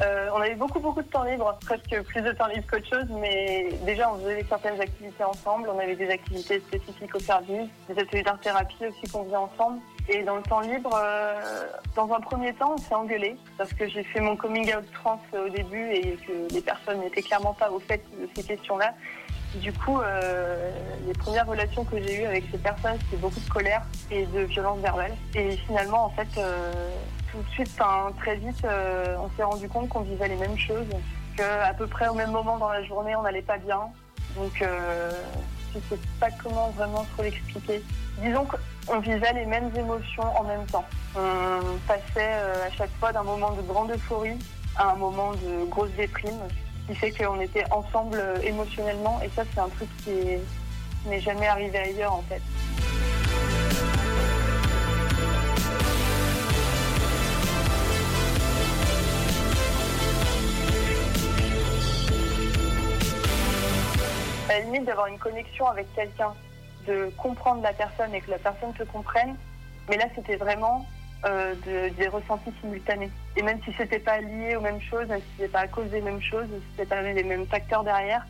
Euh, 0.00 0.28
on 0.34 0.40
avait 0.40 0.54
beaucoup 0.54 0.80
beaucoup 0.80 1.02
de 1.02 1.08
temps 1.08 1.24
libre, 1.24 1.58
presque 1.60 1.94
plus 2.04 2.22
de 2.22 2.32
temps 2.32 2.46
libre 2.46 2.64
qu'autre 2.70 2.88
chose, 2.88 3.18
mais 3.20 3.68
déjà 3.84 4.10
on 4.10 4.18
faisait 4.20 4.46
certaines 4.48 4.80
activités 4.80 5.24
ensemble, 5.24 5.68
on 5.68 5.78
avait 5.78 5.94
des 5.94 6.08
activités 6.08 6.58
spécifiques 6.60 7.14
au 7.14 7.20
service, 7.20 7.68
des 7.90 8.00
ateliers 8.00 8.22
d'art-thérapie 8.22 8.86
aussi 8.86 9.12
qu'on 9.12 9.24
faisait 9.26 9.36
ensemble. 9.36 9.78
Et 10.08 10.22
dans 10.24 10.36
le 10.36 10.42
temps 10.42 10.60
libre, 10.60 10.90
euh, 10.94 11.66
dans 11.94 12.12
un 12.12 12.20
premier 12.20 12.52
temps, 12.54 12.74
on 12.74 12.78
s'est 12.78 12.94
engueulé 12.94 13.36
parce 13.56 13.72
que 13.72 13.88
j'ai 13.88 14.02
fait 14.02 14.20
mon 14.20 14.36
coming 14.36 14.74
out 14.74 14.84
trans 14.92 15.20
au 15.32 15.48
début 15.48 15.90
et 15.92 16.16
que 16.26 16.52
les 16.52 16.60
personnes 16.60 17.00
n'étaient 17.00 17.22
clairement 17.22 17.54
pas 17.54 17.70
au 17.70 17.78
fait 17.78 18.02
de 18.20 18.28
ces 18.34 18.42
questions-là. 18.42 18.94
Du 19.56 19.72
coup, 19.72 20.00
euh, 20.00 20.70
les 21.06 21.12
premières 21.12 21.46
relations 21.46 21.84
que 21.84 22.00
j'ai 22.00 22.22
eues 22.22 22.26
avec 22.26 22.44
ces 22.50 22.58
personnes, 22.58 22.96
c'était 23.04 23.18
beaucoup 23.18 23.38
de 23.38 23.50
colère 23.50 23.82
et 24.10 24.24
de 24.26 24.40
violence 24.40 24.80
verbale. 24.80 25.12
Et 25.34 25.56
finalement, 25.58 26.06
en 26.06 26.10
fait, 26.10 26.28
euh, 26.38 26.72
tout 27.30 27.38
de 27.38 27.48
suite, 27.50 27.78
très 28.18 28.36
vite, 28.36 28.64
euh, 28.64 29.16
on 29.18 29.30
s'est 29.36 29.42
rendu 29.42 29.68
compte 29.68 29.88
qu'on 29.90 30.00
vivait 30.00 30.28
les 30.28 30.36
mêmes 30.36 30.58
choses, 30.58 30.86
qu'à 31.36 31.74
peu 31.74 31.86
près 31.86 32.08
au 32.08 32.14
même 32.14 32.30
moment 32.30 32.56
dans 32.56 32.70
la 32.70 32.82
journée, 32.84 33.14
on 33.14 33.22
n'allait 33.22 33.42
pas 33.42 33.58
bien. 33.58 33.80
Donc, 34.36 34.62
euh, 34.62 35.10
je 35.74 35.78
sais 35.88 36.00
pas 36.20 36.28
comment 36.42 36.70
vraiment 36.70 37.06
trop 37.14 37.22
l'expliquer. 37.22 37.82
Disons 38.18 38.46
qu'on 38.46 39.00
vivait 39.00 39.32
les 39.32 39.46
mêmes 39.46 39.70
émotions 39.76 40.24
en 40.38 40.44
même 40.44 40.66
temps. 40.66 40.84
On 41.16 41.78
passait 41.86 42.02
euh, 42.18 42.66
à 42.66 42.70
chaque 42.70 42.90
fois 42.98 43.12
d'un 43.12 43.22
moment 43.22 43.52
de 43.52 43.62
grande 43.62 43.90
euphorie 43.90 44.38
à 44.76 44.92
un 44.92 44.96
moment 44.96 45.32
de 45.32 45.64
grosse 45.68 45.90
déprime, 45.96 46.38
ce 46.82 46.92
qui 46.92 46.98
fait 46.98 47.10
qu'on 47.10 47.40
était 47.40 47.64
ensemble 47.70 48.18
euh, 48.18 48.40
émotionnellement. 48.42 49.20
Et 49.22 49.30
ça, 49.34 49.42
c'est 49.52 49.60
un 49.60 49.68
truc 49.68 49.88
qui 50.04 50.10
n'est 51.08 51.20
jamais 51.20 51.46
arrivé 51.46 51.78
ailleurs, 51.78 52.14
en 52.14 52.22
fait. 52.28 52.40
La 64.52 64.60
limite 64.60 64.84
d'avoir 64.84 65.06
une 65.06 65.18
connexion 65.18 65.66
avec 65.66 65.92
quelqu'un, 65.94 66.32
de 66.86 67.10
comprendre 67.16 67.62
la 67.62 67.72
personne 67.72 68.14
et 68.14 68.20
que 68.20 68.30
la 68.30 68.38
personne 68.38 68.72
te 68.74 68.82
comprenne. 68.84 69.36
Mais 69.88 69.96
là, 69.96 70.04
c'était 70.14 70.36
vraiment 70.36 70.86
euh, 71.24 71.54
de- 71.66 71.88
des 71.94 72.08
ressentis 72.08 72.52
simultanés. 72.60 73.08
Et 73.36 73.42
même 73.42 73.60
si 73.64 73.72
c'était 73.78 74.00
pas 74.00 74.18
lié 74.20 74.56
aux 74.56 74.60
mêmes 74.60 74.80
choses, 74.80 75.06
même 75.06 75.20
si 75.20 75.26
c'était 75.36 75.48
pas 75.52 75.60
à 75.60 75.68
cause 75.68 75.88
des 75.90 76.00
mêmes 76.00 76.20
choses, 76.20 76.46
si 76.48 76.62
c'était 76.72 76.88
pas 76.96 77.00
les 77.02 77.22
mêmes 77.22 77.46
facteurs 77.46 77.84
derrière, 77.84 78.26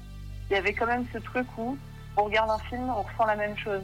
il 0.51 0.55
y 0.57 0.59
avait 0.59 0.75
quand 0.75 0.87
même 0.87 1.07
ce 1.11 1.17
truc 1.19 1.47
où 1.57 1.79
on 2.19 2.25
regarde 2.25 2.51
un 2.51 2.59
film, 2.59 2.91
on 2.91 3.01
ressent 3.01 3.25
la 3.25 3.37
même 3.37 3.57
chose. 3.57 3.81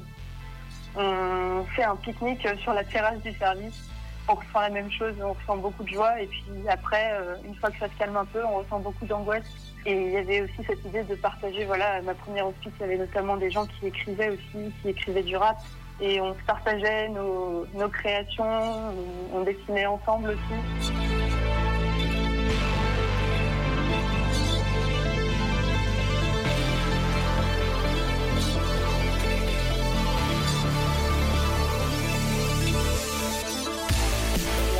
On 0.97 1.64
fait 1.74 1.84
un 1.84 1.97
pique-nique 1.97 2.47
sur 2.61 2.74
la 2.74 2.84
terrasse 2.84 3.20
du 3.22 3.32
service, 3.34 3.89
on 4.28 4.34
ressent 4.34 4.61
la 4.61 4.68
même 4.68 4.91
chose, 4.93 5.14
on 5.22 5.32
ressent 5.32 5.57
beaucoup 5.57 5.84
de 5.84 5.89
joie. 5.89 6.20
Et 6.20 6.26
puis 6.26 6.43
après, 6.68 7.12
euh, 7.12 7.36
une 7.45 7.55
fois 7.55 7.70
que 7.70 7.78
ça 7.78 7.89
se 7.89 7.95
calme 7.99 8.16
un 8.16 8.24
peu, 8.26 8.45
on 8.45 8.57
ressent 8.59 8.78
beaucoup 8.80 9.07
d'angoisse. 9.07 9.67
Et 9.89 9.93
il 9.93 10.11
y 10.11 10.16
avait 10.18 10.43
aussi 10.43 10.62
cette 10.66 10.84
idée 10.84 11.03
de 11.03 11.14
partager, 11.14 11.64
voilà, 11.64 12.03
ma 12.03 12.12
première 12.12 12.47
hospice, 12.47 12.72
il 12.78 12.80
y 12.82 12.84
avait 12.84 12.99
notamment 12.99 13.39
des 13.39 13.51
gens 13.51 13.64
qui 13.64 13.86
écrivaient 13.86 14.28
aussi, 14.28 14.70
qui 14.82 14.91
écrivaient 14.91 15.22
du 15.22 15.34
rap. 15.34 15.57
Et 15.99 16.20
on 16.20 16.34
se 16.34 16.43
partageait 16.47 17.09
nos, 17.09 17.64
créations, 17.91 18.45
on, 19.32 19.41
dessinait 19.45 19.86
ensemble 19.86 20.28
aussi. 20.28 20.61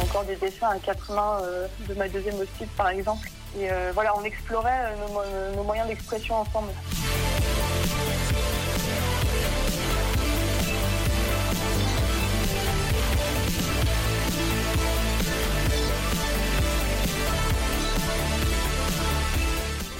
Encore 0.03 0.25
des 0.25 0.37
dessins 0.37 0.69
à 0.69 0.79
quatre 0.79 1.11
mains 1.15 1.39
euh, 1.45 1.67
de 1.89 1.95
ma 1.95 2.07
deuxième 2.11 2.39
hospice, 2.39 2.69
par 2.77 2.91
exemple. 2.91 3.27
Et 3.57 3.71
euh, 3.71 3.91
voilà, 3.95 4.17
on 4.17 4.25
explorait 4.25 4.93
euh, 4.93 4.97
nos, 5.07 5.13
mo- 5.13 5.57
nos 5.57 5.63
moyens 5.65 5.89
d'expression 5.89 6.37
ensemble. 6.37 6.71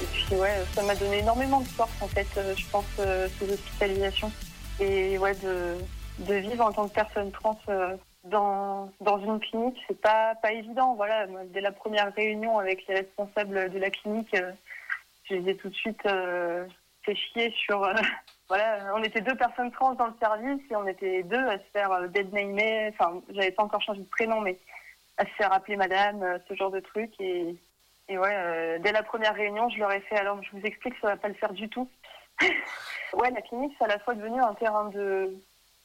Et 0.01 0.05
puis 0.05 0.35
ouais, 0.35 0.63
ça 0.73 0.83
m'a 0.83 0.95
donné 0.95 1.19
énormément 1.19 1.61
de 1.61 1.67
force 1.67 1.91
en 2.01 2.07
fait, 2.07 2.27
euh, 2.37 2.53
je 2.55 2.65
pense, 2.71 2.85
euh, 2.99 3.27
ces 3.39 3.51
hospitalisations. 3.51 4.31
Et 4.79 5.17
ouais, 5.17 5.35
de, 5.35 5.75
de 6.19 6.33
vivre 6.35 6.65
en 6.65 6.71
tant 6.71 6.87
que 6.87 6.93
personne 6.93 7.31
trans 7.31 7.59
euh, 7.69 7.95
dans, 8.23 8.91
dans 8.99 9.19
une 9.19 9.39
clinique, 9.39 9.77
c'est 9.87 9.99
pas, 9.99 10.35
pas 10.35 10.51
évident. 10.51 10.95
Voilà, 10.95 11.27
moi, 11.27 11.41
dès 11.45 11.61
la 11.61 11.71
première 11.71 12.13
réunion 12.13 12.59
avec 12.59 12.85
les 12.87 12.95
responsables 12.95 13.69
de 13.69 13.79
la 13.79 13.89
clinique, 13.89 14.33
euh, 14.35 14.51
je 15.25 15.35
les 15.35 15.51
ai 15.51 15.57
tout 15.57 15.69
de 15.69 15.75
suite 15.75 16.05
euh, 16.05 16.65
fait 17.03 17.15
chier 17.15 17.51
sur. 17.51 17.83
euh, 17.83 17.93
voilà, 18.49 18.93
on 18.95 19.03
était 19.03 19.21
deux 19.21 19.35
personnes 19.35 19.71
trans 19.71 19.93
dans 19.93 20.07
le 20.07 20.15
service 20.19 20.61
et 20.69 20.75
on 20.75 20.87
était 20.87 21.23
deux 21.23 21.47
à 21.47 21.57
se 21.57 21.63
faire 21.71 22.09
deadnamer. 22.09 22.93
Enfin, 22.93 23.21
j'avais 23.29 23.51
pas 23.51 23.63
encore 23.63 23.81
changé 23.81 24.01
de 24.01 24.09
prénom, 24.09 24.41
mais 24.41 24.57
à 25.17 25.25
se 25.25 25.31
faire 25.31 25.53
appeler 25.53 25.77
madame, 25.77 26.39
ce 26.47 26.53
genre 26.55 26.71
de 26.71 26.79
truc. 26.79 27.11
Et, 27.19 27.55
et 28.09 28.17
ouais, 28.17 28.79
dès 28.79 28.91
la 28.91 29.03
première 29.03 29.35
réunion, 29.35 29.69
je 29.69 29.79
leur 29.79 29.91
ai 29.91 30.01
fait 30.01 30.17
alors 30.17 30.41
je 30.43 30.51
vous 30.57 30.65
explique, 30.65 30.95
ça 31.01 31.07
va 31.07 31.17
pas 31.17 31.27
le 31.27 31.33
faire 31.35 31.53
du 31.53 31.69
tout. 31.69 31.89
ouais, 33.13 33.31
la 33.31 33.41
clinique, 33.41 33.73
c'est 33.77 33.85
à 33.85 33.87
la 33.87 33.99
fois 33.99 34.15
devenu 34.15 34.41
un 34.41 34.53
terrain 34.55 34.85
de 34.89 35.35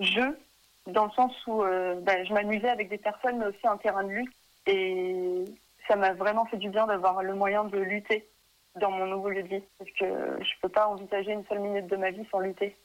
jeu, 0.01 0.39
dans 0.87 1.07
le 1.07 1.11
sens 1.13 1.33
où 1.47 1.63
euh, 1.63 2.01
bah, 2.01 2.25
je 2.25 2.33
m'amusais 2.33 2.69
avec 2.69 2.89
des 2.89 2.99
personnes, 2.99 3.39
mais 3.39 3.47
aussi 3.47 3.67
un 3.67 3.77
terrain 3.77 4.05
de 4.05 4.11
lutte. 4.11 4.35
Et 4.67 5.45
ça 5.89 5.97
m'a 5.97 6.13
vraiment 6.13 6.45
fait 6.47 6.57
du 6.57 6.69
bien 6.69 6.87
d'avoir 6.87 7.23
le 7.23 7.35
moyen 7.35 7.65
de 7.65 7.79
lutter 7.79 8.27
dans 8.77 8.91
mon 8.91 9.07
nouveau 9.07 9.31
lieu 9.31 9.43
de 9.43 9.49
vie. 9.49 9.63
Parce 9.79 9.91
que 9.93 10.05
je 10.43 10.61
peux 10.61 10.69
pas 10.69 10.89
envisager 10.89 11.33
une 11.33 11.45
seule 11.47 11.61
minute 11.61 11.87
de 11.87 11.97
ma 11.97 12.11
vie 12.11 12.27
sans 12.31 12.41
lutter. 12.41 12.77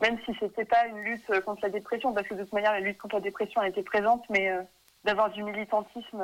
Même 0.00 0.18
si 0.24 0.34
c'était 0.40 0.64
pas 0.64 0.86
une 0.86 1.00
lutte 1.00 1.28
euh, 1.30 1.40
contre 1.40 1.62
la 1.62 1.70
dépression, 1.70 2.12
parce 2.12 2.26
que 2.26 2.34
de 2.34 2.42
toute 2.44 2.52
manière, 2.52 2.72
la 2.72 2.80
lutte 2.80 2.98
contre 2.98 3.16
la 3.16 3.20
dépression, 3.20 3.62
elle 3.62 3.70
était 3.70 3.82
présente, 3.82 4.24
mais 4.30 4.50
euh, 4.50 4.62
d'avoir 5.04 5.30
du 5.30 5.42
militantisme, 5.42 6.22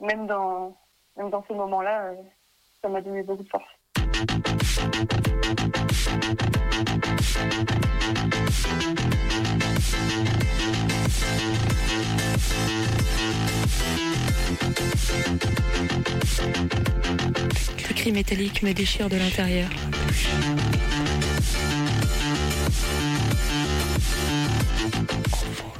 même 0.00 0.26
dans, 0.26 0.76
même 1.16 1.30
dans 1.30 1.44
ces 1.46 1.54
moments-là, 1.54 2.12
ça 2.80 2.88
m'a 2.88 3.02
donné 3.02 3.22
beaucoup 3.22 3.42
de 3.42 3.48
force. 3.48 3.68
Le 17.88 17.94
cri 17.94 18.12
métallique 18.12 18.62
me 18.62 18.72
déchire 18.72 19.08
de 19.08 19.16
l'intérieur. 19.16 19.68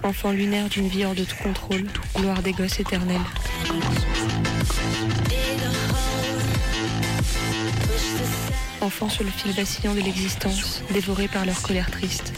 Enfant 0.02 0.30
lunaire 0.32 0.68
d'une 0.68 0.88
vie 0.88 1.04
hors 1.04 1.14
de 1.14 1.24
tout 1.24 1.36
contrôle, 1.42 1.86
gloire 2.14 2.42
des 2.42 2.52
gosses 2.52 2.80
éternels. 2.80 3.18
Enfants 8.80 9.08
sur 9.08 9.24
le 9.24 9.30
fil 9.30 9.52
vacillant 9.52 9.92
de 9.92 10.00
l'existence, 10.00 10.82
dévorés 10.92 11.26
par 11.28 11.44
leur 11.44 11.60
colère 11.62 11.90
triste. 11.90 12.32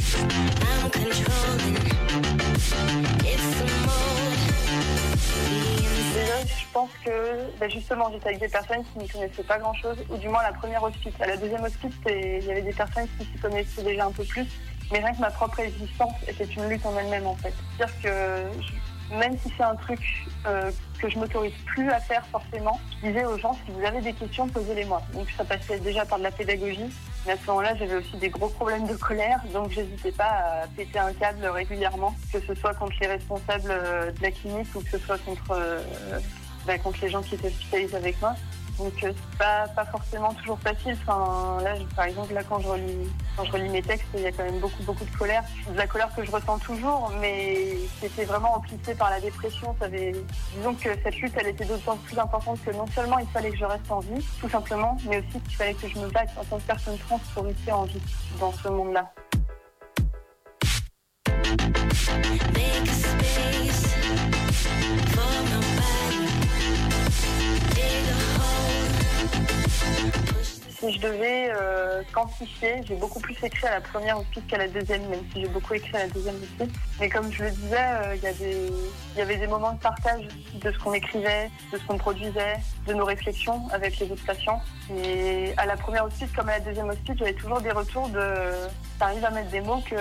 Je 6.47 6.73
pense 6.73 6.91
que 7.05 7.11
bah, 7.59 7.69
justement, 7.69 8.11
j'étais 8.11 8.29
avec 8.29 8.41
des 8.41 8.49
personnes 8.49 8.83
qui 8.93 8.99
ne 9.01 9.07
connaissaient 9.07 9.43
pas 9.43 9.59
grand-chose, 9.59 9.99
ou 10.09 10.17
du 10.17 10.29
moins 10.29 10.43
la 10.43 10.53
première 10.53 10.83
hospice. 10.83 11.13
À 11.21 11.27
la 11.27 11.37
deuxième 11.37 11.63
hospice, 11.63 11.95
il 12.07 12.45
y 12.45 12.51
avait 12.51 12.63
des 12.63 12.73
personnes 12.73 13.07
qui 13.19 13.27
s'y 13.27 13.39
connaissaient 13.39 13.83
déjà 13.83 14.07
un 14.07 14.13
peu 14.13 14.25
plus, 14.25 14.47
mais 14.91 15.01
rien 15.01 15.13
que 15.13 15.21
ma 15.21 15.31
propre 15.31 15.61
existence 15.61 16.15
était 16.27 16.45
une 16.45 16.69
lutte 16.69 16.87
en 16.87 16.97
elle-même 16.97 17.27
en 17.27 17.37
fait. 17.37 17.53
C'est-à-dire 17.77 17.95
que 18.03 18.45
même 19.13 19.37
si 19.39 19.53
c'est 19.57 19.63
un 19.63 19.77
truc 19.77 20.01
euh, 20.47 20.71
que 21.01 21.09
je 21.09 21.19
m'autorise 21.19 21.55
plus 21.67 21.91
à 21.91 22.01
faire 22.01 22.25
forcément, 22.27 22.81
je 23.03 23.09
disais 23.09 23.25
aux 23.25 23.39
gens 23.39 23.55
si 23.55 23.73
vous 23.73 23.85
avez 23.85 24.01
des 24.01 24.13
questions, 24.13 24.49
posez-les-moi. 24.49 25.03
Donc 25.15 25.29
ça 25.37 25.45
passait 25.45 25.79
déjà 25.81 26.05
par 26.05 26.19
de 26.19 26.25
la 26.25 26.31
pédagogie. 26.31 26.91
Mais 27.27 27.33
à 27.33 27.37
ce 27.37 27.47
moment-là, 27.49 27.75
j'avais 27.77 27.97
aussi 27.97 28.17
des 28.17 28.31
gros 28.31 28.49
problèmes 28.49 28.87
de 28.87 28.95
colère, 28.95 29.41
donc 29.53 29.71
j'hésitais 29.71 30.13
pas 30.13 30.63
à 30.63 30.67
péter 30.75 30.99
un 30.99 31.13
câble 31.13 31.45
régulièrement, 31.47 32.15
que 32.33 32.41
ce 32.41 32.55
soit 32.55 32.73
contre 32.75 32.97
les 33.01 33.09
responsables 33.09 33.71
euh, 33.71 34.11
de 34.11 34.23
la 34.23 34.31
clinique 34.31 34.69
ou 34.75 34.81
que 34.81 34.91
ce 34.91 34.99
soit 34.99 35.19
contre, 35.19 35.51
euh, 35.51 35.83
bah, 36.67 36.79
contre 36.79 36.99
les 37.03 37.11
gens 37.11 37.21
qui 37.21 37.35
étaient 37.35 37.49
hospitalisés 37.49 37.97
avec 37.97 38.21
moi. 38.23 38.35
Donc 38.81 39.05
euh, 39.05 39.13
c'est 39.15 39.39
pas, 39.39 39.69
pas 39.77 39.85
forcément 39.85 40.33
toujours 40.33 40.59
facile. 40.61 40.97
Enfin, 41.03 41.59
là, 41.63 41.75
par 41.95 42.07
exemple, 42.07 42.33
là 42.33 42.43
quand 42.43 42.61
je 42.61 42.69
relis 42.69 43.09
quand 43.37 43.45
je 43.45 43.53
relis 43.53 43.69
mes 43.69 43.83
textes, 43.83 44.07
il 44.15 44.21
y 44.23 44.27
a 44.27 44.33
quand 44.33 44.45
même 44.45 44.59
beaucoup 44.59 44.83
beaucoup 44.85 45.05
de 45.05 45.17
colère, 45.17 45.45
de 45.71 45.77
la 45.77 45.87
colère 45.87 46.09
que 46.17 46.25
je 46.25 46.31
ressens 46.31 46.59
toujours, 46.61 47.13
mais 47.21 47.77
qui 47.99 48.07
était 48.07 48.25
vraiment 48.25 48.57
amplifiée 48.57 48.95
par 48.95 49.11
la 49.11 49.21
dépression. 49.21 49.77
Ça 49.79 49.85
avait- 49.85 50.15
disons 50.57 50.75
que 50.75 50.89
cette 51.03 51.17
lutte, 51.17 51.35
elle 51.39 51.49
était 51.49 51.67
d'autant 51.67 51.99
plus 51.99 52.19
importante 52.19 52.59
que 52.65 52.71
non 52.71 52.87
seulement 52.87 53.19
il 53.19 53.27
fallait 53.29 53.51
que 53.51 53.59
je 53.59 53.67
reste 53.67 53.91
en 53.91 54.01
vie, 54.01 54.25
tout 54.41 54.49
simplement, 54.49 54.97
mais 55.07 55.19
aussi 55.19 55.41
qu'il 55.41 55.57
fallait 55.57 55.75
que 55.75 55.87
je 55.87 55.99
me 55.99 56.09
batte 56.09 56.31
en 56.39 56.45
tant 56.45 56.57
que 56.57 56.67
personne 56.67 56.97
trans 56.99 57.21
pour 57.35 57.45
rester 57.45 57.73
en 57.73 57.85
vie 57.85 58.01
dans 58.41 58.53
ce 58.53 58.69
monde-là. 58.69 59.13
Je 70.91 70.99
devais 70.99 71.53
euh, 71.55 72.03
quantifier, 72.13 72.83
j'ai 72.87 72.97
beaucoup 72.97 73.21
plus 73.21 73.37
écrit 73.45 73.67
à 73.67 73.73
la 73.73 73.81
première 73.81 74.19
hospice 74.19 74.43
qu'à 74.49 74.59
la 74.59 74.67
deuxième, 74.69 75.03
même 75.09 75.21
si 75.33 75.43
j'ai 75.43 75.49
beaucoup 75.49 75.75
écrit 75.75 75.95
à 75.97 76.01
la 76.01 76.09
deuxième 76.09 76.35
hospice. 76.37 76.75
Mais 76.99 77.09
comme 77.09 77.33
je 77.33 77.45
le 77.45 77.51
disais, 77.51 77.77
euh, 77.79 78.17
il 78.17 78.23
y 78.23 78.27
avait- 78.27 78.67
il 79.15 79.19
y 79.19 79.21
avait 79.21 79.37
des 79.37 79.47
moments 79.47 79.73
de 79.73 79.79
partage 79.79 80.23
de 80.55 80.73
ce 80.73 80.79
qu'on 80.79 80.93
écrivait, 80.95 81.51
de 81.73 81.79
ce 81.79 81.85
qu'on 81.87 81.97
produisait, 81.99 82.57
de 82.87 82.95
nos 82.95 83.05
réflexions 83.05 83.69
avec 83.73 83.99
les 83.99 84.11
autres 84.11 84.25
patients. 84.25 84.61
Et 85.05 85.53
à 85.57 85.67
la 85.67 85.77
première 85.77 86.05
hospice 86.07 86.31
comme 86.33 86.49
à 86.49 86.59
la 86.59 86.61
deuxième 86.61 86.89
hospice, 86.89 87.17
j'avais 87.19 87.35
toujours 87.35 87.61
des 87.61 87.71
retours 87.71 88.09
de 88.09 88.25
t'arrives 89.01 89.25
à 89.25 89.31
mettre 89.31 89.51
des 89.51 89.63
mots 89.63 89.83
que 89.89 89.97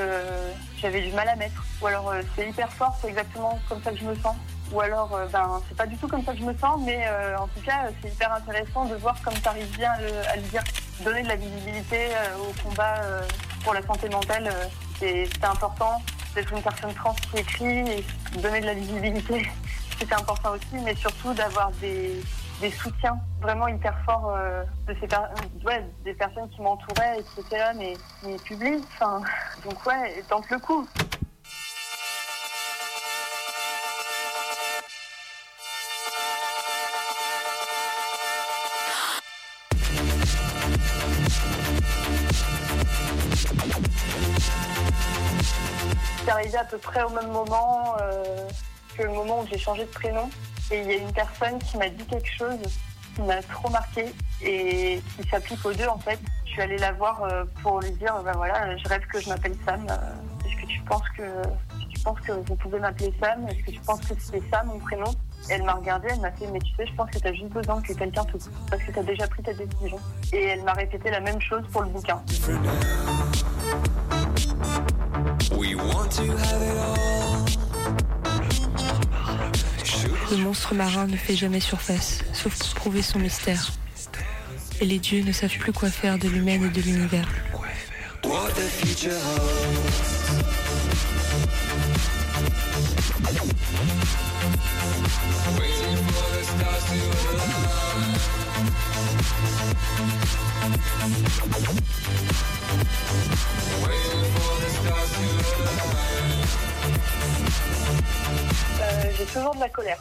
j'avais 0.77 1.01
du 1.01 1.11
mal 1.13 1.27
à 1.27 1.35
mettre. 1.35 1.63
Ou 1.81 1.87
alors 1.87 2.09
euh, 2.09 2.21
c'est 2.35 2.49
hyper 2.49 2.69
fort, 2.71 2.95
c'est 3.01 3.07
exactement 3.07 3.57
comme 3.69 3.81
ça 3.81 3.91
que 3.91 3.97
je 3.97 4.03
me 4.03 4.15
sens. 4.15 4.35
Ou 4.71 4.81
alors, 4.81 5.15
euh, 5.15 5.25
ben, 5.27 5.61
c'est 5.67 5.77
pas 5.77 5.87
du 5.87 5.97
tout 5.97 6.07
comme 6.07 6.23
ça 6.23 6.33
que 6.33 6.39
je 6.39 6.43
me 6.43 6.55
sens, 6.57 6.79
mais 6.85 7.07
euh, 7.07 7.37
en 7.37 7.47
tout 7.47 7.61
cas, 7.65 7.87
c'est 8.01 8.09
hyper 8.09 8.31
intéressant 8.33 8.85
de 8.85 8.95
voir 8.95 9.15
comme 9.23 9.33
tu 9.33 9.47
arrives 9.47 9.77
bien 9.77 9.91
à 9.91 10.01
le, 10.01 10.27
à 10.27 10.35
le 10.35 10.41
dire. 10.43 10.63
Donner 11.03 11.23
de 11.23 11.29
la 11.29 11.37
visibilité 11.37 12.09
au 12.41 12.51
combat 12.61 13.01
pour 13.63 13.73
la 13.73 13.81
santé 13.83 14.09
mentale, 14.09 14.53
c'est 14.99 15.29
important. 15.43 16.01
D'être 16.35 16.51
une 16.51 16.61
personne 16.61 16.93
trans 16.93 17.15
qui 17.31 17.39
écrit 17.39 17.89
et 17.89 18.05
donner 18.39 18.59
de 18.59 18.65
la 18.65 18.73
visibilité, 18.73 19.49
c'était 19.97 20.13
important 20.13 20.51
aussi, 20.51 20.83
mais 20.83 20.93
surtout 20.95 21.33
d'avoir 21.33 21.71
des, 21.79 22.21
des 22.59 22.71
soutiens 22.71 23.17
vraiment 23.41 23.67
hyper 23.67 23.97
forts 24.05 24.33
euh, 24.35 24.63
de 24.87 24.95
ces 24.95 25.07
ouais, 25.65 25.85
des 26.03 26.13
personnes 26.13 26.49
qui 26.49 26.61
m'entouraient, 26.61 27.19
etc. 27.19 27.71
Mais, 27.77 27.93
mais 28.23 28.35
publient, 28.37 28.83
enfin, 28.95 29.21
donc 29.63 29.85
ouais, 29.85 30.23
tente 30.27 30.49
le 30.49 30.59
coup. 30.59 30.87
C'est 46.23 46.31
arrivé 46.31 46.57
à 46.57 46.65
peu 46.65 46.77
près 46.77 47.03
au 47.03 47.09
même 47.09 47.31
moment 47.31 47.95
euh, 48.01 48.47
que 48.97 49.03
le 49.03 49.09
moment 49.09 49.39
où 49.41 49.47
j'ai 49.47 49.57
changé 49.57 49.83
de 49.85 49.89
prénom. 49.89 50.29
Et 50.71 50.81
il 50.81 50.87
y 50.87 50.93
a 50.93 50.97
une 50.97 51.11
personne 51.13 51.57
qui 51.59 51.77
m'a 51.77 51.89
dit 51.89 52.05
quelque 52.05 52.31
chose 52.37 52.59
qui 53.15 53.21
m'a 53.23 53.41
trop 53.41 53.69
marqué 53.69 54.05
et 54.43 55.01
qui 55.15 55.27
s'applique 55.29 55.65
aux 55.65 55.73
deux 55.73 55.87
en 55.87 55.97
fait. 55.97 56.19
Je 56.45 56.51
suis 56.51 56.61
allée 56.61 56.77
la 56.77 56.91
voir 56.91 57.23
euh, 57.23 57.43
pour 57.61 57.79
lui 57.79 57.91
dire, 57.91 58.21
ben 58.23 58.33
voilà, 58.35 58.75
je 58.77 58.87
rêve 58.87 59.01
que 59.11 59.19
je 59.19 59.29
m'appelle 59.29 59.55
Sam. 59.65 59.85
Euh, 59.89 60.47
Est-ce 60.47 60.61
que 60.61 60.67
tu 60.67 60.79
penses 60.81 61.09
que 61.17 61.23
tu 61.89 61.99
penses 62.01 62.19
que 62.21 62.31
vous 62.33 62.55
pouvez 62.55 62.79
m'appeler 62.79 63.13
Sam 63.21 63.47
Est-ce 63.49 63.63
que 63.65 63.71
tu 63.71 63.79
penses 63.81 64.01
que 64.01 64.13
c'est 64.19 64.41
ça 64.51 64.63
mon 64.63 64.79
prénom? 64.79 65.11
Elle 65.49 65.63
m'a 65.63 65.73
regardée, 65.73 66.09
elle 66.11 66.19
m'a 66.19 66.31
fait, 66.31 66.47
mais 66.51 66.59
tu 66.59 66.75
sais, 66.75 66.85
je 66.85 66.93
pense 66.93 67.09
que 67.09 67.17
tu 67.17 67.27
as 67.27 67.33
juste 67.33 67.49
besoin 67.49 67.81
que 67.81 67.93
quelqu'un 67.93 68.23
te 68.25 68.37
parce 68.69 68.83
que 68.83 68.91
tu 68.91 68.99
as 68.99 69.03
déjà 69.03 69.27
pris 69.27 69.41
ta 69.41 69.53
décision. 69.53 69.97
Et 70.33 70.43
elle 70.43 70.63
m'a 70.63 70.73
répété 70.73 71.09
la 71.09 71.19
même 71.21 71.41
chose 71.41 71.63
pour 71.71 71.81
le 71.81 71.89
bouquin. 71.89 72.21
Le 80.31 80.37
monstre 80.37 80.75
marin 80.75 81.07
ne 81.07 81.17
fait 81.17 81.35
jamais 81.35 81.59
surface, 81.59 82.19
sauf 82.33 82.55
pour 82.59 82.75
prouver 82.75 83.01
son 83.01 83.17
mystère. 83.17 83.71
Et 84.79 84.85
les 84.85 84.99
dieux 84.99 85.23
ne 85.23 85.31
savent 85.31 85.57
plus 85.57 85.73
quoi 85.73 85.89
faire 85.89 86.19
de 86.19 86.27
l'humaine 86.27 86.65
et 86.65 86.69
de 86.69 86.81
l'univers. 86.81 87.27
Euh, 108.81 109.11
j'ai 109.17 109.25
toujours 109.25 109.55
de 109.55 109.59
la 109.59 109.69
colère. 109.69 109.99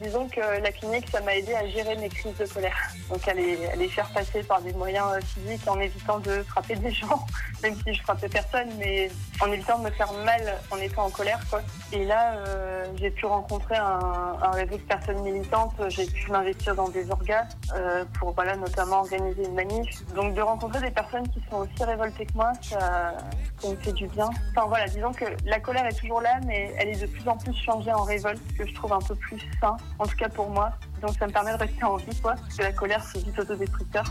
Disons 0.00 0.28
que 0.28 0.40
la 0.40 0.72
clinique, 0.72 1.08
ça 1.10 1.20
m'a 1.20 1.36
aidé 1.36 1.54
à 1.54 1.66
gérer 1.68 1.96
mes 1.96 2.08
crises 2.08 2.36
de 2.36 2.46
colère. 2.46 2.76
Donc 3.10 3.26
à 3.28 3.34
les, 3.34 3.88
faire 3.88 4.08
passer 4.10 4.42
par 4.42 4.60
des 4.60 4.72
moyens 4.72 5.06
euh, 5.14 5.20
physiques 5.20 5.66
en 5.68 5.78
évitant 5.80 6.18
de 6.18 6.42
frapper 6.42 6.74
des 6.76 6.90
gens, 6.92 7.24
même 7.62 7.74
si 7.82 7.94
je 7.94 8.02
frappais 8.02 8.28
personne, 8.28 8.68
mais 8.78 9.10
en 9.40 9.50
évitant 9.52 9.78
de 9.78 9.84
me 9.84 9.90
faire 9.90 10.12
mal 10.24 10.58
en 10.70 10.76
étant 10.78 11.04
en 11.06 11.10
colère. 11.10 11.40
Quoi. 11.48 11.62
Et 11.92 12.04
là, 12.04 12.34
euh, 12.34 12.86
j'ai 12.96 13.10
pu 13.10 13.26
rencontrer 13.26 13.76
un, 13.76 14.36
un 14.42 14.50
réseau 14.50 14.76
de 14.76 14.82
personnes 14.82 15.22
militantes, 15.22 15.74
j'ai 15.88 16.06
pu 16.06 16.30
m'investir 16.30 16.74
dans 16.74 16.88
des 16.88 17.10
orgas 17.10 17.46
euh, 17.74 18.04
pour 18.18 18.32
voilà, 18.32 18.56
notamment 18.56 19.00
organiser 19.00 19.44
une 19.44 19.54
manif. 19.54 20.04
Donc 20.14 20.34
de 20.34 20.40
rencontrer 20.40 20.80
des 20.80 20.90
personnes 20.90 21.28
qui 21.28 21.40
sont 21.50 21.58
aussi 21.58 21.84
révoltées 21.84 22.26
que 22.26 22.34
moi, 22.34 22.52
ça, 22.62 23.14
ça 23.58 23.68
me 23.68 23.76
fait 23.76 23.92
du 23.92 24.06
bien. 24.08 24.28
Enfin 24.50 24.66
voilà, 24.66 24.86
disons 24.88 25.12
que 25.12 25.24
la 25.44 25.60
colère 25.60 25.86
est 25.86 25.98
toujours 25.98 26.20
là, 26.20 26.38
mais 26.44 26.74
elle 26.78 26.88
est 26.88 27.00
de 27.00 27.06
plus 27.06 27.26
en 27.28 27.36
plus 27.36 27.54
changée 27.54 27.92
en 27.92 28.02
révolte, 28.02 28.40
ce 28.50 28.58
que 28.58 28.68
je 28.68 28.74
trouve 28.74 28.92
un 28.92 29.00
peu 29.00 29.14
plus 29.14 29.40
sain, 29.60 29.75
en 29.98 30.06
tout 30.06 30.16
cas 30.16 30.28
pour 30.28 30.50
moi. 30.50 30.72
Donc 31.00 31.16
ça 31.18 31.26
me 31.26 31.32
permet 31.32 31.52
de 31.52 31.58
rester 31.58 31.84
en 31.84 31.96
vie, 31.96 32.20
quoi, 32.20 32.34
parce 32.34 32.56
que 32.56 32.62
la 32.62 32.72
colère, 32.72 33.02
c'est 33.12 33.22
vite 33.22 33.38
autodestructeur. 33.38 34.04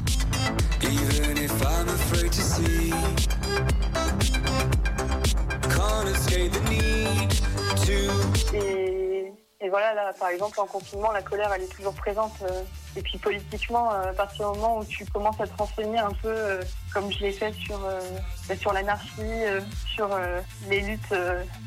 Even 0.81 1.37
if 1.37 1.51
I'm 1.61 1.89
afraid 1.89 2.31
to 2.31 2.41
see, 2.41 2.93
can't 5.69 6.07
escape 6.07 6.51
the 6.51 6.69
need 6.69 7.31
to. 7.85 8.55
Et, 8.55 9.33
et 9.61 9.69
voilà, 9.69 9.93
là, 9.95 10.13
par 10.19 10.29
exemple, 10.29 10.59
en 10.59 10.67
confinement, 10.67 11.11
la 11.11 11.23
colère, 11.23 11.51
elle 11.55 11.63
est 11.63 11.75
toujours 11.75 11.93
présente. 11.93 12.33
euh, 12.43 12.61
et 12.97 13.01
puis 13.01 13.17
politiquement, 13.17 13.91
euh, 13.91 14.11
à 14.11 14.13
partir 14.13 14.51
du 14.51 14.59
moment 14.59 14.77
où 14.77 14.85
tu 14.85 15.05
commences 15.05 15.41
à 15.41 15.47
te 15.47 15.57
renseigner 15.57 15.97
un 15.97 16.13
peu, 16.21 16.29
euh, 16.29 16.61
comme 16.93 17.11
je 17.11 17.19
l'ai 17.19 17.31
fait 17.31 17.51
sur, 17.53 17.79
bah, 18.47 18.55
sur 18.55 18.71
l'anarchie, 18.71 19.43
sur 19.93 20.09
les, 20.69 20.81
luttes, 20.81 21.15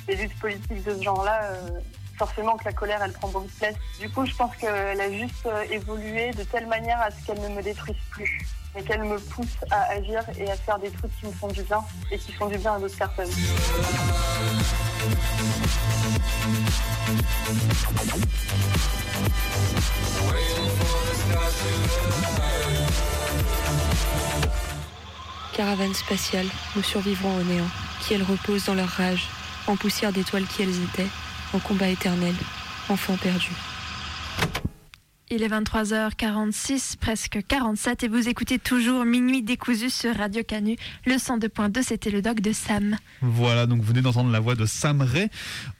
les 0.06 0.16
luttes 0.16 0.38
politiques 0.38 0.84
de 0.84 0.94
ce 0.94 1.02
genre-là, 1.02 1.50
forcément 2.18 2.56
que 2.56 2.64
la 2.64 2.72
colère, 2.72 3.00
elle 3.02 3.12
prend 3.12 3.28
beaucoup 3.28 3.46
de 3.46 3.52
place. 3.52 3.74
Du 4.00 4.10
coup, 4.10 4.26
je 4.26 4.34
pense 4.34 4.54
qu'elle 4.56 5.00
a 5.00 5.10
juste 5.10 5.46
euh, 5.46 5.62
évolué 5.70 6.32
de 6.32 6.42
telle 6.42 6.66
manière 6.66 7.00
à 7.00 7.10
ce 7.10 7.24
qu'elle 7.24 7.40
ne 7.40 7.48
me 7.48 7.62
détruise 7.62 7.96
plus, 8.10 8.46
mais 8.74 8.82
qu'elle 8.82 9.04
me 9.04 9.18
pousse 9.18 9.56
à 9.70 9.92
agir 9.92 10.20
et 10.36 10.50
à 10.50 10.56
faire 10.56 10.78
des 10.78 10.90
trucs 10.90 11.16
qui 11.18 11.26
me 11.26 11.32
font 11.32 11.48
du 11.48 11.62
bien 11.62 11.80
et 12.10 12.18
qui 12.18 12.32
font 12.32 12.46
du 12.46 12.58
bien 12.58 12.74
à 12.74 12.78
d'autres 12.78 12.96
personnes. 12.96 13.30
Caravane 25.52 25.94
spatiale, 25.94 26.46
nous 26.76 26.82
survivrons 26.82 27.36
au 27.36 27.42
néant, 27.42 27.68
qui 28.00 28.14
elles 28.14 28.22
reposent 28.22 28.64
dans 28.66 28.74
leur 28.74 28.88
rage, 28.88 29.26
en 29.66 29.76
poussière 29.76 30.12
d'étoiles 30.12 30.46
qui 30.46 30.62
elles 30.62 30.82
étaient, 30.84 31.10
en 31.54 31.58
combat 31.58 31.88
éternel, 31.88 32.34
enfants 32.88 33.16
perdus. 33.16 33.52
Il 35.30 35.42
est 35.42 35.48
23h46, 35.48 36.96
presque 36.96 37.40
47, 37.46 38.04
et 38.04 38.08
vous 38.08 38.30
écoutez 38.30 38.58
toujours 38.58 39.04
Minuit 39.04 39.42
décousu 39.42 39.90
sur 39.90 40.16
Radio 40.16 40.42
Canu. 40.42 40.76
Le 41.04 41.16
102.2, 41.16 41.82
c'était 41.82 42.10
le 42.10 42.22
doc 42.22 42.40
de 42.40 42.50
Sam. 42.52 42.96
Voilà, 43.20 43.66
donc 43.66 43.82
vous 43.82 43.88
venez 43.88 44.00
d'entendre 44.00 44.30
la 44.30 44.40
voix 44.40 44.54
de 44.54 44.64
Sam 44.64 45.02
Ray, 45.02 45.28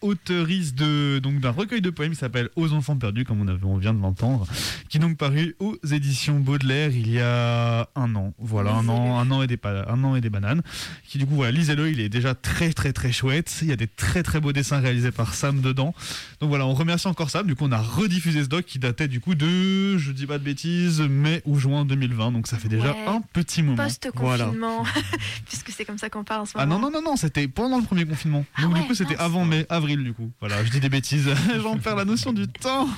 auteuriste 0.03 0.75
de, 0.75 1.19
donc, 1.19 1.41
d'un 1.41 1.51
recueil 1.51 1.81
de 1.81 1.89
poèmes 1.89 2.11
qui 2.11 2.19
s'appelle 2.19 2.51
Aux 2.57 2.75
enfants 2.75 2.99
perdus, 2.99 3.25
comme 3.25 3.41
on, 3.65 3.79
vient 3.79 3.95
de 3.95 4.03
l'entendre, 4.03 4.47
qui 4.91 4.99
est 4.99 5.01
donc 5.01 5.17
paru 5.17 5.57
aux 5.61 5.79
éditions 5.93 6.41
Baudelaire 6.41 6.91
il 6.91 7.11
y 7.11 7.19
a 7.19 7.89
un 7.97 8.15
an. 8.17 8.35
Voilà, 8.39 8.73
un 8.73 8.87
an, 8.91 9.19
un, 9.19 9.31
an 9.31 9.43
et 9.43 9.47
des, 9.47 9.59
un 9.65 10.05
an 10.05 10.15
et 10.15 10.21
des 10.21 10.29
bananes. 10.29 10.61
Qui 11.07 11.17
du 11.17 11.25
coup, 11.25 11.37
voilà, 11.37 11.53
lisez-le, 11.53 11.89
il 11.89 12.01
est 12.01 12.11
déjà 12.11 12.35
très 12.35 12.75
très 12.75 12.93
très 12.93 13.13
chouette. 13.13 13.61
Il 13.63 13.69
y 13.69 13.73
a 13.73 13.77
des 13.77 13.87
très 13.89 14.23
très 14.23 14.41
beaux 14.41 14.53
dessins 14.53 14.81
réalisés 14.81 15.11
par 15.11 15.33
Sam 15.33 15.63
dedans. 15.63 15.95
Donc 16.41 16.51
voilà, 16.51 16.67
on 16.67 16.75
remercie 16.75 17.07
encore 17.07 17.31
Sam. 17.31 17.47
Du 17.47 17.55
coup, 17.55 17.65
on 17.65 17.73
a 17.73 17.81
rediffusé 17.81 18.43
ce 18.45 18.49
doc 18.49 18.67
qui 18.67 18.79
datait 18.79 19.09
du 19.09 19.21
coup 19.21 19.37
de, 19.39 19.97
je 19.99 20.13
dis 20.13 20.27
pas 20.27 20.39
de 20.39 20.45
bêtises, 20.45 21.01
mai 21.01 21.41
ou 21.47 21.59
juin 21.59 21.85
2020. 21.85 22.33
Donc 22.33 22.47
ça 22.47 22.59
fait 22.59 22.69
déjà 22.69 22.93
Ouais. 22.93 23.07
un 23.07 23.21
petit 23.33 23.63
moment. 23.63 23.77
Voilà. 23.77 24.45
Post-confinement, 24.47 24.85
puisque 25.47 25.71
c'est 25.71 25.85
comme 25.85 25.99
ça 25.99 26.11
qu'on 26.11 26.25
parle 26.25 26.43
en 26.43 26.45
ce 26.47 26.53
Ah 26.57 26.67
moment. 26.67 26.81
non, 26.81 26.91
non, 26.91 27.01
non, 27.03 27.11
non, 27.13 27.17
c'était 27.17 27.49
pendant 27.49 27.79
le 27.79 27.85
premier 27.85 28.05
confinement. 28.05 28.45
Donc 28.61 28.75
du 28.75 28.83
coup, 28.83 28.95
c'était 28.95 29.17
avant 29.17 29.45
mai, 29.45 29.65
avril 29.69 30.03
du 30.05 30.13
coup. 30.13 30.31
Voilà, 30.41 30.65
je 30.65 30.71
dis 30.71 30.81
des 30.81 30.89
bêtises, 30.89 31.29
j'en 31.63 31.79
perds 31.79 31.97
la 31.97 32.05
notion 32.05 32.33
du 32.33 32.47
temps. 32.49 32.89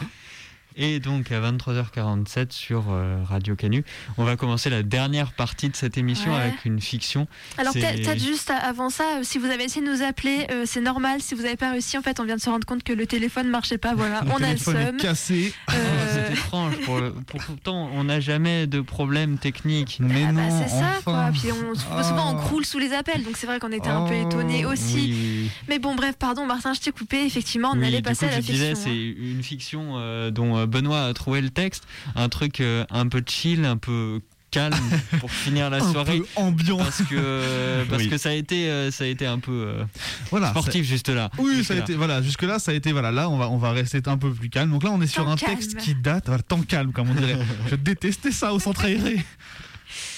Et 0.77 1.01
donc 1.01 1.33
à 1.33 1.41
23h47 1.41 2.53
sur 2.53 2.85
euh, 2.91 3.17
Radio 3.29 3.57
Canu, 3.57 3.85
on 4.19 4.25
va 4.25 4.37
commencer 4.37 4.71
la 4.71 4.83
dernière 4.83 5.33
partie 5.33 5.69
de 5.69 5.77
cette 5.77 5.99
émission 5.99 6.31
Ouais. 6.33 6.39
avec 6.41 6.65
une 6.65 6.81
fiction. 6.81 7.27
Alors 7.59 7.73
peut-être 7.73 8.19
juste 8.23 8.51
avant 8.51 8.89
ça, 8.91 9.05
euh, 9.19 9.21
si 9.23 9.39
vous 9.39 9.47
avez 9.47 9.65
essayé 9.65 9.85
de 9.85 9.91
nous 9.91 10.03
appeler, 10.03 10.47
euh, 10.51 10.63
c'est 10.67 10.81
normal. 10.81 11.21
Si 11.21 11.35
vous 11.35 11.43
n'avez 11.43 11.57
pas 11.57 11.73
réussi, 11.73 11.99
en 11.99 12.03
fait, 12.03 12.21
on 12.21 12.25
vient 12.25 12.37
de 12.37 12.41
se 12.41 12.49
rendre 12.51 12.65
compte 12.67 12.83
que 12.85 12.93
le 12.93 13.07
téléphone 13.07 13.47
ne 13.47 13.51
marchait 13.51 13.79
pas. 13.79 13.95
Voilà, 13.95 14.21
Le 14.25 14.31
on 14.31 14.37
a 14.43 14.53
le 14.53 14.57
seum. 14.59 14.97
cassé. 14.97 15.53
Ah, 15.67 15.73
C'est 16.27 16.33
étrange. 16.35 16.77
Pour, 16.85 17.01
pour- 17.27 17.41
pourtant, 17.43 17.91
on 17.95 18.05
n'a 18.05 18.21
jamais 18.21 18.67
de 18.67 18.81
problème 18.81 19.39
technique. 19.39 19.99
Mais 20.01 20.25
Ah 20.29 20.33
bah, 20.33 20.43
c'est 20.51 20.69
ça, 20.69 20.91
quoi. 21.05 21.31
Puis 21.33 21.51
on, 21.53 21.75
souvent, 21.75 22.33
on 22.35 22.37
croule 22.37 22.65
sous 22.65 22.79
les 22.79 22.93
appels, 22.93 23.23
donc 23.25 23.37
c'est 23.37 23.47
vrai 23.47 23.59
qu'on 23.59 23.73
était 23.73 23.89
un 23.89 24.07
peu 24.07 24.15
Oh, 24.23 24.29
étonnés 24.29 24.65
aussi. 24.67 24.95
oui, 24.95 25.17
oui. 25.43 25.51
Mais 25.69 25.79
bon, 25.79 25.95
bref, 25.95 26.15
pardon, 26.19 26.47
Martin, 26.47 26.73
je 26.75 26.81
t'ai 26.81 26.93
coupé. 26.93 27.25
Effectivement, 27.25 27.73
on 27.75 27.79
Oui, 27.79 27.87
allait 27.87 28.03
passer 28.03 28.27
coup, 28.27 28.33
à 28.33 28.37
la 28.37 28.41
disais, 28.41 28.75
fiction. 28.75 28.91
hein. 28.91 28.93
c'est 28.95 29.23
une 29.25 29.43
fiction 29.43 29.93
euh, 29.97 30.31
dont 30.61 30.79
euh, 30.79 30.81
Benoît 30.81 31.05
a 31.07 31.15
trouvé 31.15 31.41
le 31.41 31.51
texte, 31.51 31.85
un 32.15 32.29
truc 32.29 32.61
euh, 32.61 32.85
un 32.91 33.07
peu 33.09 33.23
chill, 33.27 33.65
un 33.65 33.77
peu 33.77 34.21
calme 34.51 34.75
pour 35.21 35.31
finir 35.31 35.71
la 35.71 35.77
Un 35.79 35.93
soirée 35.93 36.19
peu 36.19 36.27
ambiant. 36.37 36.79
parce 36.79 37.03
que 37.03 37.85
parce 37.89 38.03
Oui. 38.03 38.09
que 38.09 38.19
ça 38.19 38.31
a 38.31 38.33
été 38.33 38.69
euh, 38.69 38.91
ça 38.91 39.05
a 39.05 39.07
été 39.07 39.25
un 39.27 39.39
peu 39.39 39.53
euh, 39.53 39.85
Voilà, 40.31 40.51
sportif 40.51 40.85
juste 40.85 41.09
là 41.09 41.31
Oui, 41.39 41.55
Juste 41.57 41.69
ça 41.69 41.75
a 41.75 41.77
là. 41.77 41.83
été 41.85 41.95
voilà, 41.95 42.21
jusque 42.21 42.43
là 42.43 42.59
ça 42.59 42.73
a 42.73 42.75
été 42.75 42.91
voilà, 42.91 43.13
là 43.13 43.29
on 43.31 43.39
va 43.39 43.49
on 43.49 43.59
va 43.59 43.71
rester 43.71 44.01
un 44.07 44.19
peu 44.19 44.33
plus 44.33 44.51
calme. 44.51 44.71
Donc 44.73 44.83
là 44.83 44.91
on 44.93 45.01
est 45.01 45.07
sur 45.07 45.29
un 45.29 45.37
calme. 45.37 45.55
texte 45.55 45.77
qui 45.77 45.95
date, 45.95 46.25
voilà, 46.27 46.43
temps 46.43 46.63
calme 46.63 46.91
comme 46.93 47.11
on 47.11 47.15
dirait. 47.15 47.39
je 47.71 47.77
détestais 47.77 48.33
ça 48.33 48.53
au 48.53 48.59
centre 48.59 48.85
aéré. 48.85 49.19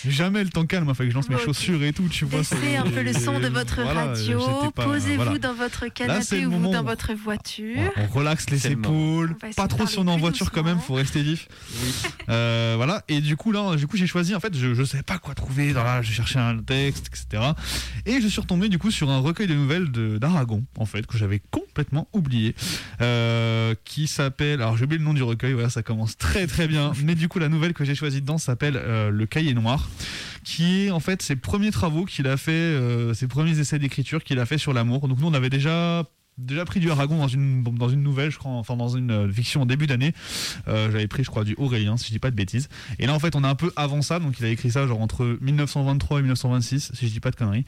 Jamais 0.09 0.43
le 0.43 0.51
temps 0.51 0.67
calme, 0.67 0.87
il 0.89 0.95
fallait 0.95 1.09
que 1.09 1.13
je 1.13 1.17
lance 1.19 1.29
mes 1.29 1.39
chaussures 1.39 1.83
et 1.85 1.93
tout, 1.93 2.09
tu 2.09 2.25
vois. 2.25 2.41
Baissez 2.41 2.57
c'est- 2.61 2.77
un 2.77 2.83
peu 2.85 3.03
le 3.03 3.13
son 3.13 3.39
de 3.39 3.49
votre 3.49 3.83
Voilà, 3.83 4.07
radio, 4.07 4.41
posez-vous 4.75 5.23
voilà. 5.23 5.39
dans 5.39 5.55
votre 5.55 5.87
canapé 5.93 6.47
ou 6.47 6.51
dans 6.71 6.83
où- 6.83 6.87
votre 6.87 7.13
voiture. 7.15 7.91
On 7.97 8.07
relaxe 8.07 8.51
les 8.51 8.59
le 8.59 8.71
épaules, 8.73 9.37
pas 9.57 9.69
trop 9.69 9.87
si 9.87 9.99
on 9.99 10.07
est 10.07 10.11
en 10.11 10.17
voiture 10.19 10.51
quand 10.51 10.63
même, 10.65 10.79
faut 10.81 10.95
rester 10.95 11.23
vif. 11.23 11.47
Euh, 12.29 12.75
voilà, 12.77 13.03
et 13.09 13.21
du 13.21 13.37
coup 13.37 13.53
là, 13.53 13.77
du 13.77 13.87
coup 13.87 13.97
j'ai 13.97 14.07
choisi 14.07 14.35
en 14.35 14.41
fait, 14.41 14.57
je, 14.57 14.75
je 14.75 14.83
savais 14.85 15.03
pas 15.03 15.19
quoi 15.19 15.35
trouver, 15.35 15.73
dans 15.73 15.85
là, 15.85 16.03
j'ai 16.03 16.13
cherché 16.13 16.39
un 16.39 16.59
texte, 16.59 17.09
etc. 17.09 17.43
Et 18.07 18.21
je 18.21 18.27
suis 18.29 18.41
retombé 18.41 18.69
du 18.69 18.79
coup 18.79 18.91
sur 18.91 19.11
un 19.11 19.19
recueil 19.19 19.47
de 19.47 19.55
nouvelles 19.55 19.91
d'Aragon 19.91 20.65
en 20.79 20.87
fait 20.87 21.07
que 21.07 21.17
j'avais 21.19 21.41
complètement 21.51 22.09
oublié, 22.13 22.55
euh, 23.01 23.75
qui 23.85 24.07
s'appelle, 24.07 24.61
alors 24.63 24.77
j'ai 24.77 24.85
oublié 24.85 24.99
le 24.99 25.05
nom 25.05 25.15
du 25.15 25.23
recueil, 25.23 25.53
voilà, 25.53 25.71
ça 25.71 25.83
commence 25.83 26.17
très 26.17 26.47
très 26.47 26.67
bien, 26.69 26.93
mais 27.05 27.15
du 27.15 27.29
coup 27.29 27.39
la 27.39 27.49
nouvelle 27.49 27.73
que 27.73 27.85
j'ai 27.85 27.95
choisie 27.95 28.21
dedans 28.21 28.39
s'appelle 28.39 28.77
euh, 28.77 29.11
Le 29.11 29.27
Cahier 29.27 29.55
Noir, 29.55 29.89
qui 30.45 30.87
est 30.87 30.91
en 30.91 31.01
fait 31.01 31.23
ses 31.23 31.37
premiers 31.37 31.71
travaux 31.71 32.05
qu'il 32.05 32.27
a 32.27 32.37
fait, 32.37 32.53
euh, 32.53 33.15
ses 33.15 33.29
premiers 33.29 33.59
essais 33.59 33.79
d'écriture 33.79 34.25
qu'il 34.25 34.39
a 34.39 34.47
fait 34.47 34.59
sur 34.59 34.73
l'amour. 34.73 35.09
Donc 35.09 35.19
nous 35.19 35.27
on 35.27 35.35
avait 35.35 35.51
déjà 35.51 36.05
déjà 36.39 36.65
pris 36.65 36.81
du 36.81 36.91
Aragon 36.91 37.19
dans 37.19 37.29
une 37.29 37.63
dans 37.63 37.89
une 37.89 38.03
nouvelle 38.03 38.31
je 38.31 38.39
crois 38.39 38.53
enfin 38.53 38.77
dans 38.77 38.89
une 38.89 39.11
euh, 39.11 39.33
fiction 39.33 39.63
en 39.63 39.67
début 39.67 39.87
d'année. 39.87 40.13
Euh, 40.69 40.91
j'avais 40.91 41.09
pris 41.09 41.25
je 41.25 41.31
crois 41.31 41.45
du 41.45 41.55
Aurélien 41.59 41.97
si 41.97 42.07
je 42.07 42.13
dis 42.13 42.19
pas 42.19 42.31
de 42.31 42.37
bêtises. 42.37 42.69
Et 42.99 43.07
là 43.07 43.15
en 43.15 43.19
fait 43.19 43.37
on 43.37 43.45
est 43.45 43.49
un 43.49 43.55
peu 43.55 43.73
avant 43.77 44.03
ça. 44.03 44.19
Donc 44.19 44.39
il 44.39 44.45
a 44.45 44.49
écrit 44.49 44.71
ça 44.71 44.87
genre 44.87 45.01
entre 45.01 45.39
1923 45.41 46.19
et 46.19 46.23
1926 46.23 46.93
si 46.95 47.09
je 47.09 47.13
dis 47.13 47.21
pas 47.21 47.31
de 47.31 47.37
conneries. 47.37 47.65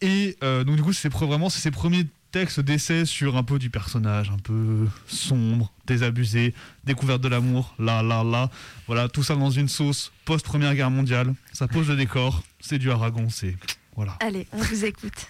Et 0.00 0.36
euh, 0.42 0.64
donc 0.64 0.76
du 0.76 0.82
coup 0.82 0.92
c'est 0.92 1.12
vraiment 1.12 1.50
ses 1.50 1.70
premiers 1.70 2.06
textes 2.36 2.60
d'essai 2.60 3.06
sur 3.06 3.38
un 3.38 3.42
peu 3.42 3.58
du 3.58 3.70
personnage 3.70 4.28
un 4.28 4.36
peu 4.36 4.86
sombre 5.06 5.72
désabusé 5.86 6.52
découverte 6.84 7.22
de 7.22 7.28
l'amour 7.28 7.74
là 7.78 8.02
là 8.02 8.22
là 8.24 8.50
voilà 8.86 9.08
tout 9.08 9.22
ça 9.22 9.36
dans 9.36 9.48
une 9.48 9.68
sauce 9.68 10.12
post 10.26 10.44
première 10.44 10.74
guerre 10.74 10.90
mondiale 10.90 11.32
ça 11.54 11.66
pose 11.66 11.88
le 11.88 11.96
décor 11.96 12.42
c'est 12.60 12.76
du 12.76 12.90
Aragon 12.90 13.30
c'est 13.30 13.56
voilà 13.94 14.18
Allez, 14.20 14.46
on 14.52 14.58
vous 14.58 14.84
écoute. 14.84 15.28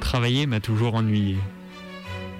Travailler 0.00 0.46
m'a 0.46 0.58
toujours 0.58 0.96
ennuyé. 0.96 1.38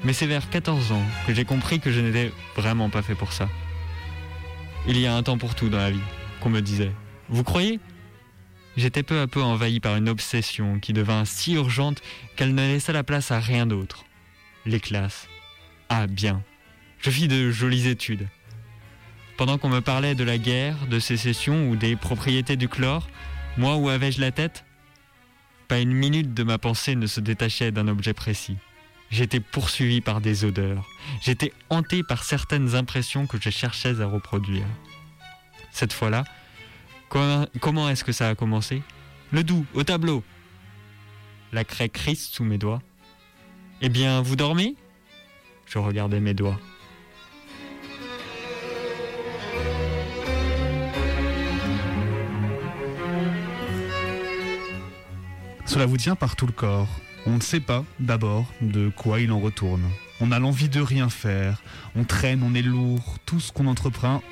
Mais 0.05 0.13
c'est 0.13 0.27
vers 0.27 0.51
14 0.51 0.93
ans 0.93 1.03
que 1.27 1.35
j'ai 1.35 1.45
compris 1.45 1.81
que 1.81 1.91
je 1.91 2.01
n'étais 2.01 2.31
vraiment 2.57 2.91
pas 2.91 3.03
fait 3.03 3.15
pour 3.15 3.33
ça. 3.33 3.49
Il 4.87 4.99
y 4.99 5.07
a 5.07 5.15
un 5.15 5.23
temps 5.23 5.39
pour 5.39 5.55
tout 5.55 5.71
dans 5.71 5.79
la 5.79 5.91
vie, 5.91 6.01
qu'on 6.41 6.51
me 6.51 6.61
disait. 6.61 6.93
Vous 7.31 7.43
croyez? 7.43 7.81
J'étais 8.77 9.03
peu 9.03 9.21
à 9.21 9.27
peu 9.27 9.43
envahi 9.43 9.81
par 9.81 9.97
une 9.97 10.09
obsession 10.09 10.79
qui 10.79 10.93
devint 10.93 11.25
si 11.25 11.55
urgente 11.55 12.03
qu'elle 12.37 12.55
ne 12.55 12.61
laissa 12.61 12.93
la 12.93 13.03
place 13.03 13.31
à 13.31 13.41
rien 13.41 13.67
d'autre. 13.67 14.05
Les 14.67 14.81
classes. 14.81 15.29
Ah 15.89 16.07
bien. 16.07 16.43
Je 16.99 17.11
fis 17.11 17.29
de 17.29 17.51
jolies 17.51 17.89
études. 17.89 18.29
Pendant 19.39 19.59
qu'on 19.59 19.69
me 19.69 19.81
parlait 19.81 20.15
de 20.15 20.25
la 20.25 20.39
guerre, 20.39 20.87
de 20.87 20.99
sécession 20.99 21.71
ou 21.71 21.77
des 21.77 21.97
propriétés 21.97 22.57
du 22.57 22.69
chlore, 22.69 23.09
moi 23.57 23.77
où 23.77 23.89
avais-je 23.89 24.21
la 24.21 24.33
tête? 24.33 24.65
Pas 25.69 25.79
une 25.79 25.93
minute 25.93 26.35
de 26.35 26.43
ma 26.43 26.59
pensée 26.59 26.95
ne 26.95 27.07
se 27.07 27.21
détachait 27.21 27.71
d'un 27.71 27.89
objet 27.89 28.13
précis. 28.13 28.57
J'étais 29.15 29.39
poursuivi 29.39 30.01
par 30.01 30.21
des 30.21 30.45
odeurs. 30.45 30.91
J'étais 31.23 31.53
hanté 31.71 32.03
par 32.03 32.25
certaines 32.25 32.75
impressions 32.75 33.29
que 33.29 33.41
je 33.41 33.49
cherchais 33.49 34.01
à 34.01 34.07
reproduire. 34.07 34.67
Cette 35.71 35.93
fois-là, 35.93 36.25
comment, 37.09 37.89
est-ce 37.89 38.03
que 38.03 38.11
ça 38.11 38.29
a 38.29 38.35
commencé? 38.35 38.83
Le 39.31 39.45
doux, 39.45 39.67
au 39.73 39.85
tableau. 39.85 40.25
La 41.53 41.63
craie 41.63 41.89
crisse 41.89 42.29
sous 42.29 42.43
mes 42.43 42.59
doigts. 42.59 42.83
Eh 43.81 43.89
bien, 43.89 44.21
vous 44.21 44.35
dormez? 44.35 44.75
Je 45.67 45.79
regardais 45.79 46.19
mes 46.19 46.35
doigts. 46.35 46.59
Cela 55.67 55.87
vous 55.87 55.99
tient 55.99 56.17
par 56.17 56.35
tout 56.35 56.47
le 56.47 56.53
corps. 56.53 56.89
On 57.27 57.37
ne 57.37 57.41
sait 57.41 57.61
pas, 57.61 57.85
d'abord, 58.01 58.47
de 58.61 58.91
quoi 58.91 59.21
il 59.21 59.33
en 59.33 59.41
retourne. 59.41 59.83
On 60.21 60.31
a 60.31 60.39
l'envie 60.39 60.69
de 60.69 60.81
rien 60.81 61.09
faire. 61.09 61.63
On 61.97 62.05
traîne, 62.05 62.43
on 62.43 62.55
est 62.55 62.63
lourd. 62.63 63.19
Tout 63.25 63.41
ce 63.41 63.51
qu'on 63.51 63.67
entreprend, 63.67 64.23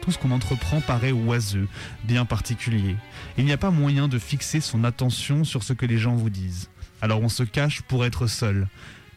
paraît 0.87 1.13
oiseux, 1.13 1.69
bien 2.05 2.27
particulier. 2.27 2.97
Il 3.39 3.47
n'y 3.47 3.53
a 3.53 3.57
pas 3.57 3.71
moyen 3.71 4.09
de 4.09 4.19
fixer 4.19 4.61
son 4.61 4.85
attention 4.85 5.45
sur 5.45 5.63
ce 5.63 5.73
que 5.73 5.87
les 5.87 5.97
gens 5.97 6.15
vous 6.15 6.31
disent. 6.31 6.69
Alors 7.01 7.23
on 7.23 7.31
se 7.31 7.43
cache 7.43 7.81
pour 7.83 8.05
être 8.05 8.27
seul. 8.27 8.69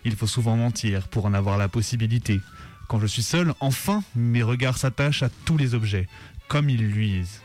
Il 0.06 0.16
faut 0.16 0.28
souvent 0.28 0.56
mentir 0.56 1.08
pour 1.10 1.26
en 1.26 1.34
avoir 1.34 1.58
la 1.58 1.68
possibilité. 1.68 2.40
Quand 2.88 3.00
je 3.00 3.08
suis 3.08 3.24
seul, 3.24 3.54
enfin, 3.60 4.04
mes 4.16 4.44
regards 4.44 4.78
s'attachent 4.78 5.24
à 5.24 5.30
tous 5.44 5.58
les 5.58 5.74
objets, 5.74 6.08
comme 6.48 6.70
ils 6.70 6.88
luisent. 6.88 7.42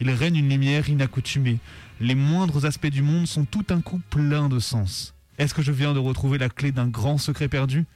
Il 0.00 0.10
règne 0.10 0.36
une 0.36 0.48
lumière 0.48 0.88
inaccoutumée. 0.88 1.58
Les 2.00 2.14
moindres 2.14 2.64
aspects 2.64 2.86
du 2.86 3.02
monde 3.02 3.26
sont 3.26 3.44
tout 3.44 3.66
un 3.70 3.80
coup 3.80 4.00
pleins 4.10 4.48
de 4.48 4.58
sens. 4.58 5.14
Est-ce 5.40 5.54
que 5.54 5.62
je 5.62 5.72
viens 5.72 5.94
de 5.94 5.98
retrouver 5.98 6.36
la 6.36 6.50
clé 6.50 6.70
d'un 6.70 6.86
grand 6.86 7.16
secret 7.16 7.48
perdu? 7.48 7.86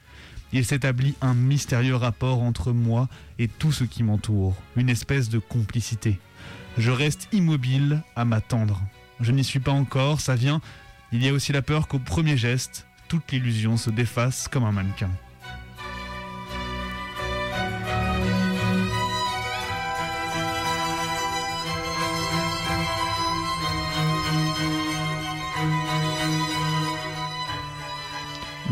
Il 0.51 0.65
s'établit 0.65 1.13
un 1.21 1.35
mystérieux 1.35 1.95
rapport 1.95 2.41
entre 2.41 2.71
moi 2.71 3.07
et 3.37 3.47
tout 3.47 3.71
ce 3.71 3.83
qui 3.83 4.01
m'entoure, 4.01 4.55
une 4.75 4.89
espèce 4.89 5.29
de 5.29 5.37
complicité. 5.37 6.19
Je 6.79 6.89
reste 6.89 7.27
immobile 7.33 8.01
à 8.15 8.25
m'attendre. 8.25 8.81
Je 9.19 9.31
n'y 9.31 9.43
suis 9.43 9.59
pas 9.59 9.73
encore, 9.73 10.21
ça 10.21 10.33
vient. 10.33 10.59
Il 11.11 11.23
y 11.23 11.29
a 11.29 11.33
aussi 11.33 11.51
la 11.51 11.61
peur 11.61 11.87
qu'au 11.87 11.99
premier 11.99 12.35
geste, 12.35 12.87
toute 13.09 13.31
l'illusion 13.31 13.77
se 13.77 13.91
défasse 13.91 14.47
comme 14.47 14.63
un 14.63 14.71
mannequin. 14.71 15.11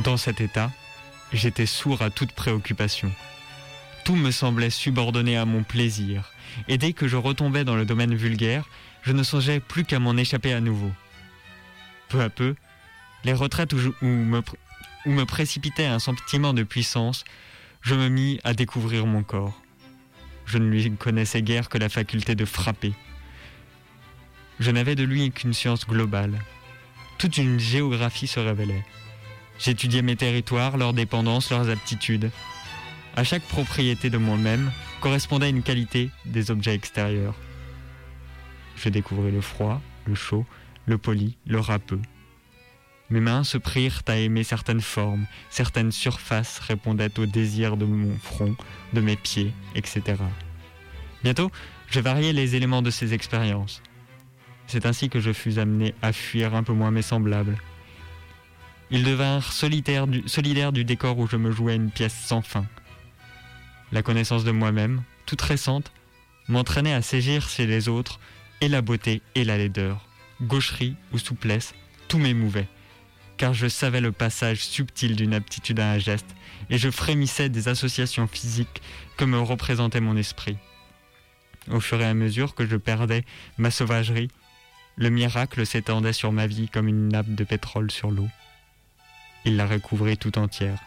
Dans 0.04 0.18
cet 0.18 0.42
état, 0.42 0.70
j'étais 1.32 1.66
sourd 1.66 2.02
à 2.02 2.10
toute 2.10 2.34
préoccupation. 2.34 3.10
Tout 4.04 4.18
me 4.18 4.32
semblait 4.32 4.70
subordonné 4.70 5.38
à 5.38 5.46
mon 5.46 5.64
plaisir, 5.64 6.30
et 6.68 6.78
dès 6.78 6.92
que 6.92 7.08
je 7.08 7.16
retombais 7.16 7.64
dans 7.64 7.78
le 7.78 7.86
domaine 7.86 8.14
vulgaire, 8.14 8.68
je 9.04 9.14
ne 9.14 9.24
songeais 9.24 9.62
plus 9.62 9.86
qu'à 9.86 10.00
m'en 10.00 10.18
échapper 10.18 10.52
à 10.52 10.60
nouveau. 10.60 10.92
Peu 12.10 12.20
à 12.20 12.30
peu, 12.30 12.56
les 13.24 13.32
retraites 13.32 13.72
où, 13.72 13.78
me, 14.02 14.42
me 15.06 15.24
précipitait 15.24 15.86
un 15.86 16.00
sentiment 16.00 16.54
de 16.54 16.64
puissance, 16.64 17.24
je 17.82 17.96
me 17.96 18.10
mis 18.10 18.42
à 18.44 18.54
découvrir 18.54 19.06
mon 19.06 19.24
corps. 19.24 19.62
Je 20.46 20.58
ne 20.58 20.70
lui 20.70 20.92
connaissais 20.98 21.42
guère 21.42 21.70
que 21.70 21.78
la 21.78 21.88
faculté 21.88 22.36
de 22.36 22.44
frapper. 22.44 22.94
Je 24.60 24.70
n'avais 24.70 24.96
de 24.96 25.04
lui 25.04 25.32
qu'une 25.32 25.54
science 25.54 25.88
globale. 25.88 26.40
Toute 27.20 27.38
une 27.38 27.58
géographie 27.58 28.28
se 28.28 28.42
révélait. 28.42 28.84
J'étudiais 29.60 30.02
mes 30.02 30.16
territoires, 30.16 30.78
leurs 30.78 30.94
dépendances, 30.94 31.52
leurs 31.52 31.70
aptitudes. 31.70 32.32
À 33.16 33.24
chaque 33.24 33.44
propriété 33.44 34.10
de 34.10 34.18
moi-même 34.18 34.72
correspondait 35.02 35.50
une 35.50 35.64
qualité 35.64 36.10
des 36.26 36.52
objets 36.52 36.74
extérieurs. 36.74 37.36
Je 38.76 38.90
découvris 38.90 39.32
le 39.32 39.42
froid, 39.42 39.82
le 40.06 40.16
chaud, 40.16 40.46
le 40.86 40.98
poli, 40.98 41.38
le 41.46 41.60
râpeux. 41.60 42.02
Mes 43.10 43.20
mains 43.20 43.44
se 43.44 43.58
prirent 43.58 44.02
à 44.08 44.16
aimer 44.16 44.44
certaines 44.44 44.82
formes, 44.82 45.28
certaines 45.50 45.92
surfaces 45.92 46.60
répondaient 46.60 47.20
au 47.20 47.26
désir 47.26 47.78
de 47.78 47.86
mon 47.86 48.18
front, 48.18 48.56
de 48.94 49.02
mes 49.02 49.16
pieds, 49.16 49.54
etc. 49.76 50.02
Bientôt, 51.24 51.52
je 51.90 52.00
variais 52.00 52.34
les 52.34 52.56
éléments 52.56 52.82
de 52.82 52.90
ces 52.90 53.14
expériences. 53.14 53.84
C'est 54.68 54.86
ainsi 54.86 55.10
que 55.10 55.20
je 55.20 55.32
fus 55.32 55.60
amené 55.60 55.94
à 56.02 56.12
fuir 56.12 56.56
un 56.56 56.64
peu 56.64 56.74
moins 56.74 56.92
mes 56.92 57.02
semblables. 57.02 57.58
Ils 58.94 59.04
devinrent 59.04 59.52
solitaires 59.52 60.06
solidaires 60.28 60.72
du 60.72 60.86
décor 60.86 61.18
où 61.18 61.26
je 61.26 61.36
me 61.36 61.52
jouais 61.52 61.76
une 61.76 61.90
pièce 61.90 62.14
sans 62.14 62.44
fin. 62.44 62.68
La 63.92 64.04
connaissance 64.04 64.44
de 64.44 64.52
moi-même, 64.52 65.02
toute 65.26 65.42
récente, 65.42 65.92
m'entraînait 66.48 66.94
à 66.94 67.02
saisir 67.02 67.50
chez 67.50 67.66
les 67.66 67.90
autres 67.90 68.20
et 68.62 68.68
la 68.68 68.84
beauté 68.84 69.24
et 69.34 69.46
la 69.46 69.58
laideur, 69.58 70.08
gaucherie 70.44 70.96
ou 71.12 71.18
souplesse, 71.18 71.74
tout 72.08 72.20
m'émouvait, 72.20 72.68
car 73.38 73.56
je 73.56 73.68
savais 73.68 74.00
le 74.00 74.12
passage 74.12 74.60
subtil 74.60 75.16
d'une 75.16 75.34
aptitude 75.34 75.80
à 75.80 75.90
un 75.90 75.98
geste, 75.98 76.36
et 76.70 76.78
je 76.78 76.92
frémissais 76.92 77.50
des 77.50 77.70
associations 77.70 78.28
physiques 78.28 78.84
que 79.18 79.26
me 79.26 79.40
représentait 79.40 80.02
mon 80.02 80.18
esprit. 80.18 80.58
Au 81.72 81.80
fur 81.80 82.00
et 82.00 82.06
à 82.06 82.14
mesure 82.14 82.54
que 82.54 82.68
je 82.68 82.78
perdais 82.78 83.26
ma 83.58 83.72
sauvagerie, 83.72 84.30
le 84.98 85.10
miracle 85.10 85.66
s'étendait 85.66 86.14
sur 86.14 86.32
ma 86.32 86.46
vie 86.46 86.70
comme 86.70 86.88
une 86.88 87.08
nappe 87.08 87.34
de 87.34 87.44
pétrole 87.44 87.90
sur 87.90 88.12
l'eau. 88.12 88.30
Il 89.46 89.58
la 89.58 89.68
recouvrit 89.68 90.18
tout 90.18 90.38
entière. 90.38 90.80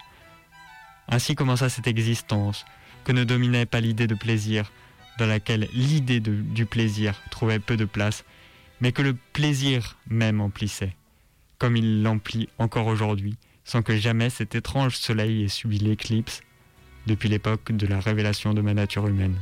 Ainsi 1.08 1.34
commença 1.34 1.68
cette 1.68 1.86
existence, 1.86 2.64
que 3.04 3.12
ne 3.12 3.24
dominait 3.24 3.66
pas 3.66 3.80
l'idée 3.80 4.06
de 4.06 4.14
plaisir, 4.14 4.72
dans 5.18 5.26
laquelle 5.26 5.68
l'idée 5.72 6.20
du 6.20 6.66
plaisir 6.66 7.14
trouvait 7.30 7.58
peu 7.58 7.76
de 7.76 7.84
place, 7.84 8.24
mais 8.80 8.92
que 8.92 9.02
le 9.02 9.16
plaisir 9.32 9.96
même 10.08 10.40
emplissait, 10.40 10.96
comme 11.58 11.76
il 11.76 12.02
l'emplit 12.02 12.48
encore 12.58 12.86
aujourd'hui, 12.86 13.36
sans 13.64 13.82
que 13.82 13.96
jamais 13.96 14.30
cet 14.30 14.54
étrange 14.54 14.96
soleil 14.96 15.44
ait 15.44 15.48
subi 15.48 15.78
l'éclipse 15.78 16.42
depuis 17.06 17.28
l'époque 17.28 17.72
de 17.72 17.86
la 17.86 18.00
révélation 18.00 18.52
de 18.52 18.60
ma 18.60 18.74
nature 18.74 19.06
humaine. 19.06 19.38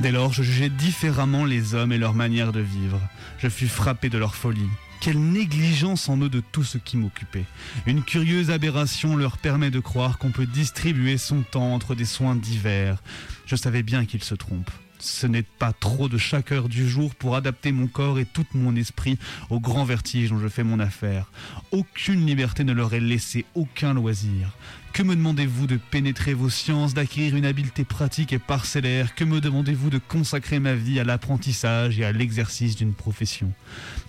Dès 0.00 0.12
lors, 0.12 0.32
je 0.32 0.44
jugeais 0.44 0.68
différemment 0.68 1.44
les 1.44 1.74
hommes 1.74 1.92
et 1.92 1.98
leur 1.98 2.14
manière 2.14 2.52
de 2.52 2.60
vivre. 2.60 3.00
Je 3.38 3.48
fus 3.48 3.66
frappé 3.66 4.08
de 4.08 4.18
leur 4.18 4.36
folie. 4.36 4.68
Quelle 5.00 5.18
négligence 5.18 6.08
en 6.08 6.16
eux 6.18 6.28
de 6.28 6.40
tout 6.40 6.62
ce 6.62 6.78
qui 6.78 6.96
m'occupait. 6.96 7.44
Une 7.86 8.04
curieuse 8.04 8.50
aberration 8.50 9.16
leur 9.16 9.38
permet 9.38 9.70
de 9.70 9.80
croire 9.80 10.18
qu'on 10.18 10.30
peut 10.30 10.46
distribuer 10.46 11.18
son 11.18 11.42
temps 11.42 11.74
entre 11.74 11.96
des 11.96 12.04
soins 12.04 12.36
divers. 12.36 13.02
Je 13.46 13.56
savais 13.56 13.82
bien 13.82 14.04
qu'ils 14.04 14.22
se 14.22 14.36
trompent. 14.36 14.70
Ce 14.98 15.26
n'est 15.26 15.42
pas 15.42 15.72
trop 15.72 16.08
de 16.08 16.18
chaque 16.18 16.52
heure 16.52 16.68
du 16.68 16.88
jour 16.88 17.14
pour 17.14 17.36
adapter 17.36 17.72
mon 17.72 17.86
corps 17.86 18.18
et 18.18 18.24
tout 18.24 18.46
mon 18.54 18.74
esprit 18.74 19.18
au 19.50 19.60
grand 19.60 19.84
vertige 19.84 20.30
dont 20.30 20.38
je 20.38 20.48
fais 20.48 20.64
mon 20.64 20.80
affaire. 20.80 21.30
Aucune 21.70 22.26
liberté 22.26 22.64
ne 22.64 22.72
leur 22.72 22.94
est 22.94 23.00
laissée, 23.00 23.44
aucun 23.54 23.94
loisir. 23.94 24.52
Que 24.92 25.02
me 25.02 25.14
demandez-vous 25.14 25.66
de 25.66 25.76
pénétrer 25.76 26.34
vos 26.34 26.50
sciences, 26.50 26.94
d'acquérir 26.94 27.36
une 27.36 27.46
habileté 27.46 27.84
pratique 27.84 28.32
et 28.32 28.38
parcellaire? 28.38 29.14
Que 29.14 29.24
me 29.24 29.40
demandez-vous 29.40 29.90
de 29.90 29.98
consacrer 29.98 30.58
ma 30.58 30.74
vie 30.74 30.98
à 30.98 31.04
l'apprentissage 31.04 32.00
et 32.00 32.04
à 32.04 32.12
l'exercice 32.12 32.74
d'une 32.74 32.94
profession? 32.94 33.52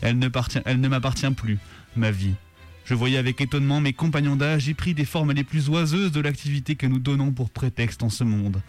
Elle 0.02 0.18
ne, 0.18 0.30
elle 0.66 0.82
ne 0.82 0.88
m'appartient 0.88 1.30
plus, 1.32 1.60
ma 1.96 2.10
vie. 2.10 2.34
Je 2.90 2.96
voyais 2.96 3.20
avec 3.20 3.40
étonnement 3.40 3.82
mes 3.82 3.94
compagnons 3.94 4.36
d'âge 4.36 4.68
y 4.68 4.74
pris 4.74 4.96
des 4.96 5.06
formes 5.06 5.32
les 5.32 5.44
plus 5.44 5.70
oiseuses 5.70 6.12
de 6.12 6.22
l'activité 6.22 6.76
que 6.76 6.88
nous 6.88 6.98
donnons 6.98 7.32
pour 7.32 7.52
prétexte 7.52 8.02
en 8.02 8.10
ce 8.10 8.24
monde. 8.24 8.64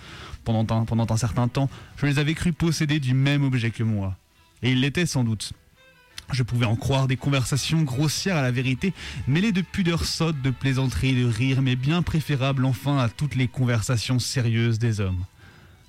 Pendant 0.44 0.66
un, 1.10 1.16
certain 1.16 1.48
temps, 1.48 1.70
je 1.96 2.04
les 2.04 2.18
avais 2.18 2.34
cru 2.34 2.52
posséder 2.52 3.00
du 3.00 3.14
même 3.14 3.44
objet 3.44 3.70
que 3.70 3.82
moi. 3.82 4.18
Et 4.62 4.72
ils 4.72 4.80
l'étaient 4.82 5.06
sans 5.06 5.24
doute. 5.24 5.54
Je 6.32 6.42
pouvais 6.42 6.66
en 6.66 6.76
croire 6.76 7.08
des 7.08 7.16
conversations 7.16 7.80
grossières 7.80 8.36
à 8.36 8.42
la 8.42 8.50
vérité, 8.50 8.92
mêlées 9.26 9.52
de 9.52 9.62
pudeur 9.62 10.04
sotte, 10.04 10.42
de 10.42 10.50
plaisanteries, 10.50 11.14
de 11.14 11.24
rires, 11.24 11.62
mais 11.62 11.74
bien 11.74 12.02
préférables 12.02 12.66
enfin 12.66 12.98
à 12.98 13.08
toutes 13.08 13.36
les 13.36 13.48
conversations 13.48 14.18
sérieuses 14.18 14.78
des 14.78 15.00
hommes. 15.00 15.24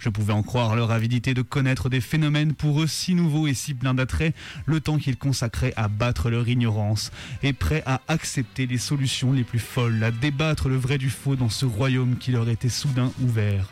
Je 0.02 0.10
pouvais 0.10 0.34
en 0.34 0.42
croire 0.42 0.76
leur 0.76 0.90
avidité 0.90 1.36
de 1.36 1.44
connaître 1.44 1.88
des 1.88 2.02
phénomènes 2.02 2.56
pour 2.56 2.82
eux 2.82 2.88
si 2.88 3.14
nouveaux 3.14 3.46
et 3.46 3.54
si 3.54 3.76
pleins 3.76 3.94
d'attrait, 3.94 4.34
le 4.66 4.82
temps 4.82 4.98
qu'ils 4.98 5.16
consacraient 5.16 5.76
à 5.76 5.90
battre 5.90 6.32
leur 6.32 6.50
ignorance, 6.50 7.12
et 7.44 7.54
prêts 7.54 7.84
à 7.86 8.02
accepter 8.08 8.66
les 8.66 8.80
solutions 8.80 9.32
les 9.32 9.44
plus 9.44 9.60
folles, 9.60 10.04
à 10.04 10.10
débattre 10.10 10.70
le 10.70 10.76
vrai 10.76 10.98
du 10.98 11.12
faux 11.12 11.36
dans 11.36 11.50
ce 11.50 11.68
royaume 11.68 12.18
qui 12.18 12.32
leur 12.32 12.50
était 12.50 12.68
soudain 12.68 13.12
ouvert. 13.22 13.70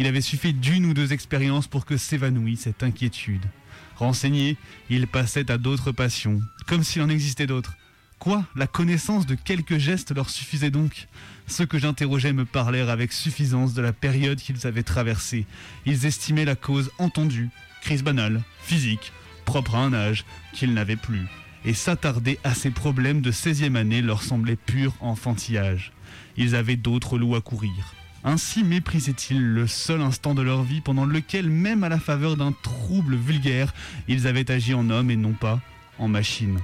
Il 0.00 0.08
avait 0.08 0.20
suffi 0.20 0.52
d'une 0.52 0.86
ou 0.86 0.92
deux 0.92 1.12
expériences 1.12 1.68
pour 1.68 1.86
que 1.86 1.96
s'évanouît 1.96 2.56
cette 2.56 2.82
inquiétude. 2.82 3.46
Renseignés, 3.94 4.56
ils 4.88 5.06
passaient 5.06 5.52
à 5.52 5.58
d'autres 5.58 5.92
passions, 5.92 6.40
comme 6.66 6.82
s'il 6.82 7.02
en 7.02 7.08
existait 7.08 7.46
d'autres. 7.46 7.76
Quoi? 8.18 8.44
La 8.56 8.66
connaissance 8.66 9.24
de 9.24 9.36
quelques 9.36 9.78
gestes 9.78 10.14
leur 10.14 10.30
suffisait 10.30 10.70
donc? 10.70 11.06
Ceux 11.50 11.66
que 11.66 11.78
j'interrogeais 11.78 12.32
me 12.32 12.44
parlèrent 12.44 12.90
avec 12.90 13.12
suffisance 13.12 13.74
de 13.74 13.82
la 13.82 13.92
période 13.92 14.38
qu'ils 14.38 14.68
avaient 14.68 14.84
traversée. 14.84 15.46
Ils 15.84 16.06
estimaient 16.06 16.44
la 16.44 16.54
cause 16.54 16.92
entendue, 16.98 17.50
crise 17.82 18.04
banale, 18.04 18.42
physique, 18.62 19.12
propre 19.46 19.74
à 19.74 19.80
un 19.80 19.92
âge 19.92 20.24
qu'ils 20.54 20.72
n'avaient 20.72 20.94
plus. 20.94 21.26
Et 21.64 21.74
s'attarder 21.74 22.38
à 22.44 22.54
ces 22.54 22.70
problèmes 22.70 23.20
de 23.20 23.32
16e 23.32 23.74
année 23.74 24.00
leur 24.00 24.22
semblait 24.22 24.54
pur 24.54 24.94
enfantillage. 25.00 25.92
Ils 26.36 26.54
avaient 26.54 26.76
d'autres 26.76 27.18
loups 27.18 27.34
à 27.34 27.40
courir. 27.40 27.94
Ainsi 28.22 28.62
méprisaient-ils 28.62 29.42
le 29.42 29.66
seul 29.66 30.02
instant 30.02 30.34
de 30.34 30.42
leur 30.42 30.62
vie 30.62 30.80
pendant 30.80 31.04
lequel, 31.04 31.50
même 31.50 31.82
à 31.82 31.88
la 31.88 31.98
faveur 31.98 32.36
d'un 32.36 32.52
trouble 32.52 33.16
vulgaire, 33.16 33.74
ils 34.06 34.28
avaient 34.28 34.52
agi 34.52 34.72
en 34.72 34.88
homme 34.88 35.10
et 35.10 35.16
non 35.16 35.32
pas 35.32 35.60
en 35.98 36.06
machine. 36.06 36.60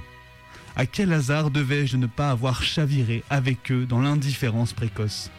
À 0.79 0.85
quel 0.85 1.11
hasard 1.11 1.49
devais-je 1.49 1.97
ne 1.97 2.05
pas 2.05 2.29
avoir 2.29 2.61
chaviré 2.61 3.23
avec 3.31 3.71
eux 3.71 3.87
dans 3.87 3.99
l'indifférence 3.99 4.73
précoce? 4.73 5.31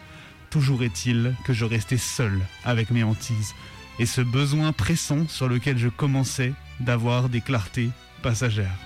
Toujours 0.49 0.83
est-il 0.83 1.33
que 1.45 1.53
je 1.53 1.63
restais 1.63 1.95
seul 1.95 2.41
avec 2.65 2.91
mes 2.91 3.03
hantises, 3.03 3.55
et 3.99 4.05
ce 4.05 4.19
besoin 4.19 4.73
pressant 4.73 5.29
sur 5.29 5.47
lequel 5.47 5.77
je 5.77 5.87
commençais 5.87 6.51
d'avoir 6.81 7.29
des 7.29 7.39
clartés 7.39 7.89
passagères. 8.21 8.77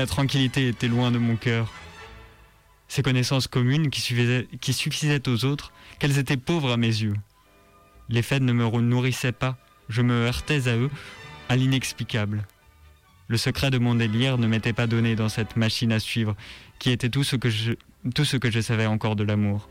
La 0.00 0.06
tranquillité 0.06 0.66
était 0.66 0.88
loin 0.88 1.10
de 1.10 1.18
mon 1.18 1.36
cœur. 1.36 1.70
Ces 2.88 3.02
connaissances 3.02 3.48
communes 3.48 3.90
qui 3.90 4.00
suffisaient, 4.00 5.28
aux 5.28 5.44
autres, 5.44 5.72
qu'elles 5.98 6.18
étaient 6.18 6.38
pauvres 6.38 6.72
à 6.72 6.78
mes 6.78 6.86
yeux. 6.86 7.16
Les 8.08 8.22
faits 8.22 8.42
ne 8.42 8.54
me 8.54 8.64
nourrissaient 8.80 9.32
pas, 9.32 9.58
je 9.90 10.00
me 10.00 10.26
heurtais 10.26 10.68
à 10.68 10.76
eux, 10.76 10.90
à 11.50 11.56
l'inexplicable. 11.56 12.46
Le 13.28 13.36
secret 13.36 13.70
de 13.70 13.76
mon 13.76 13.94
délire 13.94 14.38
ne 14.38 14.46
m'était 14.46 14.72
pas 14.72 14.86
donné 14.86 15.16
dans 15.16 15.28
cette 15.28 15.56
machine 15.56 15.92
à 15.92 16.00
suivre, 16.00 16.34
qui 16.78 16.90
était 16.90 17.10
tout 17.10 17.22
ce 17.22 17.36
que 17.36 17.50
je, 17.50 17.72
tout 18.14 18.24
ce 18.24 18.38
que 18.38 18.50
je 18.50 18.60
savais 18.60 18.86
encore 18.86 19.16
de 19.16 19.24
l'amour. 19.24 19.68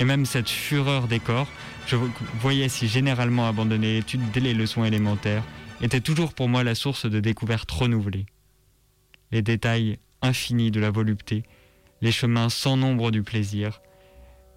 Et 0.00 0.04
même 0.04 0.26
cette 0.26 0.50
fureur 0.50 1.06
des 1.06 1.20
corps, 1.20 1.46
je 1.86 1.94
voyais 2.40 2.68
si 2.68 2.88
généralement 2.88 3.46
abandonner 3.46 3.94
l'étude 3.94 4.32
dès 4.32 4.40
les 4.40 4.52
leçons 4.52 4.84
élémentaires, 4.84 5.44
était 5.80 6.00
toujours 6.00 6.34
pour 6.34 6.48
moi 6.48 6.64
la 6.64 6.74
source 6.74 7.06
de 7.06 7.20
découvertes 7.20 7.70
renouvelées. 7.70 8.26
Les 9.30 9.42
détails 9.42 9.98
infinis 10.22 10.70
de 10.70 10.80
la 10.80 10.90
volupté, 10.90 11.44
les 12.00 12.12
chemins 12.12 12.48
sans 12.48 12.76
nombre 12.76 13.10
du 13.10 13.22
plaisir, 13.22 13.80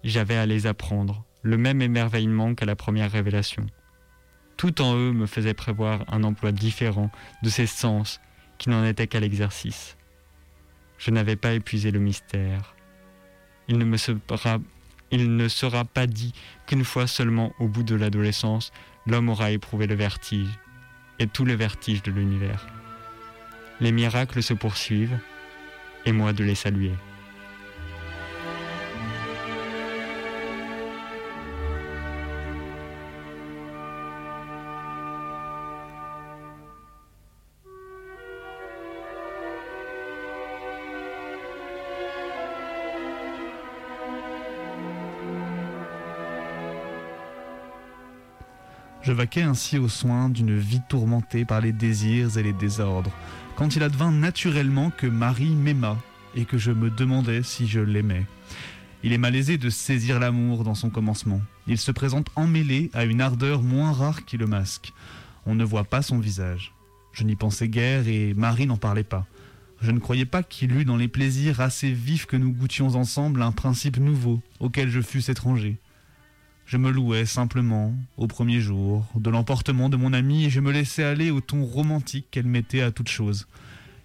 j'avais 0.04 0.36
à 0.36 0.46
les 0.46 0.66
apprendre, 0.66 1.24
le 1.42 1.56
même 1.56 1.82
émerveillement 1.82 2.54
qu'à 2.54 2.66
la 2.66 2.76
première 2.76 3.10
révélation. 3.10 3.66
Tout 4.56 4.80
en 4.80 4.96
eux 4.96 5.12
me 5.12 5.26
faisait 5.26 5.54
prévoir 5.54 6.04
un 6.08 6.24
emploi 6.24 6.52
différent 6.52 7.10
de 7.42 7.50
ces 7.50 7.66
sens 7.66 8.20
qui 8.58 8.70
n'en 8.70 8.84
étaient 8.84 9.06
qu'à 9.06 9.20
l'exercice. 9.20 9.96
Je 10.98 11.10
n'avais 11.10 11.36
pas 11.36 11.52
épuisé 11.52 11.90
le 11.90 11.98
mystère. 11.98 12.74
Il 13.68 13.78
ne 13.78 13.84
me 13.84 13.96
sera, 13.96 14.58
il 15.10 15.36
ne 15.36 15.48
sera 15.48 15.84
pas 15.84 16.06
dit 16.06 16.32
qu'une 16.66 16.84
fois 16.84 17.06
seulement 17.06 17.52
au 17.58 17.68
bout 17.68 17.82
de 17.82 17.96
l'adolescence, 17.96 18.72
l'homme 19.06 19.28
aura 19.28 19.50
éprouvé 19.50 19.86
le 19.86 19.96
vertige, 19.96 20.58
et 21.18 21.26
tout 21.26 21.44
le 21.44 21.54
vertige 21.54 22.02
de 22.02 22.12
l'univers. 22.12 22.66
Les 23.82 23.90
miracles 23.90 24.44
se 24.44 24.54
poursuivent, 24.54 25.18
et 26.06 26.12
moi 26.12 26.32
de 26.32 26.44
les 26.44 26.54
saluer. 26.54 26.92
Je 49.02 49.10
vaquais 49.10 49.42
ainsi 49.42 49.78
aux 49.78 49.88
soins 49.88 50.28
d'une 50.28 50.56
vie 50.56 50.80
tourmentée 50.88 51.44
par 51.44 51.60
les 51.60 51.72
désirs 51.72 52.38
et 52.38 52.42
les 52.44 52.52
désordres, 52.52 53.10
quand 53.56 53.76
il 53.76 53.82
advint 53.82 54.12
naturellement 54.12 54.90
que 54.90 55.06
Marie 55.06 55.54
m'aima 55.54 55.98
et 56.34 56.44
que 56.44 56.58
je 56.58 56.70
me 56.70 56.90
demandais 56.90 57.42
si 57.42 57.66
je 57.66 57.80
l'aimais. 57.80 58.26
Il 59.04 59.12
est 59.12 59.18
malaisé 59.18 59.58
de 59.58 59.70
saisir 59.70 60.20
l'amour 60.20 60.64
dans 60.64 60.74
son 60.74 60.90
commencement. 60.90 61.40
Il 61.66 61.78
se 61.78 61.90
présente 61.90 62.28
emmêlé 62.36 62.90
à 62.94 63.04
une 63.04 63.20
ardeur 63.20 63.62
moins 63.62 63.92
rare 63.92 64.24
qui 64.24 64.36
le 64.36 64.46
masque. 64.46 64.92
On 65.44 65.54
ne 65.54 65.64
voit 65.64 65.84
pas 65.84 66.02
son 66.02 66.18
visage. 66.18 66.72
Je 67.12 67.24
n'y 67.24 67.36
pensais 67.36 67.68
guère 67.68 68.06
et 68.06 68.32
Marie 68.34 68.66
n'en 68.66 68.76
parlait 68.76 69.02
pas. 69.02 69.26
Je 69.80 69.90
ne 69.90 69.98
croyais 69.98 70.26
pas 70.26 70.44
qu'il 70.44 70.72
eût 70.76 70.84
dans 70.84 70.96
les 70.96 71.08
plaisirs 71.08 71.60
assez 71.60 71.90
vifs 71.90 72.26
que 72.26 72.36
nous 72.36 72.52
goûtions 72.52 72.94
ensemble 72.94 73.42
un 73.42 73.50
principe 73.50 73.98
nouveau 73.98 74.40
auquel 74.60 74.88
je 74.88 75.00
fusse 75.00 75.28
étranger. 75.28 75.78
Je 76.72 76.78
me 76.78 76.90
louais 76.90 77.26
simplement, 77.26 77.94
au 78.16 78.26
premier 78.26 78.62
jour, 78.62 79.06
de 79.14 79.28
l'emportement 79.28 79.90
de 79.90 79.98
mon 79.98 80.14
amie 80.14 80.46
et 80.46 80.48
je 80.48 80.60
me 80.60 80.72
laissais 80.72 81.04
aller 81.04 81.30
au 81.30 81.42
ton 81.42 81.66
romantique 81.66 82.28
qu'elle 82.30 82.46
mettait 82.46 82.80
à 82.80 82.90
toute 82.90 83.10
chose. 83.10 83.46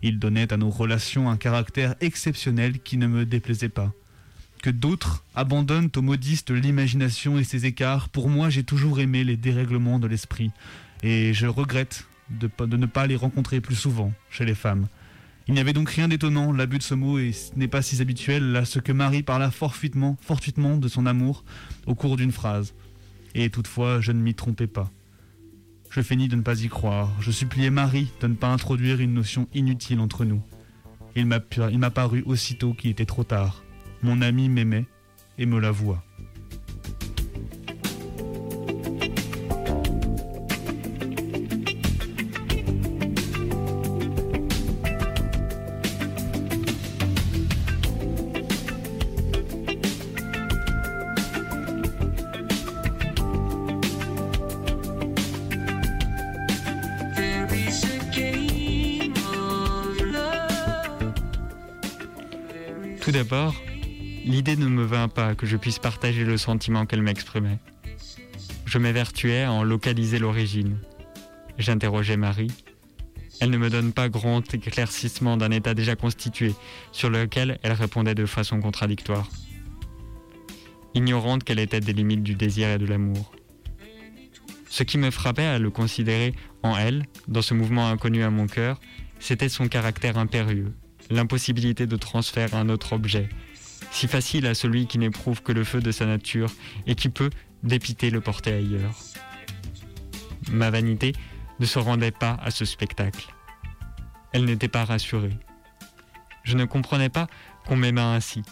Il 0.02 0.20
donnait 0.20 0.52
à 0.52 0.58
nos 0.58 0.70
relations 0.70 1.30
un 1.30 1.38
caractère 1.38 1.96
exceptionnel 2.02 2.80
qui 2.80 2.98
ne 2.98 3.08
me 3.08 3.26
déplaisait 3.26 3.70
pas. 3.70 3.94
Que 4.62 4.70
d'autres 4.70 5.24
abandonnent 5.34 5.92
aux 5.96 6.02
modistes 6.02 6.52
l'imagination 6.52 7.40
et 7.40 7.46
ses 7.46 7.66
écarts, 7.66 8.10
pour 8.10 8.28
moi 8.28 8.50
j'ai 8.50 8.66
toujours 8.66 9.00
aimé 9.00 9.24
les 9.24 9.38
dérèglements 9.38 9.98
de 9.98 10.08
l'esprit, 10.08 10.52
et 11.04 11.34
je 11.34 11.48
regrette 11.48 12.06
de, 12.30 12.50
de 12.66 12.76
ne 12.76 12.86
pas 12.86 13.08
les 13.08 13.16
rencontrer 13.16 13.62
plus 13.62 13.76
souvent 13.76 14.12
chez 14.30 14.44
les 14.44 14.56
femmes. 14.56 14.88
Il 15.48 15.54
n'y 15.54 15.60
avait 15.62 15.74
donc 15.74 15.90
rien 15.90 16.10
d'étonnant, 16.10 16.52
l'abus 16.52 16.78
de 16.78 16.84
ce 16.84 16.94
mot 16.94 17.18
n'est 17.56 17.68
pas 17.70 17.82
si 17.82 18.02
habituel 18.02 18.56
à 18.56 18.66
ce 18.66 18.80
que 18.80 18.92
Marie 18.92 19.24
parla 19.24 19.50
fortuitement, 19.50 20.18
fortuitement 20.22 20.76
de 20.76 20.88
son 20.90 21.06
amour 21.06 21.46
au 21.86 21.96
cours 21.96 22.18
d'une 22.18 22.34
phrase. 22.34 22.74
Et 23.34 23.50
toutefois, 23.50 24.02
je 24.02 24.12
ne 24.12 24.22
m'y 24.22 24.34
trompais 24.34 24.68
pas. 24.68 24.92
Je 25.90 26.02
feignis 26.02 26.28
de 26.28 26.36
ne 26.36 26.42
pas 26.42 26.62
y 26.62 26.68
croire. 26.68 27.14
Je 27.22 27.32
suppliais 27.32 27.70
Marie 27.70 28.12
de 28.20 28.28
ne 28.28 28.34
pas 28.34 28.50
introduire 28.50 29.00
une 29.00 29.14
notion 29.14 29.48
inutile 29.54 30.02
entre 30.02 30.26
nous. 30.26 30.42
Il 31.16 31.26
m'a 31.26 31.40
paru 31.92 32.24
aussitôt 32.26 32.74
qu'il 32.74 32.92
était 32.92 33.06
trop 33.06 33.24
tard. 33.24 33.64
Mon 34.04 34.22
ami 34.22 34.50
m'aimait 34.50 34.86
et 35.38 35.46
me 35.46 35.60
l'avoua. 35.60 36.04
Vint 64.88 65.08
pas 65.08 65.36
que 65.36 65.46
je 65.46 65.58
puisse 65.58 65.80
partager 65.80 66.26
le 66.26 66.38
sentiment 66.38 66.86
qu'elle 66.86 67.04
m'exprimait. 67.04 67.60
Je 68.66 68.80
m'évertuais 68.80 69.44
à 69.44 69.52
en 69.52 69.64
localiser 69.64 70.20
l'origine. 70.20 70.80
J'interrogeais 71.58 72.18
Marie. 72.18 72.52
Elle 73.40 73.52
ne 73.52 73.58
me 73.58 73.70
donne 73.70 73.94
pas 73.94 74.10
grand 74.10 74.42
éclaircissement 74.54 75.38
d'un 75.38 75.52
état 75.52 75.74
déjà 75.74 75.96
constitué, 75.96 76.56
sur 76.92 77.10
lequel 77.10 77.60
elle 77.62 77.74
répondait 77.74 78.16
de 78.16 78.26
façon 78.26 78.60
contradictoire. 78.60 79.30
Ignorante 80.96 81.44
qu'elle 81.44 81.60
était 81.60 81.80
des 81.80 81.94
limites 81.94 82.24
du 82.24 82.34
désir 82.34 82.70
et 82.70 82.78
de 82.78 82.86
l'amour. 82.86 83.32
Ce 84.70 84.84
qui 84.84 84.98
me 84.98 85.12
frappait 85.12 85.46
à 85.46 85.60
le 85.60 85.70
considérer 85.70 86.34
en 86.64 86.76
elle, 86.76 87.06
dans 87.28 87.42
ce 87.42 87.54
mouvement 87.54 87.90
inconnu 87.90 88.24
à 88.24 88.32
mon 88.32 88.48
cœur, 88.48 88.80
c'était 89.20 89.50
son 89.50 89.68
caractère 89.68 90.18
impérieux, 90.18 90.74
l'impossibilité 91.10 91.88
de 91.88 91.96
transfert 91.96 92.54
à 92.54 92.60
un 92.60 92.70
autre 92.70 92.94
objet, 92.94 93.30
si 93.98 94.08
facile 94.08 94.46
à 94.46 94.54
celui 94.54 94.86
qui 94.86 95.00
n'éprouve 95.00 95.42
que 95.42 95.52
le 95.52 95.64
feu 95.64 95.80
de 95.80 95.92
sa 95.92 96.06
nature 96.06 96.52
et 96.86 96.94
qui 96.94 97.10
peut, 97.10 97.32
dépiter, 97.64 98.12
le 98.12 98.22
porter 98.22 98.54
ailleurs. 98.54 98.94
Ma 100.52 100.70
vanité 100.70 101.14
ne 101.60 101.66
se 101.66 101.80
rendait 101.80 102.12
pas 102.12 102.38
à 102.44 102.52
ce 102.52 102.64
spectacle. 102.64 103.34
Elle 104.34 104.46
n'était 104.46 104.68
pas 104.68 104.86
rassurée. 104.86 105.36
Je 106.44 106.56
ne 106.56 106.66
comprenais 106.66 107.10
pas 107.10 107.26
qu'on 107.66 107.76
m'aimât 107.76 108.14
ainsi. 108.14 108.44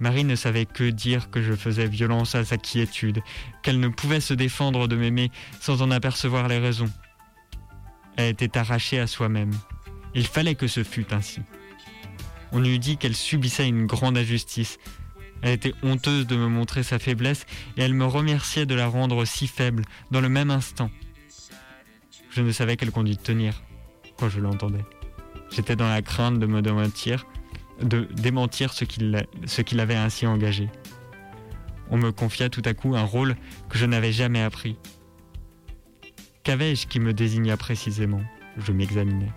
Marie 0.00 0.24
ne 0.24 0.36
savait 0.36 0.66
que 0.66 0.84
dire 0.84 1.30
que 1.30 1.40
je 1.40 1.54
faisais 1.54 1.86
violence 1.86 2.34
à 2.34 2.44
sa 2.44 2.58
quiétude, 2.58 3.22
qu'elle 3.62 3.80
ne 3.80 3.88
pouvait 3.88 4.20
se 4.20 4.34
défendre 4.34 4.86
de 4.86 4.96
m'aimer 4.96 5.30
sans 5.62 5.80
en 5.80 5.90
apercevoir 5.90 6.46
les 6.48 6.58
raisons. 6.58 6.92
Elle 8.16 8.32
était 8.32 8.58
arrachée 8.58 9.00
à 9.00 9.06
soi-même. 9.06 9.54
Il 10.14 10.26
fallait 10.26 10.56
que 10.56 10.66
ce 10.66 10.84
fût 10.84 11.06
ainsi. 11.14 11.40
On 12.56 12.64
eût 12.64 12.78
dit 12.78 12.96
qu'elle 12.96 13.14
subissait 13.14 13.68
une 13.68 13.84
grande 13.84 14.16
injustice. 14.16 14.78
Elle 15.42 15.52
était 15.52 15.74
honteuse 15.82 16.26
de 16.26 16.36
me 16.36 16.48
montrer 16.48 16.82
sa 16.82 16.98
faiblesse 16.98 17.44
et 17.76 17.82
elle 17.82 17.92
me 17.92 18.06
remerciait 18.06 18.64
de 18.64 18.74
la 18.74 18.86
rendre 18.86 19.26
si 19.26 19.46
faible 19.46 19.84
dans 20.10 20.22
le 20.22 20.30
même 20.30 20.50
instant. 20.50 20.90
Je 22.30 22.40
ne 22.40 22.50
savais 22.52 22.78
quelle 22.78 22.92
conduite 22.92 23.22
tenir 23.22 23.62
quand 24.18 24.30
je 24.30 24.40
l'entendais. 24.40 24.86
J'étais 25.54 25.76
dans 25.76 25.86
la 25.86 26.00
crainte 26.00 26.38
de 26.38 26.46
me 26.46 26.62
démentir, 26.62 27.26
de 27.82 28.08
démentir 28.14 28.72
ce 28.72 28.86
qu'il 28.86 29.26
ce 29.44 29.60
qu'il 29.60 29.78
avait 29.78 29.94
ainsi 29.94 30.26
engagé. 30.26 30.70
On 31.90 31.98
me 31.98 32.10
confia 32.10 32.48
tout 32.48 32.62
à 32.64 32.72
coup 32.72 32.96
un 32.96 33.04
rôle 33.04 33.36
que 33.68 33.76
je 33.76 33.84
n'avais 33.84 34.12
jamais 34.12 34.40
appris. 34.40 34.78
Qu'avais-je 36.42 36.86
qui 36.86 37.00
me 37.00 37.12
désigna 37.12 37.58
précisément? 37.58 38.22
Je 38.56 38.72
m'examinais. 38.72 39.32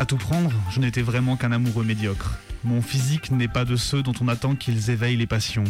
À 0.00 0.06
tout 0.06 0.16
prendre, 0.16 0.52
je 0.70 0.78
n'étais 0.78 1.02
vraiment 1.02 1.36
qu'un 1.36 1.50
amoureux 1.50 1.82
médiocre. 1.82 2.38
Mon 2.62 2.80
physique 2.82 3.32
n'est 3.32 3.48
pas 3.48 3.64
de 3.64 3.74
ceux 3.74 4.00
dont 4.00 4.12
on 4.20 4.28
attend 4.28 4.54
qu'ils 4.54 4.90
éveillent 4.90 5.16
les 5.16 5.26
passions. 5.26 5.64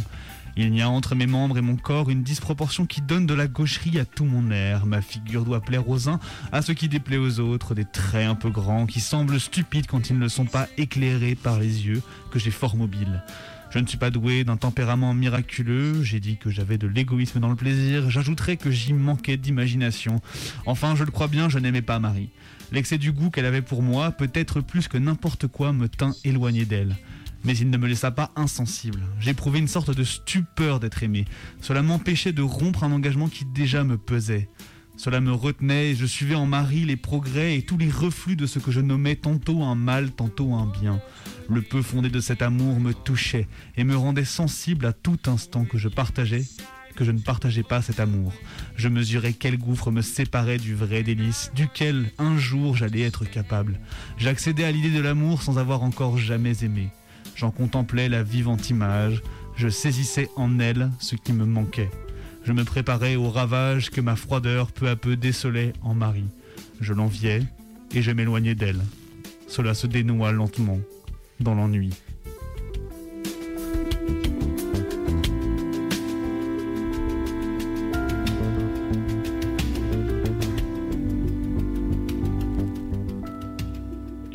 Il 0.55 0.75
y 0.75 0.83
a 0.83 0.91
entre 0.91 1.15
mes 1.15 1.27
membres 1.27 1.57
et 1.57 1.63
mon 1.63 1.77
corps 1.77 2.11
une 2.11 2.23
disproportion 2.23 2.85
qui 2.85 3.01
donne 3.01 3.25
de 3.25 3.33
la 3.33 3.47
gaucherie 3.47 3.99
à 3.99 4.05
tout 4.05 4.27
mon 4.27 4.51
air. 4.51 4.85
Ma 4.85 5.01
figure 5.01 5.47
doit 5.47 5.63
plaire 5.63 5.89
aux 5.89 6.11
uns, 6.11 6.21
à 6.53 6.61
ce 6.61 6.73
qui 6.73 6.91
déplaît 6.91 7.17
aux 7.17 7.41
autres, 7.41 7.75
des 7.75 7.87
traits 7.87 8.29
un 8.29 8.35
peu 8.35 8.51
grands 8.51 8.85
qui 8.85 9.01
semblent 9.01 9.41
stupides 9.41 9.87
quand 9.87 10.11
ils 10.11 10.19
ne 10.19 10.29
sont 10.29 10.45
pas 10.45 10.69
éclairés 10.77 11.35
par 11.35 11.59
les 11.59 11.87
yeux, 11.87 12.03
que 12.31 12.39
j'ai 12.39 12.51
fort 12.51 12.77
mobiles. 12.77 13.23
Je 13.71 13.79
ne 13.79 13.87
suis 13.87 13.99
pas 13.99 14.11
doué 14.11 14.45
d'un 14.45 14.57
tempérament 14.59 15.15
miraculeux, 15.15 16.03
j'ai 16.03 16.21
dit 16.21 16.37
que 16.37 16.51
j'avais 16.51 16.77
de 16.77 16.87
l'égoïsme 16.87 17.41
dans 17.41 17.51
le 17.51 17.57
plaisir, 17.57 18.11
j'ajouterais 18.11 18.59
que 18.59 18.71
j'y 18.71 18.93
manquais 18.93 19.39
d'imagination. 19.39 20.21
Enfin, 20.67 20.97
je 20.97 21.05
le 21.05 21.11
crois 21.11 21.29
bien, 21.29 21.49
je 21.49 21.59
n'aimais 21.59 21.83
pas 21.83 21.99
Marie. 21.99 22.31
L'excès 22.71 22.99
du 22.99 23.13
goût 23.13 23.31
qu'elle 23.31 23.47
avait 23.47 23.63
pour 23.63 23.83
moi, 23.83 24.11
peut-être 24.11 24.61
plus 24.61 24.89
que 24.89 24.99
n'importe 24.99 25.47
quoi, 25.47 25.73
me 25.73 25.89
tint 25.89 26.15
éloigné 26.25 26.65
d'elle. 26.65 26.97
Mais 27.45 27.57
il 27.57 27.71
ne 27.71 27.79
me 27.79 27.87
laissa 27.87 28.11
pas 28.11 28.31
insensible. 28.37 29.01
J'éprouvais 29.21 29.59
une 29.59 29.69
sorte 29.69 29.95
de 29.95 30.05
stupeur 30.05 30.81
d'être 30.81 31.03
aimé. 31.03 31.25
Cela 31.61 31.83
m'empêchait 31.83 32.33
de 32.33 32.43
rompre 32.43 32.85
un 32.85 32.93
engagement 32.93 33.29
qui 33.29 33.45
déjà 33.45 33.85
me 33.85 33.97
pesait. 33.97 34.49
Cela 34.99 35.21
me 35.21 35.33
retenait 35.33 35.93
et 35.93 35.95
je 35.95 36.05
suivais 36.05 36.35
en 36.35 36.47
Marie 36.47 36.85
les 36.85 36.97
progrès 36.97 37.57
et 37.57 37.63
tous 37.63 37.79
les 37.79 37.89
reflux 37.89 38.35
de 38.35 38.47
ce 38.47 38.59
que 38.59 38.73
je 38.73 38.81
nommais 38.81 39.15
tantôt 39.15 39.63
un 39.63 39.77
mal, 39.77 40.11
tantôt 40.11 40.55
un 40.55 40.67
bien. 40.67 41.01
Le 41.49 41.63
peu 41.63 41.83
fondé 41.83 42.11
de 42.11 42.21
cet 42.21 42.43
amour 42.43 42.81
me 42.81 42.93
touchait 42.93 43.47
et 43.77 43.85
me 43.85 43.97
rendait 43.97 44.25
sensible 44.25 44.87
à 44.87 44.93
tout 44.93 45.21
instant 45.27 45.65
que 45.65 45.79
je 45.79 45.89
partageais, 45.89 46.45
que 46.99 47.05
je 47.05 47.13
ne 47.13 47.21
partageais 47.21 47.63
pas 47.63 47.81
cet 47.81 48.01
amour. 48.01 48.33
Je 48.75 48.89
mesurais 48.89 49.33
quel 49.33 49.57
gouffre 49.57 49.93
me 49.93 50.03
séparait 50.03 50.59
du 50.59 50.75
vrai 50.75 51.05
délice, 51.05 51.53
duquel 51.55 52.11
un 52.19 52.37
jour 52.37 52.77
j'allais 52.77 53.03
être 53.03 53.25
capable. 53.25 53.79
J'accédais 54.17 54.65
à 54.65 54.73
l'idée 54.73 54.91
de 54.91 55.01
l'amour 55.01 55.43
sans 55.43 55.59
avoir 55.59 55.85
encore 55.85 56.19
jamais 56.19 56.65
aimé. 56.65 56.89
J'en 57.37 57.53
contemplais 57.53 58.09
la 58.09 58.25
vivante 58.25 58.69
image, 58.69 59.23
je 59.55 59.69
saisissais 59.69 60.29
en 60.35 60.59
elle 60.59 60.91
ce 60.99 61.15
qui 61.15 61.33
me 61.33 61.47
manquait. 61.47 61.91
Je 62.45 62.53
me 62.53 62.65
préparais 62.65 63.15
au 63.15 63.31
ravage 63.31 63.91
que 63.91 64.01
ma 64.01 64.17
froideur 64.17 64.73
peu 64.73 64.89
à 64.89 64.97
peu 64.97 65.15
décelait 65.15 65.75
en 65.83 65.95
Marie. 65.95 66.29
Je 66.81 66.95
l'enviais 66.95 67.45
et 67.95 68.03
je 68.03 68.11
m'éloignais 68.11 68.57
d'elle. 68.57 68.83
Cela 69.47 69.75
se 69.75 69.87
dénoua 69.87 70.33
lentement 70.33 70.81
dans 71.39 71.55
l'ennui. 71.55 71.91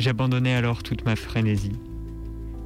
J'abandonnai 0.03 0.53
alors 0.53 0.83
toute 0.83 1.05
ma 1.05 1.15
frénésie. 1.15 1.79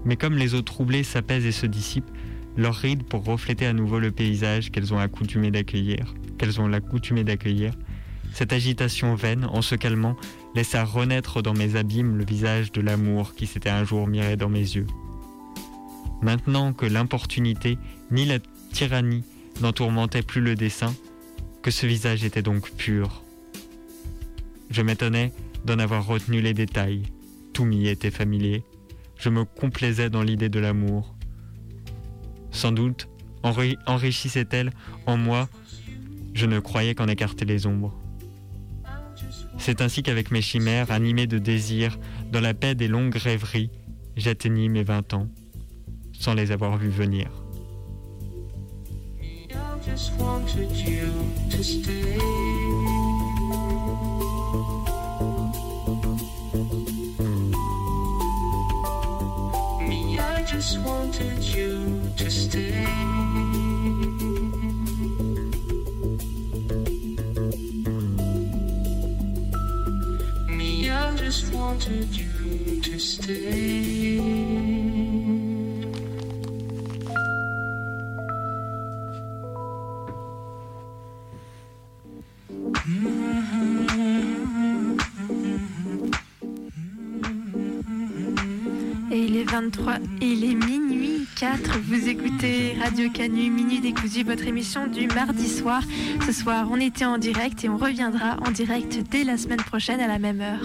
Mais 0.05 0.15
comme 0.15 0.38
les 0.38 0.55
eaux 0.55 0.63
troublées 0.63 1.03
s'apaisent 1.03 1.45
et 1.45 1.51
se 1.51 1.67
dissipent, 1.67 2.09
leurs 2.57 2.73
rides 2.73 3.03
pour 3.03 3.23
refléter 3.23 3.67
à 3.67 3.73
nouveau 3.73 3.99
le 3.99 4.09
paysage 4.09 4.71
qu'elles 4.71 4.91
ont 4.91 4.97
accoutumé 4.97 5.51
d'accueillir, 5.51 6.15
qu'elles 6.39 6.59
ont 6.59 6.67
l'accoutumé 6.67 7.23
d'accueillir, 7.23 7.73
cette 8.33 8.53
agitation 8.53 9.13
vaine, 9.13 9.45
en 9.45 9.61
se 9.61 9.75
calmant, 9.75 10.15
laissa 10.55 10.83
renaître 10.83 11.43
dans 11.43 11.53
mes 11.53 11.75
abîmes 11.75 12.17
le 12.17 12.25
visage 12.25 12.71
de 12.71 12.81
l'amour 12.81 13.35
qui 13.35 13.45
s'était 13.45 13.69
un 13.69 13.83
jour 13.83 14.07
miré 14.07 14.35
dans 14.35 14.49
mes 14.49 14.57
yeux. 14.57 14.88
Maintenant 16.23 16.73
que 16.73 16.88
l'importunité 16.88 17.77
ni 18.09 18.25
la 18.25 18.39
tyrannie 18.73 19.23
n'en 19.61 19.73
tourmentaient 19.73 20.23
plus 20.23 20.41
le 20.41 20.55
dessin, 20.55 20.91
que 21.61 21.69
ce 21.69 21.85
visage 21.85 22.23
était 22.23 22.41
donc 22.41 22.71
pur. 22.71 23.21
Je 24.71 24.81
m'étonnais 24.81 25.31
d'en 25.65 25.77
avoir 25.77 26.03
retenu 26.03 26.41
les 26.41 26.55
détails, 26.55 27.03
tout 27.58 27.66
m'y 27.66 27.88
était 27.88 28.12
familier, 28.12 28.64
je 29.18 29.30
me 29.30 29.43
complaisais 29.43 30.12
dans 30.12 30.22
l'idée 30.22 30.47
de 30.47 30.60
l'amour. 30.60 31.16
Sans 32.51 32.72
doute 32.72 33.10
enri- 33.41 33.80
enrichissait-elle 33.88 34.70
en 35.08 35.18
moi, 35.18 35.49
je 36.36 36.45
ne 36.45 36.60
croyais 36.60 36.93
qu'en 36.93 37.08
écarter 37.08 37.45
les 37.45 37.66
ombres. 37.66 37.99
C'est 39.58 39.82
ainsi 39.82 40.03
qu'avec 40.03 40.30
mes 40.30 40.43
chimères, 40.43 40.91
animées 40.91 41.26
de 41.26 41.39
désir, 41.39 41.97
dans 42.32 42.41
la 42.41 42.53
paix 42.53 42.76
des 42.76 42.88
longues 42.88 43.16
rêveries, 43.16 43.72
j'atteignis 44.16 44.70
mes 44.70 44.84
vingt 44.84 45.12
ans, 45.16 45.28
sans 46.14 46.36
les 46.36 46.51
avoir 46.51 46.78
vus 46.78 46.89
venir. 46.89 47.32
Just 60.47 60.79
wanted 60.79 61.43
you 61.43 62.01
to 62.15 62.31
stay. 62.31 62.85
Me, 70.47 70.89
I 70.89 71.15
just 71.17 71.53
wanted 71.53 72.15
you 72.15 72.81
to 72.81 72.97
stay. 72.97 74.57
Radio 92.96 93.11
Canu, 93.11 93.50
Minuit 93.50 93.80
Décousu, 93.80 94.22
votre 94.24 94.46
émission 94.46 94.86
du 94.86 95.07
mardi 95.09 95.48
soir. 95.48 95.82
Ce 96.26 96.32
soir, 96.32 96.68
on 96.70 96.76
était 96.80 97.05
en 97.05 97.18
direct 97.18 97.64
et 97.64 97.68
on 97.68 97.76
reviendra 97.76 98.36
en 98.46 98.50
direct 98.50 98.98
dès 99.11 99.24
la 99.24 99.36
semaine 99.36 99.59
prochaine 99.62 100.00
à 100.00 100.07
la 100.07 100.18
même 100.18 100.40
heure. 100.40 100.61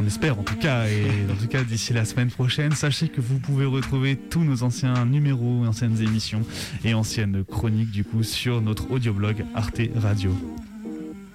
On 0.00 0.06
espère 0.06 0.38
en 0.38 0.42
tout 0.42 0.56
cas, 0.56 0.86
et 0.86 1.04
en 1.30 1.34
tout 1.40 1.48
cas 1.48 1.62
d'ici 1.64 1.92
la 1.92 2.04
semaine 2.04 2.30
prochaine, 2.30 2.72
sachez 2.72 3.08
que 3.08 3.20
vous 3.20 3.38
pouvez 3.38 3.64
retrouver 3.66 4.16
tous 4.16 4.40
nos 4.44 4.62
anciens 4.62 5.04
numéros, 5.04 5.64
anciennes 5.66 6.00
émissions 6.02 6.42
et 6.84 6.94
anciennes 6.94 7.44
chroniques 7.44 7.90
du 7.90 8.04
coup 8.04 8.22
sur 8.22 8.60
notre 8.60 8.90
audioblog 8.90 9.44
Arte 9.54 9.80
Radio. 9.96 10.32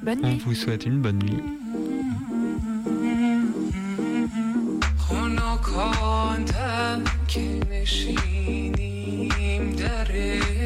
Bonne 0.04 0.20
On 0.24 0.30
nuit. 0.30 0.42
vous 0.46 0.56
souhaite 0.56 0.86
une 0.86 1.00
bonne 1.02 1.20
nuit. 1.20 1.42
خنکاندم 5.62 7.02
که 7.28 7.60
نشینیم 7.72 8.95
Monterrey. 9.87 10.66